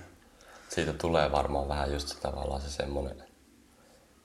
Siitä 0.68 0.92
tulee 0.92 1.32
varmaan 1.32 1.68
vähän 1.68 1.92
just 1.92 2.08
se 2.08 2.20
tavallaan 2.20 2.60
se 2.60 2.70
semmoinen, 2.70 3.24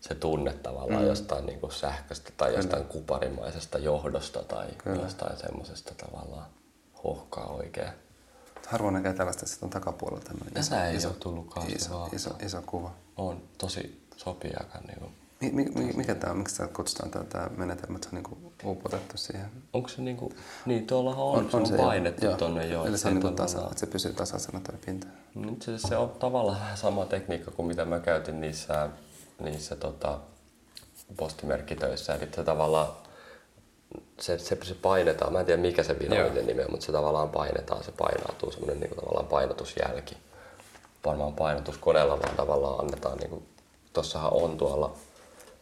se 0.02 0.16
tunne 0.16 0.54
tavallaan 0.54 1.02
mm. 1.02 1.08
jostain 1.08 1.46
niin 1.46 1.60
kuin 1.60 1.72
sähköstä 1.72 2.32
tai 2.38 2.56
jostain 2.56 2.86
kuparimaisesta 2.86 3.78
johdosta 3.78 4.44
tai 4.44 4.68
Kyllä. 4.78 5.02
jostain 5.02 5.38
semmoisesta 5.38 5.94
tavallaan 5.96 6.48
hohkaa 7.04 7.48
oikein. 7.48 7.92
Harvoin 8.68 8.94
näkee 8.94 9.14
tällaista, 9.14 9.46
että 9.46 9.66
on 9.66 9.70
takapuolella 9.70 10.24
tämmöinen 10.24 10.54
Tätä 10.54 10.88
ei 10.88 11.06
ole 11.06 11.14
tullut 11.14 11.50
kauheasti 11.50 11.86
iso, 11.86 12.10
iso, 12.14 12.36
iso 12.46 12.62
kuva. 12.66 12.92
On 13.18 13.44
tosi 13.58 14.08
sopiakaan. 14.16 14.84
Niin 14.84 15.00
kuin. 15.00 15.12
Mi, 15.42 15.52
mi, 15.52 15.66
mi, 15.66 15.94
mikä 15.94 16.16
tämä 16.16 16.32
on? 16.32 16.38
Miksi 16.38 16.58
tämä 16.58 16.70
kutsutaan 16.70 17.12
tämä, 17.12 17.26
tämä 17.26 17.50
menetelmä, 17.58 17.96
että 17.96 18.10
se 18.10 18.16
on 18.16 18.24
niin 18.24 18.47
upotettu 18.66 19.18
siihen? 19.18 19.46
Onko 19.74 19.90
se 19.90 20.02
niinku, 20.02 20.34
niin 20.66 20.88
tuollahan 20.88 21.24
on, 21.24 21.36
on, 21.36 21.50
se 21.52 21.58
on 21.58 21.66
joo. 21.70 21.78
painettu 21.88 22.26
Joo. 22.26 22.38
tonne 22.38 22.68
jo. 22.68 22.86
Eli 22.86 22.98
se 22.98 23.08
on 23.08 23.14
niin 23.14 23.22
kuin 23.22 23.36
tasa, 23.36 23.62
että 23.62 23.80
se 23.80 23.86
pysyy 23.86 24.14
tasaisena 24.14 24.60
tuo 24.60 24.76
pinta. 24.86 25.08
Nyt 25.36 25.62
se, 25.62 25.78
se 25.78 25.98
on 25.98 26.10
tavallaan 26.10 26.60
vähän 26.60 26.78
sama 26.78 27.06
tekniikka 27.06 27.52
kuin 27.52 27.68
mitä 27.68 27.86
mä 27.86 28.00
käytin 28.00 28.42
niissä, 28.42 28.90
niissä 29.40 29.76
tota, 29.76 30.20
postimerkkitöissä. 31.18 32.16
Eli 32.16 32.28
se 32.36 32.44
tavallaan 32.44 32.88
se, 34.20 34.38
se, 34.38 34.58
se 34.64 34.74
painetaan, 34.74 35.34
mä 35.34 35.40
en 35.40 35.46
tiedä 35.46 35.62
mikä 35.62 35.84
se 35.84 36.00
virallinen 36.00 36.48
nimi 36.48 36.62
on, 36.64 36.72
mutta 36.72 36.86
se 36.86 36.92
tavallaan 36.92 37.30
painetaan, 37.30 37.84
se 37.84 37.92
painautuu, 37.92 38.52
semmoinen 38.52 38.80
niin 38.80 38.96
tavallaan 38.96 39.28
painotusjälki. 39.28 40.18
Varmaan 41.06 41.34
painotuskoneella 41.34 42.20
vaan 42.20 42.36
tavallaan 42.36 42.80
annetaan, 42.80 43.18
niin 43.18 43.30
kuin, 43.30 43.48
tossahan 43.94 44.34
on 44.34 44.58
tuolla, 44.58 44.94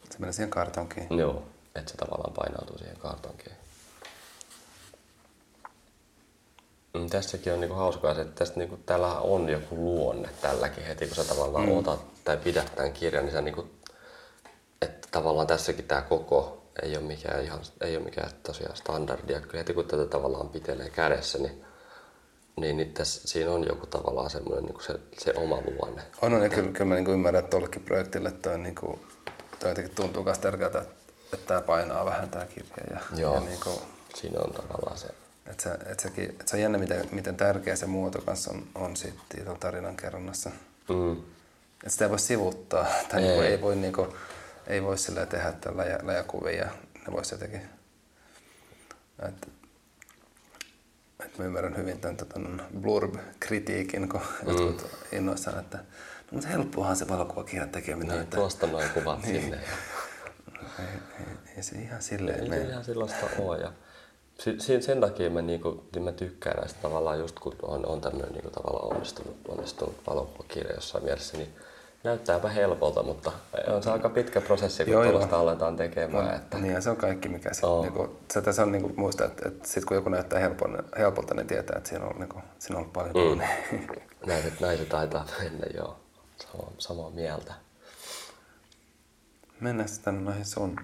Se 0.10 0.20
menee 0.20 0.34
siihen 0.34 0.50
kartonkiin. 0.50 1.08
joo, 1.18 1.44
että 1.76 1.92
se 1.92 1.98
tavallaan 1.98 2.34
painautuu 2.34 2.78
siihen 2.78 2.98
kartonkiin. 2.98 3.56
Mm, 6.94 7.10
Tässäkin 7.10 7.54
on 7.54 7.62
niinku 7.62 7.76
hauskaa 7.76 8.14
se, 8.14 8.22
että 8.22 8.36
tästä 8.36 8.60
niinku, 8.60 8.78
tällähän 8.86 9.22
on 9.22 9.50
joku 9.50 9.76
luonne 9.76 10.30
tälläkin 10.42 10.84
heti, 10.84 11.08
kun 11.08 11.16
sä 11.16 11.24
tavallaan 11.24 11.66
mm. 11.66 11.78
otat 11.78 12.24
tai 12.24 12.38
pidät 12.38 12.76
tämän 12.76 12.94
kirjan, 12.94 13.26
niin 13.26 13.34
sä 13.34 13.42
niinku, 13.42 13.70
että 14.82 15.08
tavallaan 15.12 15.48
tässäkin 15.48 15.86
tämä 15.86 16.02
koko 16.02 16.62
ei 16.82 16.98
ole 16.98 17.06
mikään 17.06 17.44
ihan, 17.44 17.60
ei 17.82 17.98
ole 17.98 18.06
mikään 18.06 18.32
tosiaan 18.44 18.76
standardia. 18.76 19.42
Kyllä 19.42 19.58
heti 19.58 19.74
kun 19.74 19.86
tätä 19.86 20.06
tavallaan 20.06 20.50
pitelee 20.50 20.90
kädessä, 20.90 21.38
niin 21.38 21.66
niin, 22.60 22.78
niin 22.78 22.94
tässä, 22.94 23.28
siinä 23.28 23.52
on 23.52 23.66
joku 23.68 23.88
tavallaan 23.88 24.30
semmoinen 24.30 24.66
niin 24.66 24.82
se, 24.82 25.00
se 25.18 25.34
oma 25.36 25.58
luonne. 25.66 26.02
On, 26.22 26.34
on 26.34 26.44
ja 26.44 26.50
kyllä, 26.50 26.72
kyllä 26.72 26.86
mä 26.86 26.96
niin 26.96 27.10
ymmärrän, 27.10 27.40
että 27.40 27.50
tuollekin 27.50 27.84
projektille 27.84 28.32
toi, 28.32 28.58
niin 28.58 28.76
kuin, 28.76 29.00
toi 29.60 29.72
jotenkin 29.72 29.96
tuntuu 29.96 30.24
myös 30.24 30.40
tärkeältä, 30.40 30.82
että, 30.82 31.05
että 31.36 31.48
tämä 31.48 31.62
painaa 31.62 32.06
vähän 32.06 32.30
tämä 32.30 32.46
kirja. 32.46 32.72
Ja, 32.92 33.00
Joo, 33.16 33.34
ja 33.36 33.40
niin 33.40 33.60
kuin, 33.64 33.80
siinä 34.16 34.40
on 34.40 34.54
tavallaan 34.54 34.98
se. 34.98 35.08
että 35.46 35.64
se, 35.64 35.70
että 35.70 36.04
sekin, 36.04 36.30
että 36.30 36.44
se 36.46 36.56
on 36.56 36.62
jännä, 36.62 36.78
miten, 36.78 37.10
miten 37.12 37.36
tärkeä 37.36 37.76
se 37.76 37.86
muoto 37.86 38.22
kanssa 38.22 38.52
on, 38.52 38.68
on 38.76 38.96
sitten 38.98 39.46
tarinan 39.60 39.96
kerronnassa. 39.98 40.52
Mm. 40.90 41.12
Että 41.12 41.90
sitä 41.90 42.06
ei 42.06 42.10
voi 42.10 42.20
sivuttaa, 42.20 42.86
tai 43.10 43.24
ei, 43.24 43.28
niin 43.28 43.36
kuin, 43.36 43.48
ei 43.48 43.62
voi, 43.62 43.76
niin 43.76 43.94
kuin, 43.94 44.10
ei 44.68 44.84
voi 44.84 44.98
sillä 44.98 45.26
tehdä 45.26 45.50
että 45.50 45.78
läjä, 45.78 46.00
läjäkuvia, 46.04 46.58
ja 46.66 46.70
ne 47.08 47.14
voisi 47.14 47.34
jotenkin... 47.34 47.62
Että, 49.20 49.48
että 51.26 51.40
mä 51.40 51.46
ymmärrän 51.46 51.78
hyvin 51.78 52.00
tämän, 52.00 52.18
tämän 52.18 52.66
blurb-kritiikin, 52.82 54.10
kun 54.10 54.22
mm. 54.22 54.50
jotkut 54.50 54.88
innoissaan, 55.12 55.60
että 55.60 55.78
no, 55.78 55.84
mutta 56.32 56.48
helppoahan 56.48 56.96
se 56.96 57.08
valokuvakirjan 57.08 57.70
tekeminen. 57.70 58.10
Niin, 58.10 58.24
että, 58.24 58.36
tuosta 58.38 58.68
noin 58.68 58.90
kuvat 58.90 59.22
Niin. 59.26 59.42
sinne. 59.42 59.60
Ei, 60.80 60.86
ei, 61.20 61.26
ei, 61.58 61.64
se 61.64 61.76
ihan 61.76 62.02
silleen 62.02 62.40
Ei 62.44 62.50
se 62.64 62.70
ihan 62.70 62.84
sellaista 62.84 63.26
ole. 63.40 63.58
Ja 63.58 63.72
si- 64.60 64.82
sen 64.82 65.02
takia 65.02 65.30
mä, 65.30 65.42
niinku, 65.42 65.84
niin 65.96 66.04
mä 66.04 66.12
tykkään 66.12 66.58
näistä 66.58 66.80
tavallaan 66.82 67.20
just 67.20 67.40
kun 67.40 67.56
on, 67.62 67.86
on 67.86 68.02
tämmöinen 68.02 68.32
niinku, 68.34 68.50
tavallaan 68.50 68.94
onnistunut, 68.94 69.38
onnistunut 69.48 69.96
valokuvakirja 70.08 70.74
jossain 70.76 71.04
mielessä, 71.04 71.38
niin 71.38 71.56
näyttääpä 72.04 72.50
helpolta, 72.50 73.04
mutta 73.04 73.32
on 73.68 73.84
se 73.84 73.92
aika 73.92 74.10
pitkä 74.10 74.42
prosessi, 74.42 74.84
kun 74.86 74.94
Joo, 74.94 75.04
tuollaista 75.04 75.40
aletaan 75.40 75.76
tekemään. 75.76 76.28
On, 76.28 76.34
Että, 76.36 76.58
Niin, 76.58 76.74
ja 76.74 76.82
se 76.82 76.90
on 76.90 76.98
kaikki, 76.98 77.30
mikä 77.30 77.54
sit, 77.54 77.64
Oo. 77.64 77.82
niinku, 77.82 78.18
se 78.34 78.42
tässä 78.42 78.64
on 78.64 78.72
niinku, 78.72 78.92
muista, 78.96 79.26
että, 79.26 79.48
että 79.48 79.68
sit 79.68 79.86
kun 79.86 79.96
joku 79.98 80.10
näyttää 80.10 80.40
helpolta, 80.40 80.84
helpolta 80.98 81.34
niin 81.34 81.48
tietää, 81.48 81.78
että 81.78 81.90
siinä 81.90 82.06
on, 82.06 82.16
niinku, 82.20 82.40
siinä 82.60 82.78
on 82.78 82.82
ollut 82.82 82.94
paljon 82.94 83.16
Mm. 83.38 83.42
mm. 83.78 83.88
näin, 84.28 84.44
se- 84.44 84.52
näin 84.60 84.78
se 84.78 84.86
taitaa 84.86 85.26
mennä, 85.44 85.68
joo. 85.78 85.96
Samaa, 86.52 86.72
samaa 86.78 87.10
mieltä. 87.10 87.54
Mennään 89.60 89.90
sitten 89.90 90.26
noihin 90.26 90.46
sun, 90.46 90.80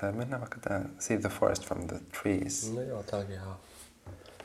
tai 0.00 0.12
mennään 0.12 0.40
vaikka 0.40 0.58
tää 0.60 0.84
See 0.98 1.18
the 1.18 1.28
forest 1.28 1.64
from 1.64 1.86
the 1.86 1.96
trees. 2.22 2.72
No 2.72 2.82
joo, 2.82 3.02
tää 3.02 3.18
onkin 3.18 3.34
ihan... 3.34 3.56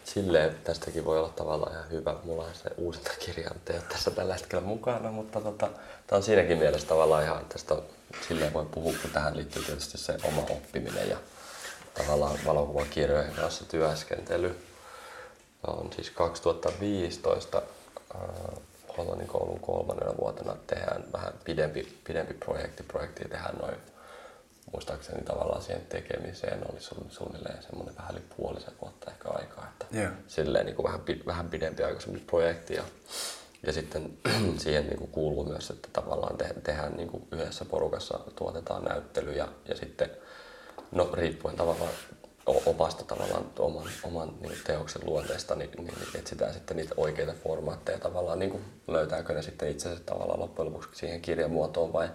Silleen 0.03 0.55
tästäkin 0.63 1.05
voi 1.05 1.19
olla 1.19 1.29
tavallaan 1.29 1.71
ihan 1.71 1.89
hyvä. 1.89 2.15
Mulla 2.23 2.43
on 2.43 2.49
se 2.53 2.69
ei 2.69 3.47
ole 3.75 3.83
tässä 3.89 4.11
tällä 4.11 4.33
hetkellä 4.33 4.63
mukana, 4.63 5.11
mutta 5.11 5.41
tota, 5.41 5.69
tää 6.07 6.17
on 6.17 6.23
siinäkin 6.23 6.57
mielessä 6.57 6.87
tavallaan 6.87 7.23
ihan 7.23 7.45
tästä 7.45 7.75
silleen 8.27 8.53
voi 8.53 8.65
puhua, 8.65 8.93
kun 9.01 9.11
tähän 9.11 9.37
liittyy 9.37 9.63
tietysti 9.63 9.97
se 9.97 10.17
oma 10.23 10.41
oppiminen 10.41 11.09
ja 11.09 11.17
tavallaan 11.93 12.39
valokuvakirjojen 12.45 13.33
kanssa 13.33 13.65
työskentely. 13.65 14.57
On 15.67 15.93
siis 15.93 16.09
2015 16.09 17.61
äh, 18.15 18.21
Hollannin 18.97 19.27
koulun 19.27 19.59
kolmannena 19.59 20.17
vuotena 20.21 20.55
tehdään 20.67 21.03
vähän 21.13 21.33
pidempi, 21.43 21.99
pidempi 22.03 22.33
projekti. 22.33 22.83
Projekti 22.83 23.23
tehdään 23.23 23.55
noin 23.55 23.75
muistaakseni 24.73 25.21
tavallaan 25.21 25.61
siihen 25.61 25.85
tekemiseen 25.89 26.59
oli 26.71 26.79
suunnilleen 27.09 27.63
semmoinen 27.63 27.95
vähän 27.97 28.15
yli 28.15 28.23
puolisen 28.37 28.73
vuotta 28.81 29.11
ehkä 29.11 29.29
aikaa. 29.29 29.67
Että 29.71 29.97
Joo. 29.99 30.11
Silleen 30.27 30.65
niin 30.65 30.75
kuin 30.75 30.83
vähän, 30.83 31.01
vähän 31.25 31.49
pidempi 31.49 31.83
aikaisempi 31.83 32.19
projekti. 32.19 32.73
Ja, 32.73 32.83
ja 33.65 33.73
sitten 33.73 34.17
siihen 34.63 34.87
niin 34.87 34.97
kuin 34.97 35.11
kuuluu 35.11 35.45
myös, 35.45 35.69
että 35.69 35.89
tavallaan 35.93 36.37
te- 36.37 36.55
tehdään 36.63 36.97
niin 36.97 37.09
kuin 37.09 37.27
yhdessä 37.31 37.65
porukassa, 37.65 38.19
tuotetaan 38.35 38.83
näyttely 38.83 39.33
ja, 39.33 39.47
ja 39.67 39.75
sitten 39.75 40.09
no, 40.91 41.09
riippuen 41.13 41.55
tavallaan 41.55 41.91
omasta 42.47 43.03
tavallaan 43.03 43.45
oman, 43.59 43.87
oman 44.03 44.27
niin 44.27 44.39
kuin 44.49 44.63
teoksen 44.65 45.01
luonteesta, 45.05 45.55
niin, 45.55 45.69
niin, 45.77 45.87
niin 45.87 46.19
etsitään 46.19 46.53
sitten 46.53 46.77
niitä 46.77 46.93
oikeita 46.97 47.33
formaatteja 47.43 47.99
tavallaan, 47.99 48.39
niin 48.39 48.51
kuin 48.51 48.63
löytääkö 48.87 49.33
ne 49.33 49.41
sitten 49.41 49.69
itse 49.69 49.87
asiassa 49.89 50.05
tavallaan 50.05 50.39
loppujen 50.39 50.73
lopuksi 50.73 50.89
siihen 50.93 51.21
kirjamuotoon 51.21 51.93
vai, 51.93 52.09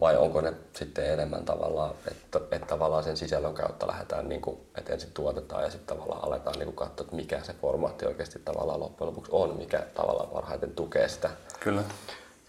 vai 0.00 0.16
onko 0.16 0.40
ne 0.40 0.52
sitten 0.76 1.12
enemmän 1.12 1.44
tavallaan, 1.44 1.94
että, 2.10 2.40
että 2.50 2.66
tavallaan 2.66 3.04
sen 3.04 3.16
sisällön 3.16 3.54
kautta 3.54 3.86
lähdetään, 3.86 4.28
niin 4.28 4.40
kuin, 4.40 4.60
että 4.78 4.92
ensin 4.92 5.10
tuotetaan 5.14 5.64
ja 5.64 5.70
sitten 5.70 5.96
tavallaan 5.96 6.24
aletaan 6.24 6.58
niin 6.58 6.66
kuin 6.66 6.76
katsoa, 6.88 7.04
että 7.04 7.16
mikä 7.16 7.42
se 7.42 7.52
formaatti 7.52 8.06
oikeasti 8.06 8.38
tavallaan 8.44 8.80
loppujen 8.80 9.08
lopuksi 9.08 9.30
on, 9.34 9.56
mikä 9.56 9.82
tavallaan 9.94 10.28
parhaiten 10.28 10.72
tukee 10.72 11.08
sitä 11.08 11.30
Kyllä. 11.60 11.82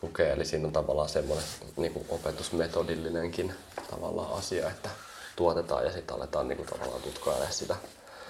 tukee. 0.01 0.31
Eli 0.31 0.45
siinä 0.45 0.67
on 0.67 0.73
tavallaan 0.73 1.09
semmoinen 1.09 1.45
niin 1.77 1.93
kuin 1.93 2.05
opetusmetodillinenkin 2.09 3.53
tavallaan 3.91 4.33
asia, 4.33 4.67
että 4.67 4.89
tuotetaan 5.35 5.85
ja 5.85 5.91
sitten 5.91 6.15
aletaan 6.15 6.47
niin 6.47 6.57
kuin 6.57 6.69
tavallaan 6.69 7.01
tutkailla 7.01 7.45
sitä. 7.49 7.75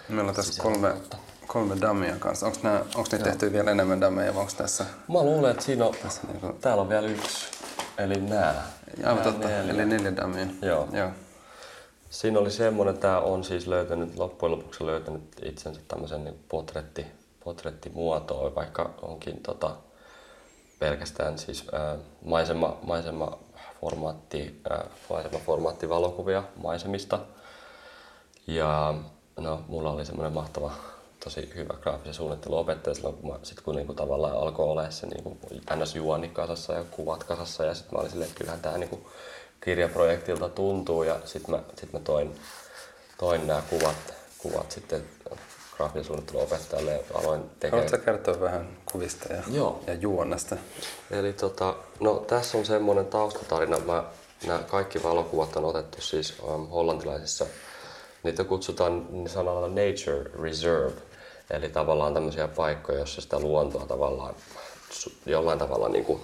Meillä 0.09 0.29
on 0.29 0.35
tässä 0.35 0.63
kolme, 0.63 0.93
kolme 1.47 1.75
dammia 1.81 2.15
kanssa. 2.19 2.45
Onko 2.45 2.57
nämä, 2.63 2.79
onko 2.95 3.09
ne 3.11 3.17
tehty 3.17 3.53
vielä 3.53 3.71
enemmän 3.71 4.01
dammeja 4.01 4.33
vai 4.33 4.41
onko 4.41 4.53
tässä? 4.57 4.85
Mä 5.07 5.23
luulen, 5.23 5.51
että 5.51 5.63
siinä 5.63 5.85
on, 5.85 5.93
Tässä 6.03 6.21
niinku- 6.27 6.53
täällä 6.61 6.81
on 6.81 6.89
vielä 6.89 7.07
yksi, 7.07 7.45
eli 7.97 8.21
nää. 8.21 8.67
Aivan 9.05 9.23
totta, 9.23 9.47
neljä. 9.47 9.73
eli 9.73 9.85
neljä 9.85 10.15
dammia. 10.15 10.45
Joo. 10.61 10.87
Joo. 10.91 11.09
Siinä 12.09 12.39
oli 12.39 12.51
semmoinen, 12.51 12.97
tämä 12.97 13.19
on 13.19 13.43
siis 13.43 13.67
löytänyt, 13.67 14.17
loppujen 14.17 14.51
lopuksi 14.51 14.85
löytänyt 14.85 15.21
itsensä 15.43 15.81
tämmöisen 15.87 16.23
niin 16.23 16.39
potretti, 16.49 17.05
potrettimuotoon, 17.43 18.55
vaikka 18.55 18.89
onkin 19.01 19.39
tota, 19.43 19.71
pelkästään 20.79 21.37
siis 21.37 21.65
ää, 21.71 21.95
maisema, 22.25 22.77
maisema 22.83 23.37
formaatti, 23.81 24.61
ää, 24.69 24.85
maisemaformaatti 25.09 25.89
valokuvia 25.89 26.43
maisemista. 26.55 27.19
Ja 28.47 28.93
no, 29.39 29.63
mulla 29.67 29.91
oli 29.91 30.05
semmoinen 30.05 30.33
mahtava, 30.33 30.71
tosi 31.23 31.51
hyvä 31.55 31.73
graafisen 31.81 32.13
suunnitteluopettaja 32.13 32.93
silloin, 32.93 33.15
kun, 33.15 33.31
mä, 33.31 33.39
sit 33.43 33.61
kun 33.61 33.75
niinku 33.75 33.93
tavallaan 33.93 34.37
alkoi 34.37 34.65
olla 34.65 34.91
se 34.91 35.07
niinku 35.07 35.37
NS-juoni 35.75 36.29
kasassa 36.29 36.73
ja 36.73 36.83
kuvat 36.91 37.23
kasassa. 37.23 37.65
Ja 37.65 37.73
sitten 37.75 37.93
mä 37.93 37.99
olin 37.99 38.11
silleen, 38.11 38.29
että 38.29 38.37
kyllähän 38.37 38.61
tämä 38.61 38.77
niinku 38.77 39.09
kirjaprojektilta 39.63 40.49
tuntuu. 40.49 41.03
Ja 41.03 41.19
sitten 41.25 41.55
mä, 41.55 41.63
sit 41.75 41.93
mä 41.93 41.99
toin, 41.99 42.35
toin 43.17 43.47
nämä 43.47 43.61
kuvat, 43.69 44.13
kuvat 44.37 44.71
sitten 44.71 45.03
graafisen 45.81 46.03
suunnitteluopettajalle 46.03 46.91
ja 46.91 46.99
aloin 47.13 47.41
tekemään. 47.59 47.85
Haluatko 47.85 48.05
kertoa 48.05 48.41
vähän 48.41 48.77
kuvista 48.91 49.33
ja, 49.33 49.41
Joo. 49.51 49.83
ja 49.87 49.93
juonnasta? 49.93 50.55
Eli 51.11 51.33
tota, 51.33 51.75
no 51.99 52.15
tässä 52.27 52.57
on 52.57 52.65
semmoinen 52.65 53.05
taustatarina. 53.05 53.79
Mä, 53.79 54.03
nämä 54.47 54.59
kaikki 54.59 55.03
valokuvat 55.03 55.55
on 55.55 55.65
otettu 55.65 56.01
siis 56.01 56.39
um, 56.43 56.67
hollantilaisissa, 56.67 57.45
niitä 58.23 58.43
kutsutaan 58.43 59.07
niin 59.09 59.29
sanalla 59.29 59.67
nature 59.67 60.29
reserve, 60.41 61.01
eli 61.49 61.69
tavallaan 61.69 62.13
tämmöisiä 62.13 62.47
paikkoja, 62.47 62.97
joissa 62.97 63.21
sitä 63.21 63.39
luontoa 63.39 63.85
tavallaan 63.85 64.35
jollain 65.25 65.59
tavalla 65.59 65.89
niin 65.89 66.05
kuin 66.05 66.21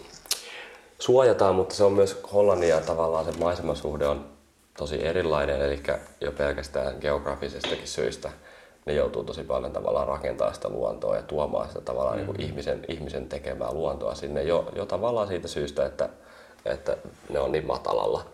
suojataan, 1.00 1.56
mutta 1.56 1.76
se 1.76 1.84
on 1.84 1.94
myös 1.94 2.20
Hollannin 2.34 2.70
ja 2.70 2.82
tavallaan 2.82 3.26
se 3.26 3.32
maisemasuhde 3.32 4.08
on 4.08 4.26
tosi 4.78 5.06
erilainen, 5.06 5.62
eli 5.62 5.84
jo 6.22 6.32
pelkästään 6.32 6.96
geografisestakin 7.02 7.88
syistä 7.88 8.32
ne 8.88 8.94
joutuu 8.94 9.24
tosi 9.24 9.44
paljon 9.44 9.72
tavallaan 9.72 10.08
rakentamaan 10.08 10.56
sitä 10.56 10.70
luontoa 10.70 11.16
ja 11.16 11.22
tuomaan 11.22 11.68
sitä 11.68 11.82
tavallaan 11.82 12.18
mm-hmm. 12.18 12.28
niin 12.28 12.36
kuin 12.36 12.50
ihmisen, 12.50 12.86
ihmisen 12.88 13.30
tekemää 13.30 13.74
luontoa 13.74 14.16
sinne 14.16 14.44
jo, 14.44 14.70
jo 14.76 14.86
tavallaan 14.86 15.28
siitä 15.28 15.48
syystä, 15.48 15.86
että, 15.86 16.10
että 16.66 16.98
ne 17.30 17.40
on 17.40 17.52
niin 17.52 17.68
matalalla. 17.68 18.26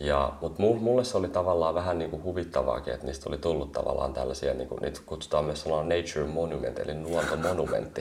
Ja, 0.00 0.32
mutta 0.40 0.62
mulle 0.62 1.04
se 1.04 1.18
oli 1.18 1.28
tavallaan 1.28 1.74
vähän 1.74 1.98
niin 1.98 2.10
kuin 2.10 2.22
huvittavaakin, 2.22 2.94
että 2.94 3.06
niistä 3.06 3.28
oli 3.28 3.38
tullut 3.38 3.72
tavallaan 3.72 4.12
tällaisia, 4.12 4.54
niin 4.54 4.68
kuin, 4.68 4.82
niitä 4.82 5.00
kutsutaan 5.06 5.44
myös 5.44 5.62
sanalla 5.62 5.82
nature 5.82 6.26
monument, 6.26 6.78
eli 6.78 6.94
luontomonumentti. 7.02 8.00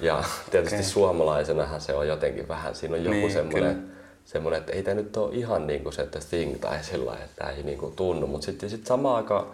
Ja 0.00 0.24
tietysti 0.50 0.76
okay. 0.76 0.86
suomalaisenahan 0.86 1.80
se 1.80 1.94
on 1.94 2.08
jotenkin 2.08 2.48
vähän, 2.48 2.74
siinä 2.74 2.96
on 2.96 3.04
joku 3.04 3.16
Niin, 3.16 3.32
semmoinen, 3.32 3.74
kyllä. 3.74 3.88
semmoinen, 4.24 4.60
että 4.60 4.72
ei 4.72 4.82
tämä 4.82 4.94
nyt 4.94 5.16
ole 5.16 5.34
ihan 5.34 5.66
niin 5.66 5.82
kuin 5.82 5.92
se 5.92 6.06
the 6.06 6.20
thing 6.30 6.60
tai 6.60 6.84
sillä 6.84 7.12
että 7.12 7.36
tämä 7.36 7.50
ei 7.50 7.62
niin 7.62 7.78
kuin 7.78 7.96
tunnu. 7.96 8.26
Mutta 8.26 8.44
sitten 8.44 8.70
sit 8.70 8.86
samaan 8.86 9.16
aikaan 9.16 9.46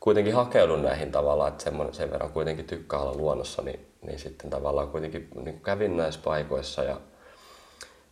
kuitenkin 0.00 0.34
hakeudun 0.34 0.82
näihin 0.82 1.12
tavallaan, 1.12 1.48
että 1.48 1.64
semmoinen, 1.64 1.94
sen 1.94 2.10
verran 2.10 2.32
kuitenkin 2.32 2.64
tykkää 2.64 3.00
olla 3.00 3.16
luonnossa, 3.16 3.62
niin, 3.62 3.86
niin 4.02 4.18
sitten 4.18 4.50
tavallaan 4.50 4.88
kuitenkin 4.88 5.28
niin 5.34 5.44
kuin 5.44 5.60
kävin 5.62 5.96
näissä 5.96 6.20
paikoissa 6.24 6.82
ja 6.82 7.00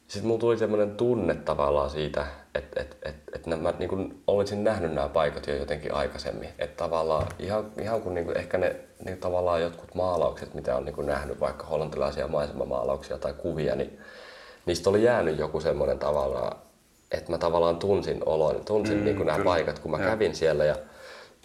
sitten 0.09 0.26
mulla 0.26 0.41
tuli 0.41 0.59
semmoinen 0.59 0.97
tunne 0.97 1.34
tavallaan 1.34 1.91
siitä, 1.91 2.26
että 2.55 2.80
et, 2.80 2.97
et, 3.03 3.16
et 3.34 3.47
mä 3.47 3.74
niin 3.78 3.89
kuin 3.89 4.22
olisin 4.26 4.64
nähnyt 4.64 4.93
nämä 4.93 5.09
paikat 5.09 5.47
jo 5.47 5.55
jotenkin 5.55 5.95
aikaisemmin. 5.95 6.49
Että 6.59 6.76
tavallaan 6.76 7.26
ihan, 7.39 7.70
ihan 7.80 8.03
kun 8.03 8.14
niin 8.14 8.24
kuin 8.24 8.37
ehkä 8.37 8.59
ne 8.59 8.76
niin 9.05 9.18
tavallaan 9.18 9.62
jotkut 9.62 9.95
maalaukset, 9.95 10.55
mitä 10.55 10.76
on 10.76 10.84
niin 10.84 10.95
kuin 10.95 11.07
nähnyt, 11.07 11.41
vaikka 11.41 11.66
hollantilaisia 11.66 12.28
maisemamaalauksia 12.28 13.18
tai 13.18 13.32
kuvia, 13.32 13.76
niin 13.76 13.99
niistä 14.66 14.91
oli 14.91 15.03
jäänyt 15.03 15.39
joku 15.39 15.61
semmoinen 15.61 15.99
tavallaan, 15.99 16.57
että 17.12 17.30
mä 17.30 17.39
tavallaan 17.39 17.76
tunsin 17.76 18.22
olon, 18.26 18.64
tunsin 18.64 18.99
Mm, 18.99 19.05
niin 19.05 19.16
kuin 19.16 19.26
nämä 19.26 19.45
paikat, 19.45 19.78
kun 19.78 19.91
mä 19.91 19.99
Joo. 19.99 20.11
kävin 20.11 20.34
siellä 20.34 20.64
ja 20.64 20.76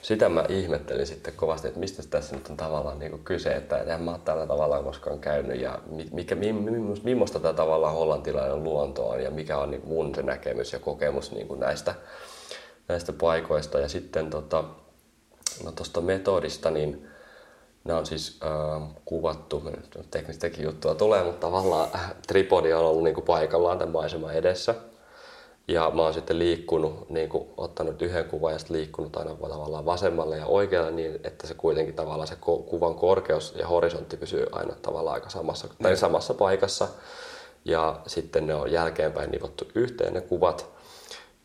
sitä 0.02 0.30
mä 0.30 0.46
ihmettelin 0.50 1.08
sitten 1.08 1.34
kovasti, 1.34 1.68
että 1.68 1.80
mistä 1.80 2.04
tässä 2.10 2.36
nyt 2.36 2.48
on 2.50 2.58
tavallaan 2.58 3.00
niin 3.00 3.12
kuin 3.12 3.24
kyse, 3.24 3.56
että 3.56 3.78
en 3.78 4.02
mä 4.02 4.12
ole 4.12 4.20
täällä 4.26 4.48
tavallaan 4.48 4.84
koskaan 4.84 5.20
käynyt 5.20 5.62
ja 5.62 5.80
mi- 5.92 6.10
mikä, 6.14 6.36
mi, 6.36 6.54
mi, 6.54 7.02
millaista 7.04 7.40
tämä 7.40 7.54
tavallaan 7.54 7.94
hollantilainen 7.94 8.64
luonto 8.64 9.10
on 9.10 9.24
ja 9.24 9.32
mikä 9.32 9.58
on 9.58 9.72
niin 9.72 9.88
mun 9.88 10.16
se 10.16 10.24
näkemys 10.24 10.74
ja 10.74 10.80
kokemus 10.80 11.32
niin 11.32 11.48
kuin 11.48 11.60
näistä, 11.60 11.96
näistä 12.88 13.14
paikoista. 13.14 13.80
Ja 13.80 13.90
sitten 13.90 14.30
tota, 14.30 14.64
no 15.64 16.02
metodista, 16.02 16.72
niin 16.72 17.12
Nämä 17.84 18.00
on 18.00 18.06
siis 18.06 18.40
äh, 18.44 18.90
kuvattu, 19.06 19.64
teknistäkin 20.12 20.64
juttua 20.64 20.96
tulee, 20.96 21.24
mutta 21.24 21.48
tavallaan 21.48 21.90
äh, 21.96 22.14
tripodi 22.28 22.74
on 22.74 22.86
ollut 22.86 23.04
niin 23.04 23.16
kuin 23.16 23.26
paikallaan 23.26 23.78
tämän 23.78 23.94
maiseman 23.94 24.34
edessä. 24.34 24.76
Ja 25.68 25.92
mä 25.94 26.02
oon 26.02 26.14
sitten 26.14 26.40
liikkunut, 26.40 27.10
niin 27.10 27.30
kuin, 27.30 27.48
ottanut 27.58 28.02
yhden 28.02 28.26
kuvan 28.26 28.54
ja 28.54 28.60
sitten 28.60 28.78
liikkunut 28.78 29.18
aina 29.18 29.36
tavallaan 29.36 29.86
vasemmalle 29.86 30.38
ja 30.38 30.46
oikealle 30.46 30.92
niin, 30.92 31.20
että 31.24 31.48
se 31.48 31.54
kuitenkin 31.54 31.96
tavallaan 31.96 32.28
se 32.28 32.36
kuvan 32.42 32.96
korkeus 32.96 33.54
ja 33.58 33.68
horisontti 33.68 34.18
pysyy 34.18 34.46
aina 34.52 34.76
tavallaan 34.82 35.14
aika 35.14 35.30
samassa, 35.30 35.68
tai 35.84 35.98
samassa 35.98 36.34
paikassa. 36.34 36.88
Ja 37.66 38.02
sitten 38.08 38.48
ne 38.48 38.56
on 38.56 38.72
jälkeenpäin 38.72 39.32
nivottu 39.32 39.66
yhteen 39.76 40.14
ne 40.14 40.22
kuvat. 40.22 40.66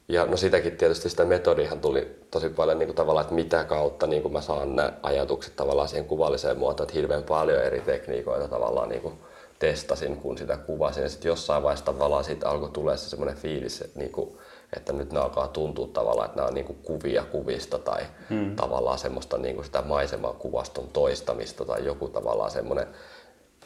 Ja 0.08 0.26
no 0.26 0.36
sitäkin 0.36 0.76
tietysti 0.76 1.10
sitä 1.10 1.24
metodiahan 1.24 1.80
tuli 1.80 2.16
tosi 2.30 2.48
paljon 2.48 2.78
niin 2.78 2.86
kuin 2.86 2.96
tavallaan, 2.96 3.22
että 3.22 3.34
mitä 3.34 3.64
kautta 3.64 4.06
niin 4.06 4.22
kuin 4.22 4.32
mä 4.32 4.40
saan 4.40 4.76
nämä 4.76 4.92
ajatukset 5.02 5.56
tavallaan 5.56 5.88
siihen 5.88 6.06
kuvalliseen 6.06 6.58
muotoon, 6.58 6.84
että 6.84 6.98
hirveän 6.98 7.22
paljon 7.22 7.62
eri 7.62 7.80
tekniikoita 7.80 8.48
tavallaan 8.48 8.88
niin 8.88 9.02
kuin 9.02 9.14
testasin, 9.58 10.16
kun 10.16 10.38
sitä 10.38 10.56
kuvasin. 10.56 11.02
Ja 11.02 11.08
sitten 11.08 11.28
jossain 11.28 11.62
vaiheessa 11.62 11.84
tavallaan 11.84 12.24
siitä 12.24 12.48
alkoi 12.48 12.70
tulla 12.70 12.96
se 12.96 13.08
semmoinen 13.08 13.36
fiilis, 13.36 13.80
että, 13.80 13.98
niin 13.98 14.12
kuin, 14.12 14.38
että 14.76 14.92
nyt 14.92 15.12
ne 15.12 15.20
alkaa 15.20 15.48
tuntua 15.48 15.86
tavallaan, 15.86 16.26
että 16.26 16.36
nämä 16.36 16.48
on 16.48 16.54
niin 16.54 16.66
kuin 16.66 16.78
kuvia 16.82 17.24
kuvista 17.24 17.78
tai 17.78 18.02
hmm. 18.30 18.56
tavallaan 18.56 18.98
semmoista 18.98 19.38
niin 19.38 19.54
kuin 19.54 19.64
sitä 19.64 19.82
maiseman 19.82 20.34
kuvaston 20.34 20.88
toistamista 20.88 21.64
tai 21.64 21.84
joku 21.84 22.08
tavallaan 22.08 22.50
semmoinen 22.50 22.86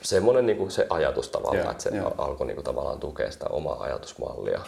semmoinen 0.03 0.47
niin 0.47 0.59
kuin 0.59 0.70
se 0.70 0.86
ajatus 0.91 1.28
tavallaan, 1.28 1.57
yeah, 1.57 1.70
että 1.70 1.82
se 1.82 1.91
yeah. 1.91 2.12
alkoi 2.18 2.47
niin 2.47 2.55
kuin 2.55 2.64
tavallaan 2.64 3.01
tukea 3.01 3.30
sitä 3.30 3.47
omaa 3.51 3.82
ajatusmallia. 3.82 4.61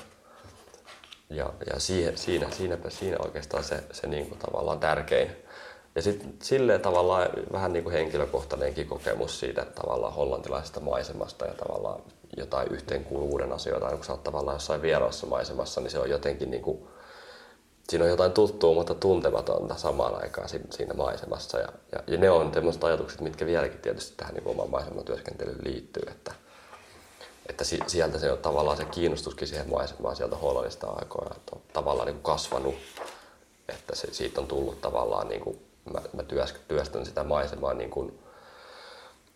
Ja, 1.30 1.52
ja 1.72 1.80
siihen, 1.80 2.18
siinä, 2.18 2.50
siinä, 2.50 2.78
siinä 2.88 3.16
oikeastaan 3.24 3.64
se, 3.64 3.84
se 3.92 4.06
niin 4.06 4.26
kuin 4.26 4.38
tavallaan 4.38 4.80
tärkein. 4.80 5.30
Ja 5.94 6.02
sitten 6.02 6.34
silleen 6.42 6.80
tavallaan 6.80 7.28
vähän 7.52 7.72
niin 7.72 7.84
kuin 7.84 7.92
henkilökohtainenkin 7.92 8.86
kokemus 8.86 9.40
siitä 9.40 9.64
tavallaan 9.64 10.14
hollantilaisesta 10.14 10.80
maisemasta 10.80 11.46
ja 11.46 11.54
tavallaan 11.54 12.02
jotain 12.36 12.68
yhteenkuuluvuuden 12.72 13.52
asioita. 13.52 13.88
Kun 13.88 14.04
sä 14.04 14.12
oot 14.12 14.22
tavallaan 14.22 14.54
jossain 14.54 14.82
vieraassa 14.82 15.26
maisemassa, 15.26 15.80
niin 15.80 15.90
se 15.90 15.98
on 15.98 16.10
jotenkin 16.10 16.50
niin 16.50 16.62
kuin, 16.62 16.88
siinä 17.88 18.04
on 18.04 18.10
jotain 18.10 18.32
tuttua, 18.32 18.74
mutta 18.74 18.94
tuntematonta 18.94 19.74
samaan 19.74 20.22
aikaan 20.22 20.48
siinä 20.48 20.94
maisemassa. 20.94 21.58
Ja, 21.58 21.68
ja, 21.92 22.02
ja 22.06 22.18
ne 22.18 22.30
on 22.30 22.54
sellaiset 22.54 22.84
ajatukset, 22.84 23.20
mitkä 23.20 23.46
vieläkin 23.46 23.80
tietysti 23.80 24.16
tähän 24.16 24.34
niin 24.34 24.48
oman 24.48 24.70
maisematyöskentelyyn 24.70 25.64
liittyy. 25.64 26.02
Että, 26.10 26.34
että 27.48 27.64
sieltä 27.86 28.18
se 28.18 28.32
on 28.32 28.38
tavallaan 28.38 28.76
se 28.76 28.84
kiinnostuskin 28.84 29.48
siihen 29.48 29.70
maisemaan 29.70 30.16
sieltä 30.16 30.36
Hollannista 30.36 30.86
aikoina, 30.86 31.36
että 31.36 31.52
on 31.56 31.62
tavallaan 31.72 32.06
niin 32.06 32.16
kuin 32.16 32.34
kasvanut, 32.34 32.74
että 33.68 33.96
se, 33.96 34.08
siitä 34.12 34.40
on 34.40 34.46
tullut 34.46 34.80
tavallaan, 34.80 35.28
niin 35.28 35.40
kuin, 35.40 35.71
mä, 35.92 36.00
mä 36.12 36.22
työstän 36.68 37.06
sitä 37.06 37.24
maisemaa 37.24 37.74
niin 37.74 37.90
kuin, 37.90 38.18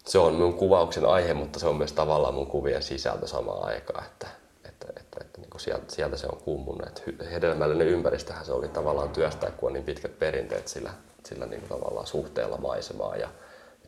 se 0.07 0.19
on 0.19 0.35
mun 0.35 0.55
kuvauksen 0.55 1.07
aihe, 1.07 1.35
mutta 1.35 1.59
se 1.59 1.67
on 1.67 1.77
myös 1.77 1.93
tavallaan 1.93 2.35
mun 2.35 2.47
kuvien 2.47 2.83
sisältö 2.83 3.27
samaan 3.27 3.65
aikaan, 3.65 4.05
että, 4.05 4.27
että, 4.65 4.87
että, 4.97 5.19
että 5.21 5.41
niin 5.41 5.51
kuin 5.51 5.61
sieltä, 5.61 5.95
sieltä 5.95 6.17
se 6.17 6.27
on 6.27 6.39
kummunut. 6.45 6.87
Että 6.89 7.25
hedelmällinen 7.31 7.89
ympäristöhän 7.89 8.45
se 8.45 8.53
oli 8.53 8.69
tavallaan 8.69 9.11
työstää, 9.11 9.51
kun 9.51 9.67
on 9.67 9.73
niin 9.73 9.85
pitkät 9.85 10.19
perinteet 10.19 10.69
sillä, 10.69 10.91
sillä 11.25 11.47
niin 11.47 11.61
kuin 11.61 11.81
tavallaan 11.81 12.07
suhteella 12.07 12.57
maisemaa 12.57 13.17
ja, 13.17 13.29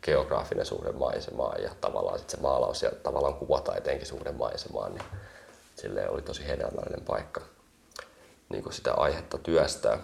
geograafinen 0.03 0.67
suhde 0.67 0.93
maisemaan 0.93 1.63
ja 1.63 1.71
tavallaan 1.81 2.19
sit 2.19 2.31
se 2.31 2.37
maalaus 2.41 2.83
ja 2.83 2.91
tavallaan 3.03 3.35
kuvataiteenkin 3.35 4.07
suhde 4.07 4.33
maisemaan, 4.33 4.95
niin 4.95 5.05
sille 5.77 6.09
oli 6.09 6.23
tosi 6.23 6.47
hedelmällinen 6.47 7.05
paikka 7.07 7.41
niin 8.49 8.63
kuin 8.63 8.73
sitä 8.73 8.95
aihetta 8.95 9.39
työstää. 9.39 9.99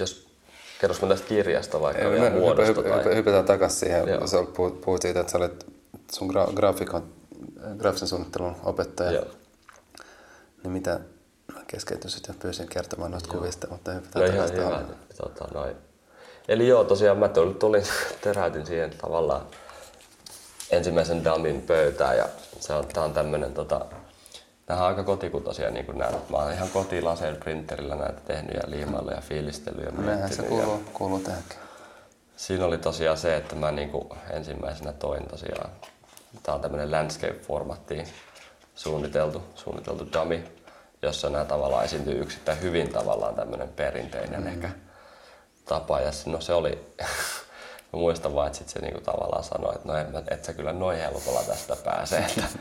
Jos 0.00 0.25
kerros 0.80 0.98
tästä 0.98 1.28
kirjasta 1.28 1.80
vaikka 1.80 2.02
Ei, 2.02 2.10
vielä 2.10 2.30
muodosta. 2.30 2.82
Hyp, 2.82 3.04
tai... 3.04 3.14
Hypätään 3.16 3.44
takaisin 3.44 3.78
siihen. 3.78 4.08
Joo. 4.08 4.26
Sä 4.26 4.36
puhuit 4.84 5.02
siitä, 5.02 5.20
että 5.20 5.32
sä 5.32 5.38
olet 5.38 5.66
sun 6.12 6.30
gra- 6.30 6.54
graafikon, 6.54 7.12
graafisen 7.78 8.08
suunnittelun 8.08 8.56
opettaja. 8.64 9.12
Joo. 9.12 9.26
Niin 10.62 10.72
mitä, 10.72 11.00
keskeytyisit 11.66 12.28
ja 12.28 12.34
pyysin 12.38 12.68
kertomaan 12.68 13.10
noista 13.10 13.32
Joo. 13.32 13.40
kuvista, 13.40 13.66
mutta 13.70 13.92
hypätään 13.92 14.22
no 14.22 14.28
takaisin. 14.28 14.60
Ihan 14.60 14.80
hyvä. 14.80 14.94
Tota, 15.16 15.48
noin 15.54 15.76
Eli 16.48 16.68
joo, 16.68 16.84
tosiaan 16.84 17.18
mä 17.18 17.28
tulin, 17.28 17.54
tulin 17.54 17.82
teräytin 18.24 18.66
siihen 18.66 18.90
tavallaan 18.90 19.46
ensimmäisen 20.70 21.24
damin 21.24 21.62
pöytään 21.62 22.16
ja 22.16 22.28
se 22.60 22.72
on, 22.72 22.86
tää 22.86 23.04
on 23.04 23.12
tämmönen 23.12 23.52
tota, 23.52 23.86
Tämähän 24.66 24.84
on 24.84 24.90
aika 24.90 25.04
kotikutoisia 25.04 25.70
niin 25.70 25.86
kuin 25.86 25.98
näet. 25.98 26.30
Mä 26.30 26.36
oon 26.36 26.52
ihan 26.52 26.68
kotilaseen 26.68 27.36
printerillä 27.36 27.94
näitä 27.94 28.20
tehnyt 28.20 28.54
ja 28.54 28.62
liimailla 28.66 29.12
ja 29.12 29.20
fiilistellyt 29.20 29.84
ja 29.84 29.92
Näinhän 29.92 30.32
se 30.32 30.42
kuuluu, 30.42 30.72
ja... 30.72 30.90
kuuluu 30.92 31.18
tähänkin. 31.18 31.58
Siinä 32.36 32.64
oli 32.64 32.78
tosiaan 32.78 33.16
se, 33.18 33.36
että 33.36 33.56
mä 33.56 33.70
niin 33.70 33.90
kuin 33.90 34.08
ensimmäisenä 34.30 34.92
toin 34.92 35.26
tosiaan, 35.26 35.70
tää 36.42 36.54
on 36.54 36.60
tämmönen 36.60 36.90
landscape-formattiin 36.90 38.06
suunniteltu, 38.74 39.42
suunniteltu 39.54 40.08
dummy, 40.12 40.44
jossa 41.02 41.30
nämä 41.30 41.44
tavallaan 41.44 41.84
esiintyy 41.84 42.20
yksittäin 42.20 42.60
hyvin 42.60 42.92
tavallaan 42.92 43.34
tämmönen 43.34 43.68
perinteinen 43.68 44.40
mm. 44.40 44.46
ehkä 44.46 44.70
tapa. 45.64 46.00
Ja 46.00 46.10
no 46.26 46.40
se 46.40 46.52
oli, 46.52 46.70
mä 47.92 47.98
muistan 47.98 48.34
vaan, 48.34 48.46
että 48.46 48.58
sit 48.58 48.68
se 48.68 48.78
niinku 48.78 49.00
tavallaan 49.00 49.44
sanoi, 49.44 49.74
että 49.74 49.88
no 49.88 50.18
et, 50.18 50.32
et 50.32 50.44
sä 50.44 50.52
kyllä 50.52 50.72
noin 50.72 50.98
helpolla 50.98 51.42
tästä 51.42 51.76
pääse. 51.84 52.18
Että, 52.18 52.42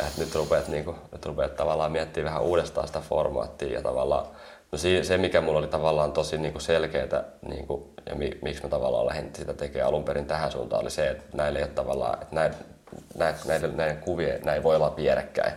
että 0.00 0.20
nyt, 0.20 0.34
rupeat, 0.34 0.68
niinku, 0.68 0.94
nyt 1.12 1.26
rupeat 1.26 1.56
tavallaan 1.56 1.92
miettimään 1.92 2.34
vähän 2.34 2.48
uudestaan 2.48 2.86
sitä 2.86 3.00
formaattia 3.00 3.72
ja 3.72 3.82
tavallaan 3.82 4.26
No 4.72 4.78
se, 5.02 5.18
mikä 5.18 5.40
mulla 5.40 5.58
oli 5.58 5.66
tavallaan 5.66 6.12
tosi 6.12 6.38
niinku 6.38 6.60
selkeää 6.60 7.24
niinku, 7.48 7.92
ja 8.08 8.14
mi, 8.14 8.30
miksi 8.42 8.62
mä 8.62 8.68
tavallaan 8.68 9.06
lähdin 9.06 9.30
sitä 9.34 9.54
tekemään 9.54 9.88
alun 9.88 10.04
perin 10.04 10.26
tähän 10.26 10.52
suuntaan, 10.52 10.82
oli 10.82 10.90
se, 10.90 11.08
että 11.08 11.24
näillä 11.36 11.58
ei 11.58 11.64
ole 11.64 11.72
tavallaan, 11.72 12.22
että 12.22 12.34
näin, 12.34 12.54
näiden, 13.44 13.76
näiden 13.76 13.96
kuvien 13.96 14.40
näin 14.44 14.62
voi 14.62 14.76
olla 14.76 14.96
vierekkäin 14.96 15.52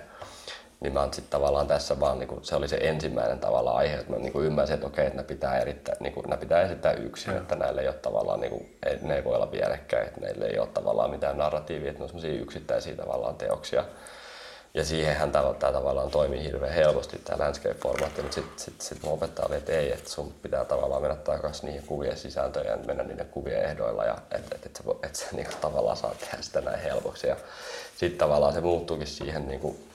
niin 0.80 0.94
mä 0.94 1.04
sitten 1.12 1.30
tavallaan 1.30 1.68
tässä 1.68 2.00
vaan, 2.00 2.20
niin 2.20 2.28
kuin, 2.28 2.46
se 2.46 2.56
oli 2.56 2.68
se 2.68 2.78
ensimmäinen 2.82 3.40
tavallaan 3.40 3.78
aihe, 3.78 3.96
että 3.96 4.12
mä 4.12 4.18
niin 4.18 4.34
kuin 4.34 4.46
ymmärsin, 4.46 4.74
että 4.74 4.88
okei, 4.88 5.08
että 5.08 5.18
ne 5.18 5.24
pitää, 5.24 5.60
erittää, 5.60 5.96
niin 6.00 6.14
kuin, 6.14 6.30
ne 6.30 6.38
pitää 6.38 6.62
esittää 6.62 6.94
yksin, 6.94 7.34
mm. 7.34 7.38
että 7.38 7.56
näille 7.56 7.82
ei 7.82 7.88
ole 7.88 7.96
tavallaan, 7.96 8.40
niin 8.40 8.52
kuin, 8.52 8.78
ei, 8.86 8.98
ne 9.02 9.16
ei 9.16 9.24
voi 9.24 9.36
olla 9.36 9.52
vierekkäin, 9.52 10.08
että 10.08 10.22
neille 10.22 10.46
ei 10.46 10.60
ole 10.60 10.68
tavallaan 10.68 11.10
mitään 11.10 11.38
narratiivia, 11.38 11.90
että 11.90 12.00
ne 12.00 12.04
on 12.04 12.10
sellaisia 12.10 12.42
yksittäisiä 12.42 12.96
tavallaan 12.96 13.36
teoksia. 13.36 13.86
Ja 14.76 14.86
siihenhän 14.86 15.32
tämä, 15.32 15.54
tämä 15.60 15.74
tavallaan 15.74 16.12
toimii 16.12 16.44
hirveän 16.44 16.74
helposti 16.74 17.20
tämä 17.20 17.46
landscape-formaatti, 17.46 18.22
mutta 18.22 18.36
sitten 18.36 18.60
sit, 18.60 18.82
sit 18.82 19.04
mun 19.04 19.14
opettaja 19.14 19.48
oli, 19.48 19.56
että 19.56 19.72
ei, 19.72 19.92
että 19.92 20.10
sun 20.10 20.34
pitää 20.42 20.66
tavallaan 20.66 21.02
mennä 21.02 21.16
takaisin 21.16 21.66
niihin 21.66 21.88
kuvien 21.88 22.18
sisältöön 22.18 22.66
ja 22.66 22.78
mennä 22.78 23.04
niiden 23.04 23.26
kuvien 23.26 23.64
ehdoilla 23.64 24.06
ja 24.06 24.18
että 24.32 24.56
et, 24.56 24.66
et, 24.66 24.80
et, 24.80 25.04
et 25.04 25.16
sä 25.16 25.26
niin 25.32 25.48
tavallaan 25.62 25.98
saa 25.98 26.16
tehdä 26.20 26.38
sitä 26.42 26.62
näin 26.62 26.80
helpoksi. 26.80 27.28
Ja 27.28 27.36
sitten 27.98 28.18
tavallaan 28.18 28.54
se 28.54 28.62
muuttuukin 28.62 29.08
siihen 29.08 29.48
niin 29.48 29.60
kuin, 29.60 29.90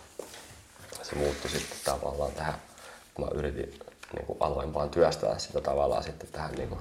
se 1.02 1.16
muuttui 1.16 1.50
sitten 1.50 1.78
tavallaan 1.84 2.32
tähän, 2.32 2.54
kun 3.14 3.24
mä 3.24 3.30
yritin 3.34 3.80
niin 4.12 4.26
kuin 4.26 4.36
aloin 4.40 4.74
vaan 4.74 4.90
työstää 4.90 5.38
sitä 5.38 5.60
tavallaan 5.60 6.02
sitten 6.02 6.28
tähän 6.32 6.52
niin 6.52 6.68
kuin, 6.68 6.80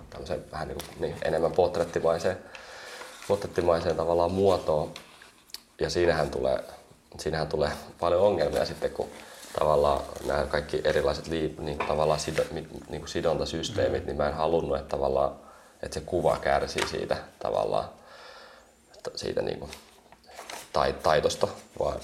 vähän 0.51 0.67
niin 0.67 0.77
kuin, 0.77 1.01
niin, 1.01 1.15
enemmän 1.25 1.51
portrettimaiseen, 1.51 2.37
portrettimaiseen 3.27 3.95
tavallaan 3.95 4.31
muotoon. 4.31 4.93
Ja 5.81 5.89
siinähän 5.89 6.29
tulee, 6.29 6.63
siinähän 7.19 7.47
tulee 7.47 7.71
paljon 7.99 8.21
ongelmia 8.21 8.65
sitten, 8.65 8.91
kun 8.91 9.09
tavallaan 9.59 10.01
nämä 10.25 10.45
kaikki 10.45 10.81
erilaiset 10.83 11.27
liip, 11.27 11.59
niin 11.59 11.77
tavallaan 11.77 12.19
sido, 12.19 12.43
niin 12.51 12.69
kuin 12.89 13.07
sidontasysteemit, 13.07 14.03
mm. 14.03 14.07
niin 14.07 14.17
mä 14.17 14.27
en 14.27 14.33
halunnut, 14.33 14.77
että 14.77 14.89
tavallaan 14.89 15.31
että 15.83 15.93
se 15.93 16.05
kuva 16.05 16.37
kärsii 16.37 16.87
siitä 16.87 17.17
tavallaan 17.39 17.89
siitä 19.15 19.41
niin 19.41 19.59
kuin, 19.59 19.71
taitosta, 21.03 21.47
vaan 21.79 21.99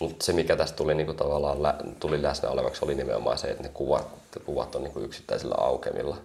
mutta 0.00 0.24
se, 0.24 0.32
mikä 0.32 0.56
tästä 0.56 0.76
tuli 0.76 0.94
niinku 0.94 1.14
tavallaan 1.14 1.62
lä- 1.62 1.78
tuli 2.00 2.22
läsnä 2.22 2.48
olevaksi, 2.48 2.84
oli 2.84 2.94
nimenomaan 2.94 3.38
se, 3.38 3.48
että 3.48 3.62
ne 3.62 3.68
kuvat, 3.68 4.06
kuvat 4.44 4.74
on 4.74 4.82
niinku 4.82 5.00
yksittäisillä 5.00 5.54
aukemilla. 5.58 6.16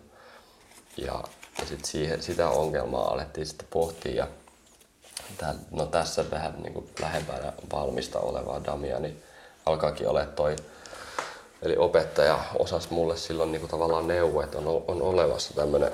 Ja, 0.97 1.23
ja 1.59 1.65
sit 1.65 1.85
siihen, 1.85 2.23
sitä 2.23 2.49
ongelmaa 2.49 3.13
alettiin 3.13 3.47
sitten 3.47 3.67
pohtia. 3.69 4.15
Ja 4.15 4.27
tää, 5.37 5.55
no 5.71 5.85
tässä 5.85 6.25
vähän 6.31 6.53
niinku 6.63 6.89
lähempänä 7.01 7.53
valmista 7.73 8.19
olevaa 8.19 8.65
damia, 8.65 8.99
niin 8.99 9.23
alkaakin 9.65 10.07
olla 10.07 10.25
toi 10.25 10.55
Eli 11.63 11.77
opettaja 11.77 12.39
osasi 12.59 12.87
mulle 12.91 13.17
silloin 13.17 13.51
niinku 13.51 13.67
tavallaan 13.67 14.07
neuvoa, 14.07 14.43
että 14.43 14.57
on, 14.57 14.83
on 14.87 15.01
olevassa 15.01 15.53
tämmöinen 15.53 15.91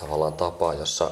tavallaan 0.00 0.32
tapa, 0.32 0.74
jossa 0.74 1.10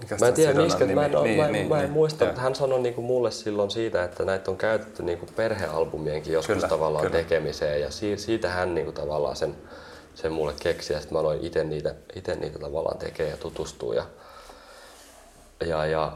Mikäs 0.00 0.20
mä 0.20 0.28
en 0.28 0.34
tiedä, 0.34 0.54
miksi, 0.54 0.84
mä 0.84 1.04
en, 1.04 1.12
niin, 1.12 1.36
mä, 1.36 1.48
niin, 1.48 1.68
mä 1.68 1.76
en 1.76 1.82
niin, 1.82 1.90
muista, 1.90 2.24
mutta 2.24 2.40
hän 2.40 2.54
sanoi 2.54 2.80
niin 2.80 2.94
kuin 2.94 3.04
mulle 3.04 3.30
silloin 3.30 3.70
siitä, 3.70 4.04
että 4.04 4.24
näitä 4.24 4.50
on 4.50 4.56
käytetty 4.56 5.02
niin 5.02 5.18
kuin 5.18 5.30
perhealbumienkin 5.36 6.32
joskus 6.32 6.54
kyllä, 6.54 6.68
tavallaan 6.68 7.06
kyllä. 7.06 7.18
tekemiseen 7.18 7.80
ja 7.80 7.90
si, 7.90 8.16
siitä 8.16 8.48
hän 8.48 8.74
niin 8.74 8.84
kuin 8.84 8.94
tavallaan 8.94 9.36
sen, 9.36 9.56
sen 10.14 10.32
mulle 10.32 10.54
keksi 10.60 10.92
ja 10.92 11.00
sitten 11.00 11.16
mä 11.16 11.20
aloin 11.20 11.44
itse 11.44 11.64
niitä, 11.64 11.94
ite 12.14 12.34
niitä 12.34 12.58
tavallaan 12.58 12.98
tekemään 12.98 13.30
ja 13.30 13.36
tutustua 13.36 13.94
ja, 13.94 14.06
ja, 15.66 15.86
ja 15.86 16.12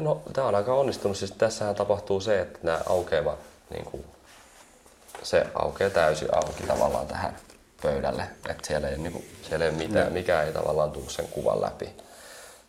no, 0.00 0.22
tämä 0.32 0.48
on 0.48 0.54
aika 0.54 0.74
onnistunut, 0.74 1.16
siis 1.16 1.32
tässähän 1.32 1.74
tapahtuu 1.74 2.20
se, 2.20 2.40
että 2.40 2.58
nämä 2.62 2.80
aukeava, 2.88 3.36
niin 3.70 3.84
kuin, 3.84 4.04
se 5.22 5.46
aukeaa 5.54 5.90
täysin 5.90 6.34
auki 6.34 6.62
tavallaan 6.62 7.06
tähän, 7.06 7.36
pöydälle. 7.82 8.22
Että 8.48 8.66
siellä 8.66 8.88
ei, 8.88 8.98
niinku, 8.98 9.24
siellä 9.48 9.64
ei 9.64 9.72
mitään, 9.72 10.12
mikä 10.12 10.42
ei 10.42 10.52
tavallaan 10.52 10.90
tule 10.90 11.04
sen 11.08 11.28
kuvan 11.28 11.60
läpi. 11.60 11.96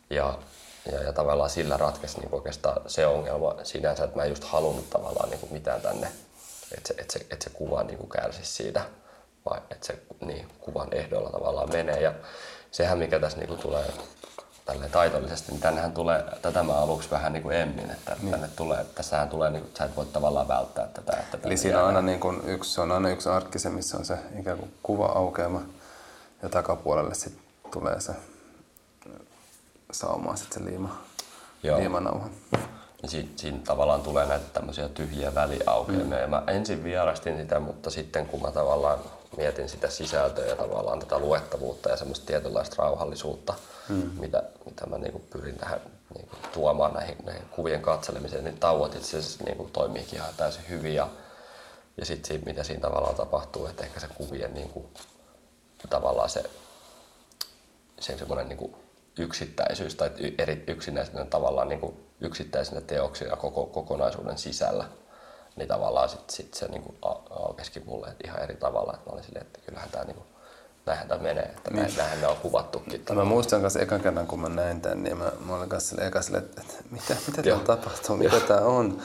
Ja, 0.10 0.38
ja, 0.92 1.04
ja 1.04 1.14
tavallaan 1.14 1.50
sillä 1.50 1.78
ratkesi 1.78 2.20
niin 2.20 2.36
oikeastaan 2.36 2.82
se 2.88 3.08
ongelma 3.08 3.56
sinänsä, 3.64 4.04
että 4.04 4.16
mä 4.16 4.24
en 4.24 4.30
just 4.30 4.44
halunnut 4.44 4.90
tavallaan 4.90 5.30
niin 5.30 5.40
mitään 5.52 5.82
tänne, 5.82 6.08
että 6.78 6.88
se, 6.88 6.94
että 6.98 7.14
se, 7.14 7.20
että 7.20 7.44
se 7.44 7.50
kuva 7.50 7.84
niin 7.84 8.10
kärsisi 8.10 8.52
siitä, 8.52 8.86
vai 9.50 9.62
että 9.72 9.88
se 9.88 10.00
niin, 10.22 10.48
kuvan 10.60 10.88
ehdoilla 10.92 11.30
tavallaan 11.30 11.70
menee. 11.70 12.02
Ja 12.02 12.14
sehän 12.72 12.98
mikä 12.98 13.20
tässä 13.20 13.38
niin 13.38 13.58
tulee 13.58 13.86
tälleen 14.68 14.92
taitollisesti, 14.92 15.52
niin 15.52 15.62
tännehän 15.62 15.92
tulee, 15.92 16.24
tätä 16.42 16.64
mä 16.64 16.74
aluksi 16.74 17.12
vähän 17.12 17.34
niin 17.34 17.44
kuin 17.44 17.56
emmin, 17.56 17.92
että 17.92 18.16
niin. 18.22 18.32
tänne 18.32 18.50
tulee, 18.56 18.86
tässähän 18.96 19.30
tulee, 19.30 19.50
niin 19.50 19.62
kuin, 19.62 19.74
sä 19.78 19.86
et 19.86 19.96
voi 19.96 20.06
tavallaan 20.06 20.48
välttää 20.48 20.88
tätä. 20.88 21.18
Että 21.18 21.38
Eli 21.44 21.58
siinä 21.58 21.80
on 21.80 21.88
aina 21.88 22.02
niin 22.02 22.20
kuin 22.20 22.42
yksi, 22.46 22.74
se 22.74 22.82
on 22.82 22.92
aina 22.92 23.10
yksi 23.10 23.30
arkki 23.30 23.60
se, 23.60 23.70
missä 23.70 23.98
on 23.98 24.06
se 24.06 24.18
ikään 24.40 24.58
kuin 24.58 24.74
kuva-aukeama 24.84 25.62
ja 26.44 26.50
takapuolelle 26.50 27.14
sitten 27.16 27.44
tulee 27.72 28.00
se 28.00 28.14
saumaa 29.92 30.36
sitten 30.36 30.64
se 30.64 30.70
liima, 30.70 31.02
Joo. 31.64 31.80
liimanauha. 31.80 32.30
Ja 33.04 33.10
siinä, 33.10 33.30
siinä 33.36 33.60
tavallaan 33.66 34.02
tulee 34.02 34.26
näitä 34.26 34.46
tämmöisiä 34.54 34.90
tyhjiä 34.90 35.36
väliaukeamia. 35.36 36.06
Mm. 36.06 36.22
Ja 36.22 36.28
mä 36.28 36.44
ensin 36.48 36.84
vierastin 36.84 37.38
sitä, 37.38 37.60
mutta 37.60 37.90
sitten 37.90 38.26
kun 38.26 38.42
mä 38.42 38.52
tavallaan 38.52 39.00
mietin 39.38 39.70
sitä 39.70 39.90
sisältöä 39.90 40.46
ja 40.46 40.56
tavallaan 40.56 41.00
tätä 41.00 41.20
luettavuutta 41.20 41.90
ja 41.90 41.98
semmoista 41.98 42.26
tietynlaista 42.26 42.76
rauhallisuutta, 42.78 43.54
mm. 43.90 44.12
mitä, 44.20 44.44
mitä 44.66 44.86
mä 44.86 44.98
niin 44.98 45.28
pyrin 45.30 45.56
tähän 45.56 45.82
niin 46.16 46.30
tuomaan 46.54 46.94
näihin, 46.94 47.18
näihin 47.26 47.46
kuvien 47.52 47.82
katselemiseen, 47.82 48.44
niin 48.44 48.58
tauot 48.58 48.96
itse 48.96 49.18
asiassa 49.18 49.44
niin 49.44 49.72
toimiikin 49.72 50.16
ihan 50.16 50.34
täysin 50.38 50.70
hyvin. 50.70 50.96
Ja, 50.96 51.08
ja 51.98 52.06
sitten 52.06 52.42
mitä 52.46 52.64
siinä 52.64 52.82
tavallaan 52.82 53.16
tapahtuu, 53.16 53.66
että 53.66 53.84
ehkä 53.84 54.00
se 54.00 54.08
kuvien 54.08 54.54
niin 54.54 54.70
kuin, 54.70 54.86
tavallaan 55.90 56.30
se, 56.30 56.44
se 58.00 58.18
semmoinen 58.18 58.50
niin 58.50 58.76
yksittäisyys 59.20 59.96
tai 59.96 60.12
eri 60.38 60.64
yksinäisenä 60.68 61.26
tavallaan 61.26 61.70
niin 61.70 61.80
kuin 61.80 62.08
yksittäisenä 62.22 62.82
teoksina 62.82 63.36
koko 63.36 63.66
kokonaisuuden 63.66 64.38
sisällä, 64.38 64.86
niin 65.58 65.68
tavallaan 65.68 66.10
sit, 66.10 66.30
sit 66.30 66.54
se 66.54 66.68
niin 66.68 66.84
kuin 66.84 66.98
aukesikin 67.30 67.84
mulle 67.86 68.08
ihan 68.24 68.44
eri 68.44 68.56
tavalla. 68.56 68.94
Että 68.94 69.10
mä 69.10 69.14
olin 69.14 69.24
silleen, 69.24 69.46
että 69.46 69.60
kyllähän 69.66 69.90
tämä 69.90 70.04
niin 70.04 70.18
näinhän 70.88 71.08
tämä 71.08 71.24
menee, 71.24 71.44
että 71.44 71.72
niin. 71.72 71.98
näinhän 71.98 72.22
ne 72.22 72.28
on 72.28 72.38
kuvattukin. 72.38 73.06
Mä 73.14 73.26
muistan 73.26 73.62
kanssa 73.62 73.80
ekan 73.80 74.02
kerran, 74.02 74.28
kun 74.28 74.40
mä 74.40 74.50
näin 74.50 74.82
tämän, 74.82 75.04
niin 75.04 75.18
mä, 75.18 75.32
mä 75.46 75.56
olin 75.56 75.70
kanssa 75.70 76.02
eka 76.02 76.22
sille, 76.22 76.38
että, 76.38 76.62
että 76.62 76.84
mitä, 76.92 77.16
mitä 77.28 77.44
täällä 77.44 77.64
tapahtuu, 77.64 78.18
mitä 78.18 78.40
tämä 78.40 78.62
on. 78.62 79.02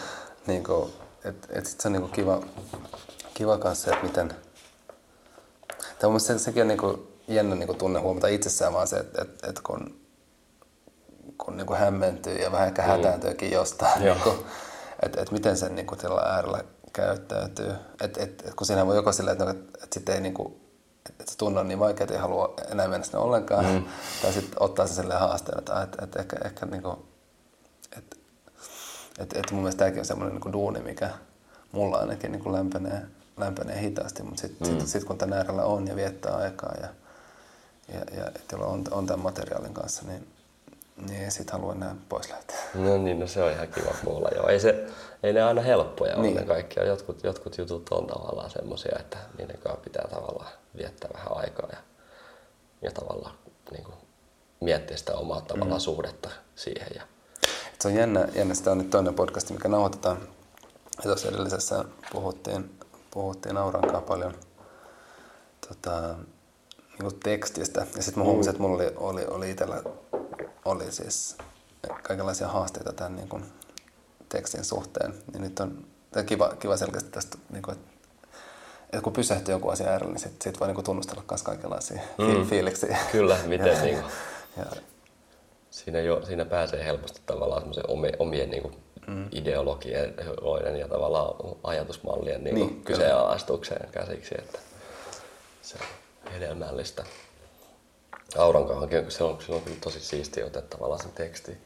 Niin 0.47 0.65
kuin, 0.65 0.93
että, 1.25 1.49
että 1.51 1.71
sit 1.71 1.81
se 1.81 1.89
on 1.89 1.93
niin 1.93 2.03
kuin 2.03 2.13
kiva, 2.13 2.41
kiva 3.35 3.59
kanssa, 3.59 3.91
että 3.91 4.07
miten... 4.07 4.35
Tai 5.99 6.11
mun 6.11 6.21
se, 6.21 6.39
sekin 6.39 6.63
on 6.63 6.69
niin 6.69 6.79
kuin 6.79 7.09
jännä 7.29 7.55
niin 7.55 7.67
kuin 7.67 7.79
tunne 7.79 8.01
huomata 8.01 8.29
itsessään 8.29 8.73
vaan 8.73 8.87
se, 8.87 8.97
että, 8.97 9.23
että, 9.23 9.49
että 9.49 9.61
kun, 9.65 10.01
kun 11.39 11.57
niin 11.57 11.67
kuin 11.67 11.79
hämmentyy 11.79 12.37
ja 12.37 12.53
vähän 12.53 12.69
ehkä 12.69 12.83
mm. 12.83 12.89
hätääntyykin 12.89 13.51
jostain, 13.51 14.03
niin 14.03 14.21
kuin, 14.21 14.39
että, 15.03 15.21
että 15.21 15.33
miten 15.33 15.57
sen 15.57 15.75
niin 15.75 15.87
kuin, 15.87 16.01
äärellä 16.25 16.65
käyttäytyy. 16.93 17.73
Et, 18.01 18.17
et, 18.19 18.43
et, 18.47 18.55
kun 18.55 18.67
siinä 18.67 18.87
voi 18.87 18.97
joko 18.97 19.13
silleen, 19.13 19.33
että, 19.33 19.51
että, 19.51 19.79
että 19.85 19.95
sitten 19.95 20.15
ei 20.15 20.21
niin 20.21 20.35
kuin, 20.35 20.63
että 21.11 21.33
se 21.33 21.39
tunne 21.39 21.61
on 21.61 21.69
niin 21.69 21.79
vaikea, 21.79 22.05
että 22.05 22.15
ei 22.15 22.21
halua 22.21 22.55
enää 22.71 22.89
mennä 22.89 23.05
sinne 23.05 23.19
ollenkaan. 23.19 23.65
Mm. 23.65 23.85
Tai 24.23 24.33
sitten 24.33 24.63
ottaa 24.63 24.87
se 24.87 24.95
silleen 24.95 25.21
haasteen, 25.21 25.59
että, 25.59 25.83
että, 25.83 26.05
että 26.05 26.21
ehkä, 26.21 26.37
ehkä 26.45 26.67
niin 26.67 26.83
kuin, 26.83 26.97
että, 27.99 28.17
että, 29.19 29.39
että 29.39 29.55
mun 29.55 29.63
mielestä 29.63 29.79
tämäkin 29.79 30.01
on 30.01 30.05
semmoinen 30.05 30.41
niin 30.41 30.53
duuni, 30.53 30.81
mikä 30.81 31.11
mulla 31.73 31.97
ainakin 31.97 32.33
niin 32.33 32.43
kuin 32.43 32.53
lämpenee, 32.53 33.03
lämpenee 33.37 33.81
hitaasti, 33.81 34.23
mutta 34.23 34.41
sitten 34.41 34.69
mm. 34.69 34.81
sit, 34.81 34.89
sit, 34.89 35.05
kun 35.05 35.19
tämän 35.19 35.39
äärellä 35.39 35.65
on 35.65 35.87
ja 35.87 35.97
viettää 35.97 36.37
aikaa 36.37 36.75
ja, 36.81 36.89
ja, 37.95 38.19
ja 38.19 38.27
että 38.27 38.57
on, 38.57 38.85
on 38.91 39.07
tämän 39.07 39.23
materiaalin 39.23 39.75
kanssa, 39.75 40.03
niin, 40.07 40.29
niin 40.97 41.31
sit 41.31 41.51
halua 41.51 41.73
enää 41.73 41.97
pois 42.09 42.31
lähteä. 42.31 42.57
No 42.75 42.99
niin, 42.99 43.21
no 43.21 43.27
se 43.27 43.43
on 43.43 43.53
ihan 43.53 43.69
kiva 43.69 43.95
kuulla. 44.05 44.29
Joo. 44.35 44.49
Ei, 44.49 44.61
se, 44.61 44.87
ei 45.23 45.33
ne 45.33 45.43
aina 45.43 45.63
helppoja 45.63 46.17
niin. 46.17 46.33
ole 46.33 46.41
ne 46.41 46.47
kaikki. 46.47 46.81
Jotkut, 46.81 47.25
jotkut 47.25 47.59
jutut 47.59 47.89
on 47.89 48.07
tavallaan 48.07 48.51
semmoisia, 48.51 48.97
että 49.01 49.19
niiden 49.39 49.59
kanssa 49.59 49.81
pitää 49.85 50.09
tavallaan 50.11 50.53
viettää 50.77 51.11
vähän 51.15 51.37
aikaa 51.37 51.69
ja, 51.73 51.79
ja 52.83 52.91
tavallaan 52.91 53.35
niin 53.71 53.85
kuin, 53.85 53.97
miettiä 54.61 54.97
sitä 54.97 55.17
omaa 55.17 55.41
tavallaan 55.41 55.81
mm. 55.81 55.85
suhdetta 55.85 56.31
siihen. 56.55 56.89
Ja... 56.95 57.03
Se 57.79 57.89
on 57.89 57.95
jännä, 57.95 58.29
jännä, 58.35 58.55
sitä 58.55 58.71
on 58.71 58.79
nyt 58.79 58.91
toinen 58.91 59.15
podcast, 59.15 59.51
mikä 59.51 59.69
nauhoitetaan. 59.69 60.19
Ja 60.97 61.03
tuossa 61.03 61.29
edellisessä 61.29 61.85
puhuttiin, 62.13 62.79
puhuttiin 63.11 63.57
Aurankaan 63.57 64.03
paljon 64.03 64.35
tota, 65.69 66.15
niin 66.99 67.21
tekstistä. 67.23 67.87
Ja 67.97 68.03
sitten 68.03 68.23
mä 68.23 68.25
huomasin, 68.25 68.51
että 68.51 68.63
mulla 68.63 68.77
oli, 68.77 68.93
oli, 68.97 69.27
oli 69.27 69.51
itsellä 69.51 69.83
oli 70.65 70.93
siis 70.93 71.37
kaikenlaisia 72.03 72.49
haasteita 72.49 72.93
tämän 72.93 73.17
niin 73.17 73.29
kuin, 73.29 73.45
tekstin 74.29 74.65
suhteen. 74.65 75.15
Niin 75.33 75.43
nyt 75.43 75.61
on 75.61 75.85
kiva, 76.27 76.49
kiva 76.49 76.77
selkeästi 76.77 77.11
tästä, 77.11 77.39
niin 77.51 77.63
kuin, 77.63 77.77
että, 77.77 77.93
että 78.85 79.01
kun 79.01 79.13
pysähtyy 79.13 79.55
joku 79.55 79.69
asia 79.69 79.87
äärellä, 79.87 80.13
niin 80.13 80.21
sitten 80.21 80.43
sit 80.43 80.61
voi 80.61 80.69
niin 80.69 80.75
kuin, 80.75 80.85
tunnustella 80.85 81.23
myös 81.31 81.43
kaikenlaisia 81.43 82.01
mm. 82.19 82.47
fiiliksiä. 82.47 82.99
Kyllä, 83.13 83.39
miten 83.47 83.67
ja, 83.77 83.83
niin 83.83 84.01
kuin, 84.01 84.13
ja, 84.57 84.67
siinä, 85.71 86.01
jo, 86.01 86.27
siinä 86.27 86.45
pääsee 86.45 86.85
helposti 86.85 87.21
tavallaan 87.27 87.63
omien, 87.89 88.15
omien 88.19 88.51
niin 88.51 88.63
kuin, 88.63 88.77
mm. 89.07 89.29
ideologioiden 89.33 90.79
ja 90.79 90.89
tavallaan 90.89 91.35
ajatusmallien 91.65 92.45
niin 92.45 92.55
niin, 92.55 92.85
kyseenalaistukseen 92.85 93.89
käsiksi, 93.93 94.35
että 94.39 94.59
se 95.63 95.79
on 95.81 95.87
hedelmällistä. 96.33 97.05
Aurankahankin, 98.39 99.11
se 99.11 99.25
on, 99.25 99.43
se 99.47 99.53
on 99.53 99.63
kyllä 99.63 99.77
tosi 99.81 100.01
siistiä 100.01 100.47
ottaa 100.47 100.63
tavallaan 100.63 101.01
sen 101.01 101.13
teksti, 101.13 101.59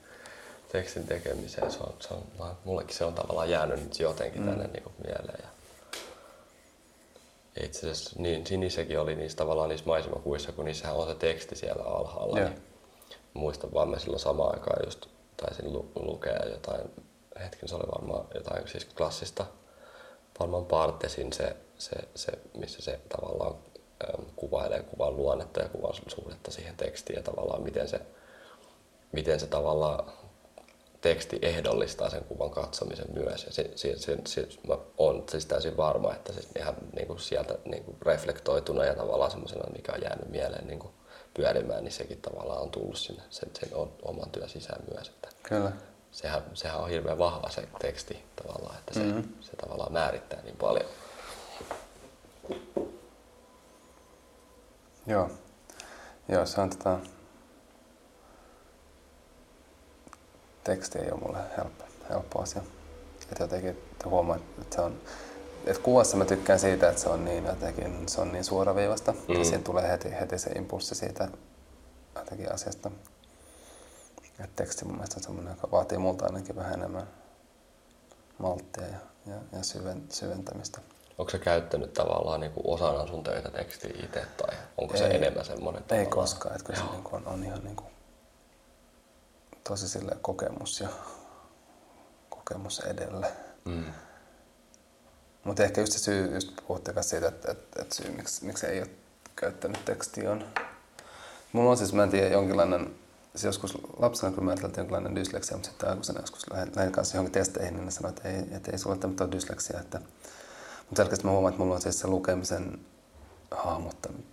tekstin 0.72 1.06
tekemiseen. 1.06 1.70
Se 1.70 1.78
on, 1.80 1.94
se 2.00 2.14
on, 2.14 2.56
mullekin 2.64 2.96
se 2.96 3.04
on 3.04 3.14
tavallaan 3.14 3.50
jäänyt 3.50 3.80
nyt 3.84 3.98
jotenkin 3.98 4.42
mm. 4.42 4.48
tänne 4.48 4.66
niin 4.66 4.82
kuin 4.82 4.94
mieleen. 5.04 5.38
Ja 5.42 5.48
itse 7.64 7.78
asiassa 7.78 8.22
niin 8.22 8.46
sinissäkin 8.46 9.00
oli 9.00 9.14
niissä 9.14 9.38
tavallaan 9.38 9.68
niissä 9.68 9.86
maisemakuvissa, 9.86 10.52
kun 10.52 10.64
niissähän 10.64 10.96
on 10.96 11.08
se 11.08 11.14
teksti 11.14 11.56
siellä 11.56 11.84
alhaalla. 11.84 12.38
Yeah. 12.38 12.50
Niin 12.50 12.62
muistan 13.34 13.72
vaan 13.74 13.88
me 13.88 13.98
silloin 13.98 14.20
samaan 14.20 14.54
aikaan 14.54 14.84
just 14.84 15.06
taisin 15.36 15.72
lu- 15.72 15.92
lukea 15.94 16.48
jotain, 16.50 16.90
hetken 17.40 17.68
se 17.68 17.74
oli 17.74 17.86
varmaan 17.94 18.24
jotain 18.34 18.68
siis 18.68 18.84
klassista, 18.84 19.46
varmaan 20.40 20.64
Partesin 20.64 21.32
se, 21.32 21.56
se, 21.78 21.96
se 22.14 22.32
missä 22.58 22.82
se 22.82 23.00
tavallaan 23.08 23.54
kuvailee 24.36 24.82
kuvan 24.82 25.16
luonnetta 25.16 25.60
ja 25.60 25.68
kuvan 25.68 25.94
suhdetta 26.06 26.50
siihen 26.50 26.76
tekstiin 26.76 27.16
ja 27.16 27.22
tavallaan 27.22 27.62
miten 27.62 27.88
se, 27.88 28.00
miten 29.12 29.40
se 29.40 29.46
tavallaan 29.46 30.12
teksti 31.00 31.38
ehdollistaa 31.42 32.10
sen 32.10 32.24
kuvan 32.24 32.50
katsomisen 32.50 33.06
myös. 33.12 33.44
Ja 33.44 33.52
se, 33.52 33.70
se, 33.74 33.98
se, 33.98 34.18
se, 34.26 34.48
mä 34.68 34.78
olen 34.98 35.22
siis 35.28 35.46
täysin 35.46 35.76
varma, 35.76 36.14
että 36.14 36.32
se 36.32 36.40
ihan 36.58 36.74
niin 36.96 37.06
kuin 37.06 37.18
sieltä 37.18 37.58
niin 37.64 37.84
kuin 37.84 37.96
reflektoituna 38.02 38.84
ja 38.84 38.94
tavallaan 38.94 39.30
semmoisena, 39.30 39.70
mikä 39.76 39.92
on 39.92 40.02
jäänyt 40.02 40.28
mieleen 40.28 40.66
niin 40.66 40.78
kuin 40.78 40.92
pyörimään, 41.34 41.84
niin 41.84 41.92
sekin 41.92 42.22
tavallaan 42.22 42.62
on 42.62 42.70
tullut 42.70 42.96
sinne 42.96 43.22
sen, 43.30 43.50
sen 43.60 43.68
oman 44.02 44.30
työn 44.30 44.48
sisään 44.48 44.82
myös. 44.94 45.08
Että 45.08 45.28
Kyllä. 45.42 45.72
Sehän, 46.10 46.42
sehän 46.54 46.80
on 46.80 46.88
hirveän 46.88 47.18
vahva 47.18 47.50
se 47.50 47.68
teksti 47.78 48.24
tavallaan, 48.36 48.78
että 48.78 48.94
se, 48.94 49.00
mm-hmm. 49.00 49.24
se 49.40 49.56
tavallaan 49.56 49.92
määrittää 49.92 50.42
niin 50.42 50.56
paljon. 50.56 50.86
Joo. 55.06 55.30
Joo, 56.28 56.46
se 56.46 56.60
on 56.60 56.70
tota... 56.70 56.98
Teksti 60.64 60.98
ei 60.98 61.10
ole 61.10 61.20
mulle 61.20 61.38
helppo, 61.56 61.84
helppo 62.10 62.42
asia. 62.42 62.62
Että 63.30 63.44
jotenkin 63.44 63.78
huomaa, 64.04 64.36
että 64.36 64.76
se 64.76 64.80
on... 64.80 65.00
Että 65.66 65.82
kuvassa 65.82 66.16
mä 66.16 66.24
tykkään 66.24 66.58
siitä, 66.58 66.88
että 66.88 67.00
se 67.00 67.08
on 67.08 67.24
niin 67.24 67.44
jotenkin, 67.44 68.08
se 68.08 68.20
on 68.20 68.32
niin 68.32 68.44
suoraviivasta. 68.44 69.12
Mm. 69.12 69.44
Siinä 69.44 69.62
tulee 69.62 69.88
heti, 69.88 70.10
heti 70.10 70.38
se 70.38 70.50
impulssi 70.50 70.94
siitä 70.94 71.28
jotenkin 72.16 72.54
asiasta. 72.54 72.90
Että 74.38 74.56
teksti 74.56 74.84
mun 74.84 74.94
mielestä 74.94 75.16
on 75.16 75.22
semmoinen, 75.22 75.54
joka 75.54 75.70
vaatii 75.70 75.98
multa 75.98 76.24
ainakin 76.24 76.56
vähän 76.56 76.74
enemmän 76.74 77.08
malttia 78.38 78.86
ja, 78.86 78.98
ja, 79.26 79.36
ja 79.52 79.62
syven, 79.62 80.02
syventämistä. 80.10 80.80
Onko 81.18 81.30
se 81.30 81.38
käyttänyt 81.38 81.94
tavallaan 81.94 82.40
niin 82.40 82.52
kuin 82.52 82.66
osana 82.66 83.06
sun 83.06 83.24
töitä 83.24 83.50
tekstiä 83.50 83.90
itse 84.04 84.26
tai 84.36 84.56
onko 84.78 84.94
ei, 84.94 85.00
se 85.00 85.06
enemmän 85.06 85.44
semmoinen? 85.44 85.82
Ei 85.82 85.88
tavallaan? 85.88 86.10
koskaan, 86.10 86.56
että 86.56 86.66
kyllä 86.66 86.78
se 86.78 86.92
niin 86.92 87.04
kuin 87.04 87.26
on, 87.26 87.32
on 87.32 87.44
ihan 87.44 87.64
niin 87.64 87.76
kuin 87.76 87.90
tosi 89.68 89.88
sille 89.88 90.16
kokemus 90.22 90.80
ja 90.80 90.88
kokemus 92.28 92.80
edelle. 92.80 93.32
Mm. 93.64 93.84
Mutta 95.44 95.64
ehkä 95.64 95.80
just 95.80 95.92
se 95.92 95.98
syy, 95.98 96.34
just 96.34 96.52
puhutte 96.66 97.02
siitä, 97.02 97.28
että, 97.28 97.52
että, 97.52 97.82
että 97.82 97.94
syy 97.94 98.10
miksi, 98.10 98.44
miksi 98.44 98.66
ei 98.66 98.80
ole 98.80 98.90
käyttänyt 99.36 99.84
tekstiä 99.84 100.32
on. 100.32 100.44
Mulla 101.52 101.70
on 101.70 101.76
siis, 101.76 101.92
mä 101.92 102.02
en 102.02 102.10
tiedä, 102.10 102.28
jonkinlainen, 102.28 102.94
siis 103.32 103.44
joskus 103.44 103.78
lapsena 103.98 104.32
kun 104.32 104.44
mä 104.44 104.50
ajattelin 104.50 104.74
jonkinlainen 104.76 105.16
dysleksia, 105.16 105.56
mutta 105.56 105.70
sitten 105.70 105.88
aikuisena 105.88 106.20
joskus 106.20 106.50
lähdin, 106.50 106.92
kanssa 106.92 107.16
johonkin 107.16 107.32
testeihin, 107.32 107.74
niin 107.74 107.84
ne 107.84 107.90
sanoivat, 107.90 108.16
että 108.16 108.28
ei, 108.28 108.56
että 108.56 108.72
ei 108.72 108.78
sulle 108.78 108.96
tämmöistä 108.96 109.32
dysleksia, 109.32 109.80
että 109.80 110.00
mutta 110.86 110.96
selkeästi 110.96 111.24
mä 111.24 111.30
huomaan, 111.30 111.50
että 111.50 111.62
mulla 111.62 111.74
on 111.74 111.80
siis 111.80 112.00
se 112.00 112.06
lukemisen 112.08 112.78
hahmottaminen, 113.50 114.26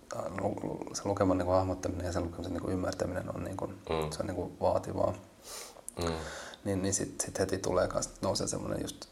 se 0.92 1.02
lukeman 1.04 1.38
niin 1.38 1.46
kuin 1.46 1.56
hahmottaminen 1.56 2.06
ja 2.06 2.12
sen 2.12 2.24
lukemisen 2.24 2.52
niin 2.52 2.62
kuin 2.62 2.72
ymmärtäminen 2.72 3.36
on, 3.36 3.44
niin 3.44 3.56
kuin, 3.56 3.70
mm. 3.70 4.10
se 4.10 4.20
on 4.20 4.26
niin 4.26 4.36
kuin 4.36 4.56
vaativaa. 4.60 5.14
Mm. 5.98 6.12
Niin, 6.64 6.82
niin 6.82 6.94
sitten 6.94 7.26
sit 7.26 7.38
heti 7.38 7.58
tulee 7.58 7.88
kanssa, 7.88 8.10
nousee 8.22 8.46
semmoinen 8.46 8.82
just 8.82 9.06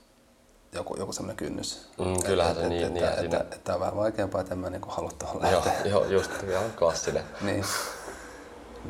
joku, 0.73 0.97
joku 0.99 1.13
semmoinen 1.13 1.37
kynnys. 1.37 1.89
Mm, 1.99 2.23
kyllähän 2.27 2.55
se 2.55 2.63
et, 2.63 2.69
niin, 2.69 2.87
et, 2.87 2.93
niin 2.93 3.05
että, 3.05 3.21
siinä... 3.21 3.37
että, 3.37 3.55
että, 3.55 3.65
tämä 3.65 3.75
on 3.75 3.81
vähän 3.81 3.97
vaikeampaa, 3.97 4.41
että 4.41 4.55
en 4.55 4.59
mä 4.59 4.71
niin 4.71 4.83
halua 4.87 5.11
tuohon 5.19 5.43
Joo, 5.43 5.63
lähteä. 5.67 5.87
joo, 5.93 6.05
just 6.05 6.31
ihan 6.43 6.73
klassinen. 6.79 7.25
niin, 7.41 7.65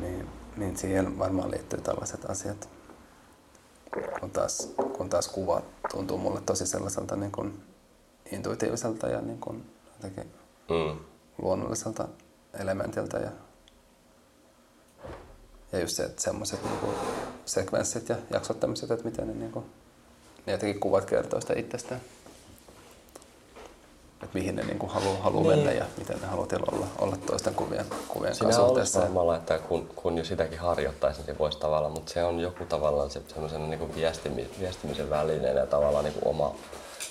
niin, 0.01 0.29
niin 0.57 0.77
siihen 0.77 1.19
varmaan 1.19 1.51
liittyy 1.51 1.81
tällaiset 1.81 2.29
asiat. 2.29 2.69
Kun 4.19 4.31
taas, 4.31 4.69
kun 4.97 5.09
taas 5.09 5.27
kuva 5.27 5.61
tuntuu 5.91 6.17
mulle 6.17 6.41
tosi 6.41 6.67
sellaiselta 6.67 7.15
niin 7.15 7.31
kuin 7.31 7.63
intuitiiviselta 8.33 9.07
ja 9.07 9.21
niin 9.21 9.39
kuin 9.39 9.65
jotenkin 9.93 10.33
mm. 10.69 10.99
luonnolliselta 11.41 12.07
elementiltä. 12.59 13.17
Ja, 13.17 13.31
ja 15.71 15.79
just 15.79 15.95
se, 15.95 16.03
että 16.03 16.21
semmoiset 16.21 16.63
niin 16.63 16.77
kuin 16.77 16.95
sekvenssit 17.45 18.09
ja 18.09 18.15
jaksottamiset, 18.29 18.91
että 18.91 19.05
miten 19.05 19.27
ne, 19.27 19.33
niin 19.33 19.51
kuin, 19.51 19.65
ne 20.45 20.53
jotenkin 20.53 20.79
kuvat 20.79 21.05
kertoo 21.05 21.41
sitä 21.41 21.53
itsestään. 21.57 22.01
Että 24.23 24.39
mihin 24.39 24.55
ne 24.55 24.63
niin 24.63 24.79
kuin 24.79 24.91
haluaa 24.91 25.17
halu 25.17 25.43
niin. 25.43 25.55
mennä 25.55 25.71
ja 25.71 25.85
miten 25.97 26.21
ne 26.21 26.27
haluaa 26.27 26.47
olla, 26.71 26.87
olla 26.99 27.17
toisten 27.17 27.55
kuvien, 27.55 27.85
kuvien 28.07 28.35
Siinä 28.35 28.45
kanssa 28.45 28.63
olisi 28.63 28.99
varmaan, 28.99 29.37
että 29.37 29.59
kun, 29.59 29.89
kun 29.95 30.17
jo 30.17 30.23
sitäkin 30.23 30.59
harjoittaisi, 30.59 31.19
niin 31.19 31.25
se 31.25 31.39
voisi 31.39 31.59
tavallaan, 31.59 31.93
mutta 31.93 32.13
se 32.13 32.23
on 32.23 32.39
joku 32.39 32.65
tavallaan 32.65 33.09
se, 33.09 33.21
semmoisen 33.27 33.69
niin 33.69 33.79
kuin 33.79 33.95
viestimi, 33.95 34.49
viestimisen 34.59 35.09
välineen 35.09 35.57
ja 35.57 35.65
tavallaan 35.65 36.03
niin 36.03 36.13
kuin 36.13 36.27
oma, 36.27 36.55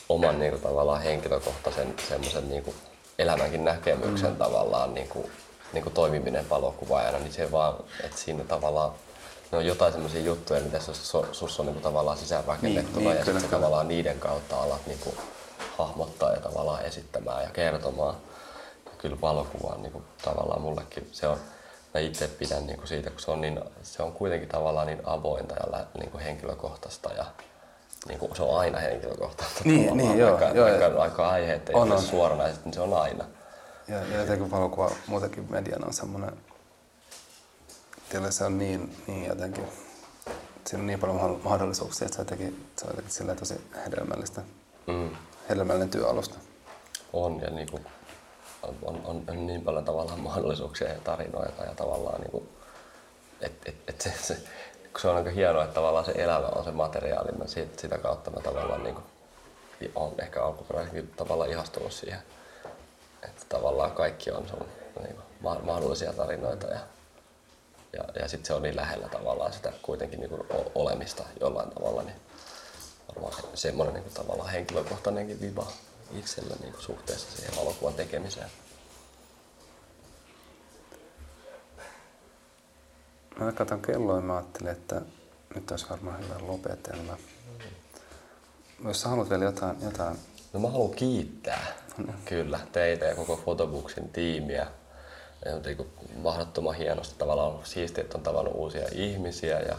oman 0.09 0.41
niin 0.41 0.51
kuin, 0.51 0.63
tavallaan 0.63 1.03
henkilökohtaisen 1.03 1.95
semmoisen 2.09 2.49
niin 2.49 2.63
kuin 2.63 2.77
elämänkin 3.19 3.65
näkemyksen 3.65 4.31
mm. 4.31 4.37
tavallaan 4.37 4.95
niin 4.95 5.09
kuin, 5.09 5.31
niin 5.73 5.83
kuin 5.83 5.95
toimiminen 5.95 6.51
valokuvaajana, 6.51 7.19
niin 7.19 7.33
se 7.33 7.53
vaan, 7.53 7.75
että 8.05 8.19
siinä 8.19 8.45
tavallaan 8.45 8.93
ne 9.53 9.59
on 9.59 9.67
jotain 9.67 9.93
semmoisia 9.93 10.21
juttuja, 10.21 10.61
mitä 10.61 10.79
sus 11.33 11.61
on 11.61 11.67
niin 11.67 11.75
kuin 11.75 11.83
tavallaan 11.83 12.19
sisäänrakennettuna 12.19 12.99
niin, 12.99 13.09
niin, 13.09 13.19
ja 13.19 13.25
sitten 13.25 13.51
tavallaan 13.51 13.89
niiden 13.89 14.21
kautta 14.21 14.63
alat 14.63 14.87
niin 14.87 14.99
kuin 14.99 15.17
hahmottaa 15.79 16.33
ja 16.33 16.41
tavallaan 16.41 16.85
esittämään 16.85 17.43
ja 17.43 17.51
kertomaan. 17.51 18.17
Ja 18.87 18.93
kyllä 18.99 19.21
valokuva 19.21 19.75
on 19.75 19.83
niin 19.83 19.93
kuin, 19.93 20.05
tavallaan 20.25 20.61
mullekin, 20.61 21.09
se 21.13 21.29
on, 21.29 21.39
mä 21.95 22.01
itse 22.01 22.29
pidän 22.29 22.67
niin 22.67 22.77
kuin 22.79 22.89
siitä, 22.89 23.11
kun 23.11 23.21
se 23.21 23.31
on, 23.31 23.41
niin, 23.41 23.61
se 23.83 24.03
on 24.03 24.13
kuitenkin 24.13 24.49
tavallaan 24.49 24.87
niin 24.87 25.01
avointa 25.05 25.55
ja 25.55 25.85
niin 25.99 26.11
kuin 26.11 26.25
henkilökohtaista 26.25 27.13
ja 27.13 27.25
niin 28.09 28.19
kuin, 28.19 28.37
se 28.37 28.43
on 28.43 28.59
aina 28.59 28.79
henkilökohtaista. 28.79 29.61
Niin, 29.65 29.97
niin 29.97 30.19
joo, 30.19 30.31
vaikka, 30.31 30.59
joo, 30.59 30.69
vaikka, 30.69 30.99
vaikka 30.99 31.29
aiheet 31.29 31.69
ei 31.69 31.75
on, 31.75 31.93
ole 31.93 32.01
suoranaiset, 32.01 32.65
niin 32.65 32.75
se 32.75 32.81
on 32.81 32.95
aina. 32.95 33.25
Ja, 33.89 33.97
ja 33.97 34.19
jotenkin 34.19 34.51
valokuva 34.51 34.91
muutenkin 35.07 35.47
mediana 35.51 35.87
on 35.87 35.93
semmoinen, 35.93 36.33
se 38.31 38.45
on 38.45 38.59
niin, 38.59 38.97
niin 39.07 39.27
jotenkin, 39.27 39.65
siinä 40.67 40.81
on 40.81 40.87
niin 40.87 40.99
paljon 40.99 41.41
mahdollisuuksia, 41.45 42.07
että 42.07 42.17
se 42.17 42.23
on 42.23 42.27
jotenkin, 42.27 42.67
se 42.77 42.87
on 42.87 42.91
jotenkin 42.91 43.37
tosi 43.37 43.61
hedelmällistä, 43.85 44.41
mm. 44.87 45.11
hedelmällinen 45.49 45.91
työalusta. 45.91 46.39
On 47.13 47.41
ja 47.41 47.51
niin 47.51 47.71
kuin, 47.71 47.87
on, 48.63 48.77
on, 48.83 49.25
on, 49.29 49.47
niin 49.47 49.63
paljon 49.63 49.85
tavallaan 49.85 50.21
mahdollisuuksia 50.21 50.89
ja 50.89 51.01
tarinoita 51.05 51.65
ja 51.65 51.75
tavallaan 51.75 52.21
niin 52.21 52.31
kuin, 52.31 52.49
et, 53.41 53.53
et, 53.67 53.75
et 53.89 54.01
se, 54.01 54.13
se, 54.23 54.37
se 54.99 55.09
on 55.09 55.17
aika 55.17 55.31
hienoa, 55.31 55.65
että 55.65 55.75
tavallaan 55.75 56.05
se 56.05 56.13
elämä 56.13 56.47
on 56.47 56.65
se 56.65 56.71
materiaali. 56.71 57.33
Mä 57.33 57.47
siitä, 57.47 57.81
sitä 57.81 57.99
kautta 57.99 58.31
mä 58.31 58.41
tavallaan 58.41 58.83
niin 58.83 58.95
kuin, 58.95 59.05
on 59.95 60.15
ehkä 60.19 60.45
alkuperäisenkin 60.45 61.13
tavallaan 61.17 61.51
ihastunut 61.51 61.93
siihen, 61.93 62.23
että 63.23 63.47
tavallaan 63.49 63.93
kaikki 63.93 64.31
on 64.31 64.49
sun 64.49 64.67
niin 65.03 65.15
kuin, 65.15 65.65
mahdollisia 65.65 66.13
tarinoita 66.13 66.67
ja, 66.67 66.81
ja, 67.93 68.05
ja 68.21 68.29
sitten 68.29 68.47
se 68.47 68.55
on 68.55 68.63
niin 68.63 68.77
lähellä 68.77 69.09
tavallaan 69.09 69.53
sitä 69.53 69.73
kuitenkin 69.83 70.21
niin 70.21 70.31
kuin 70.31 70.43
olemista 70.75 71.25
jollain 71.41 71.71
tavalla, 71.71 72.03
niin 72.03 72.17
varmaan 73.09 73.35
semmoinen 73.55 73.95
niin 73.95 74.05
kuin, 74.05 74.15
tavallaan 74.15 74.51
henkilökohtainenkin 74.51 75.41
viba 75.41 75.67
itsellä 76.19 76.55
niin 76.61 76.73
kuin, 76.73 76.83
suhteessa 76.83 77.37
siihen 77.37 77.57
valokuvan 77.57 77.95
tekemiseen. 77.95 78.51
Mä 83.39 83.53
katson 83.53 83.83
kelloa 83.83 84.17
ja 84.17 84.23
mä 84.23 84.37
ajattelin, 84.37 84.73
että 84.73 85.01
nyt 85.55 85.71
olisi 85.71 85.87
varmaan 85.91 86.25
hyvä 86.25 86.35
lopetella. 86.41 87.17
Jos 88.85 89.01
sä 89.01 89.09
haluat 89.09 89.31
vielä 89.31 89.45
jotain, 89.45 89.77
jotain 89.83 90.19
No 90.53 90.61
mä 90.61 90.71
haluan 90.71 90.91
kiittää 90.91 91.67
mm. 91.99 92.13
kyllä 92.25 92.61
teitä 92.73 93.05
ja 93.05 93.15
koko 93.15 93.37
Photobooksin 93.37 94.09
tiimiä. 94.09 94.67
Ja 95.45 95.55
on 95.55 95.63
niin 95.63 95.93
mahdottoman 96.23 96.75
hienosti 96.75 97.15
tavallaan 97.19 97.49
ollut 97.49 97.67
siistiä, 97.67 98.05
että 98.05 98.19
on 98.19 98.25
tavannut 98.25 98.55
uusia 98.57 98.89
ihmisiä 98.93 99.61
ja 99.61 99.77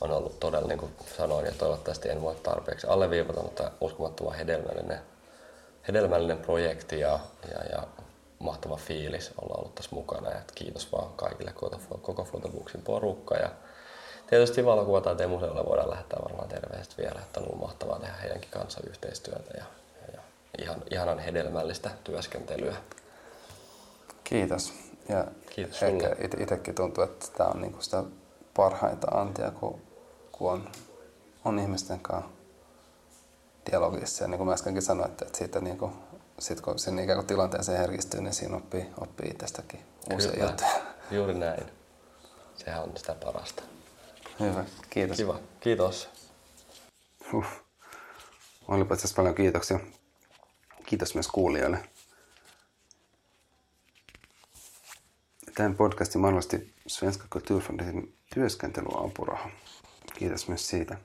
on 0.00 0.10
ollut 0.10 0.40
todella, 0.40 0.68
niin 0.68 0.78
kuin 0.78 0.92
sanoin, 1.16 1.46
ja 1.46 1.52
toivottavasti 1.52 2.08
en 2.08 2.22
voi 2.22 2.34
tarpeeksi 2.34 2.86
alleviivata, 2.86 3.42
mutta 3.42 3.70
uskomattoman 3.80 4.34
hedelmällinen, 4.34 4.98
hedelmällinen 5.88 6.38
projekti 6.38 7.00
ja, 7.00 7.18
ja, 7.50 7.64
ja 7.72 7.86
mahtava 8.38 8.76
fiilis 8.76 9.30
olla 9.42 9.54
ollut 9.58 9.74
tässä 9.74 9.96
mukana. 9.96 10.30
Ja 10.30 10.40
kiitos 10.54 10.92
vaan 10.92 11.12
kaikille 11.16 11.52
koko, 11.52 11.80
koko 12.02 12.24
Photobooksin 12.24 12.82
porukka. 12.82 13.36
Ja 13.36 13.50
tietysti 14.26 14.64
valokuvataiteen 14.64 15.30
museolle 15.30 15.64
voidaan 15.66 15.90
lähettää 15.90 16.20
varmaan 16.22 16.48
terveiset 16.48 16.98
vielä, 16.98 17.20
että 17.20 17.40
on 17.40 17.46
ollut 17.46 17.60
mahtavaa 17.60 17.98
tehdä 17.98 18.14
heidänkin 18.14 18.50
kanssa 18.50 18.80
yhteistyötä 18.86 19.50
ja, 19.58 19.64
ja, 20.12 20.20
ihan, 20.58 20.82
ihanan 20.90 21.18
hedelmällistä 21.18 21.90
työskentelyä. 22.04 22.76
Kiitos. 24.24 24.72
Ja 25.08 25.24
Kiitos 25.50 25.82
ehkä 25.82 26.16
itsekin 26.38 26.74
tuntuu, 26.74 27.04
että 27.04 27.26
tämä 27.36 27.50
on 27.50 27.60
niinku 27.60 27.82
sitä 27.82 28.04
parhaita 28.56 29.06
antia, 29.10 29.50
kun, 29.50 29.80
kun 30.32 30.52
on, 30.52 30.68
on 31.44 31.58
ihmisten 31.58 32.00
kanssa 32.00 32.30
dialogissa. 33.70 34.24
Ja 34.24 34.28
niin 34.28 34.38
kuin 34.38 34.46
mä 34.46 34.54
äskenkin 34.54 34.82
sanoin, 34.82 35.10
että, 35.10 35.24
että 35.24 35.38
siitä 35.38 35.60
niin 35.60 35.78
kuin 35.78 35.92
sitten 36.38 36.64
kun 36.64 36.78
sen 36.78 36.98
ikään 36.98 37.18
kuin 37.18 37.26
tilanteeseen 37.26 37.78
herkistyy, 37.78 38.20
niin 38.20 38.34
siinä 38.34 38.56
oppii, 38.56 38.86
oppii 39.00 39.30
itsestäkin 39.30 39.80
uusia 40.12 40.46
juttuja. 40.46 40.70
Juuri 41.10 41.34
näin. 41.34 41.64
Sehän 42.56 42.82
on 42.82 42.96
sitä 42.96 43.14
parasta. 43.14 43.62
Hyvä, 44.40 44.64
kiitos. 44.90 45.16
Kiva, 45.16 45.38
kiitos. 45.60 46.08
Huh. 47.32 47.46
Olipa 48.68 48.94
itse 48.94 49.14
paljon 49.16 49.34
kiitoksia. 49.34 49.80
Kiitos 50.86 51.14
myös 51.14 51.28
kuulijoille. 51.28 51.88
Tämän 55.54 55.74
podcastin 55.74 56.20
mahdollisesti 56.20 56.74
Svenska 56.86 57.26
Kulturfondin 57.30 58.16
työskentelyapuraha. 58.34 59.50
Kiitos 60.14 60.48
myös 60.48 60.68
siitä. 60.68 60.96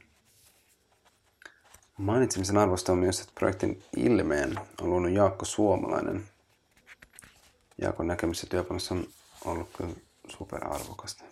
Mainitsemisen 2.00 2.58
arvosta 2.58 2.92
on 2.92 2.98
myös, 2.98 3.20
että 3.20 3.32
projektin 3.36 3.84
ilmeen 3.98 4.60
on 4.82 4.90
luonut 4.90 5.12
Jaakko 5.12 5.46
Suomalainen. 5.46 6.30
Jaakon 7.82 8.08
näkemys 8.08 8.44
ja 8.54 8.60
on 8.90 9.08
ollut 9.46 9.70
kyllä 9.78 9.94
superarvokasta. 10.28 11.24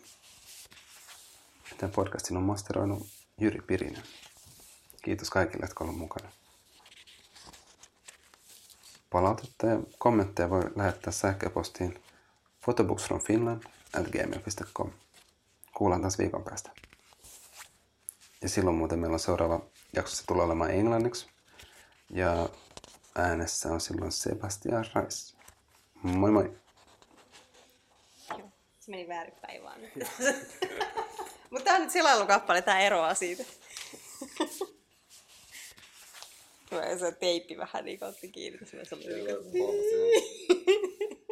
Tämän 1.78 1.94
podcastin 1.96 2.38
on 2.38 2.44
masteroinut 2.44 3.08
Jyri 3.42 3.62
Pirinen. 3.62 4.04
Kiitos 5.04 5.30
kaikille, 5.30 5.64
jotka 5.64 5.84
ovat 5.84 5.98
mukana. 5.98 6.30
Palautetta 9.10 9.68
ja 9.68 9.80
kommentteja 9.98 10.50
voi 10.50 10.72
lähettää 10.76 11.14
sähköpostiin 11.14 12.04
photobooksfromfinland 12.66 13.64
at 13.94 14.08
gmail.com. 14.08 14.92
Kuullaan 15.74 16.02
taas 16.02 16.18
viikon 16.18 16.44
päästä. 16.44 16.72
Ja 18.42 18.50
silloin 18.50 18.78
muuten 18.78 19.00
meillä 19.00 19.14
on 19.14 19.20
seuraava 19.20 19.62
jaksossa 19.98 20.28
tulee 20.28 20.46
olemaan 20.46 20.72
englanniksi. 20.72 21.28
Ja 22.10 22.50
äänessä 23.16 23.70
on 23.70 23.82
silloin 23.82 24.12
Sebastian 24.12 24.86
Reis. 24.96 25.36
Moi 26.04 26.32
moi! 26.32 26.58
Joo, 28.30 28.50
se 28.80 28.92
meni 28.92 29.08
väärinpäin 29.08 29.64
vaan. 29.64 29.80
Mutta 31.52 31.64
tämä 31.64 31.76
on 31.76 31.82
nyt 31.82 31.92
selailukappale, 31.92 32.62
tämä 32.62 32.80
eroaa 32.80 33.14
siitä. 33.14 33.44
Tulee 36.70 36.98
se 37.00 37.12
teippi 37.12 37.58
vähän 37.58 37.86
niin 37.86 38.04
otti 38.04 38.28
kiinni, 38.28 38.60
se 38.66 38.96
oli 38.96 39.06
niin. 39.06 39.68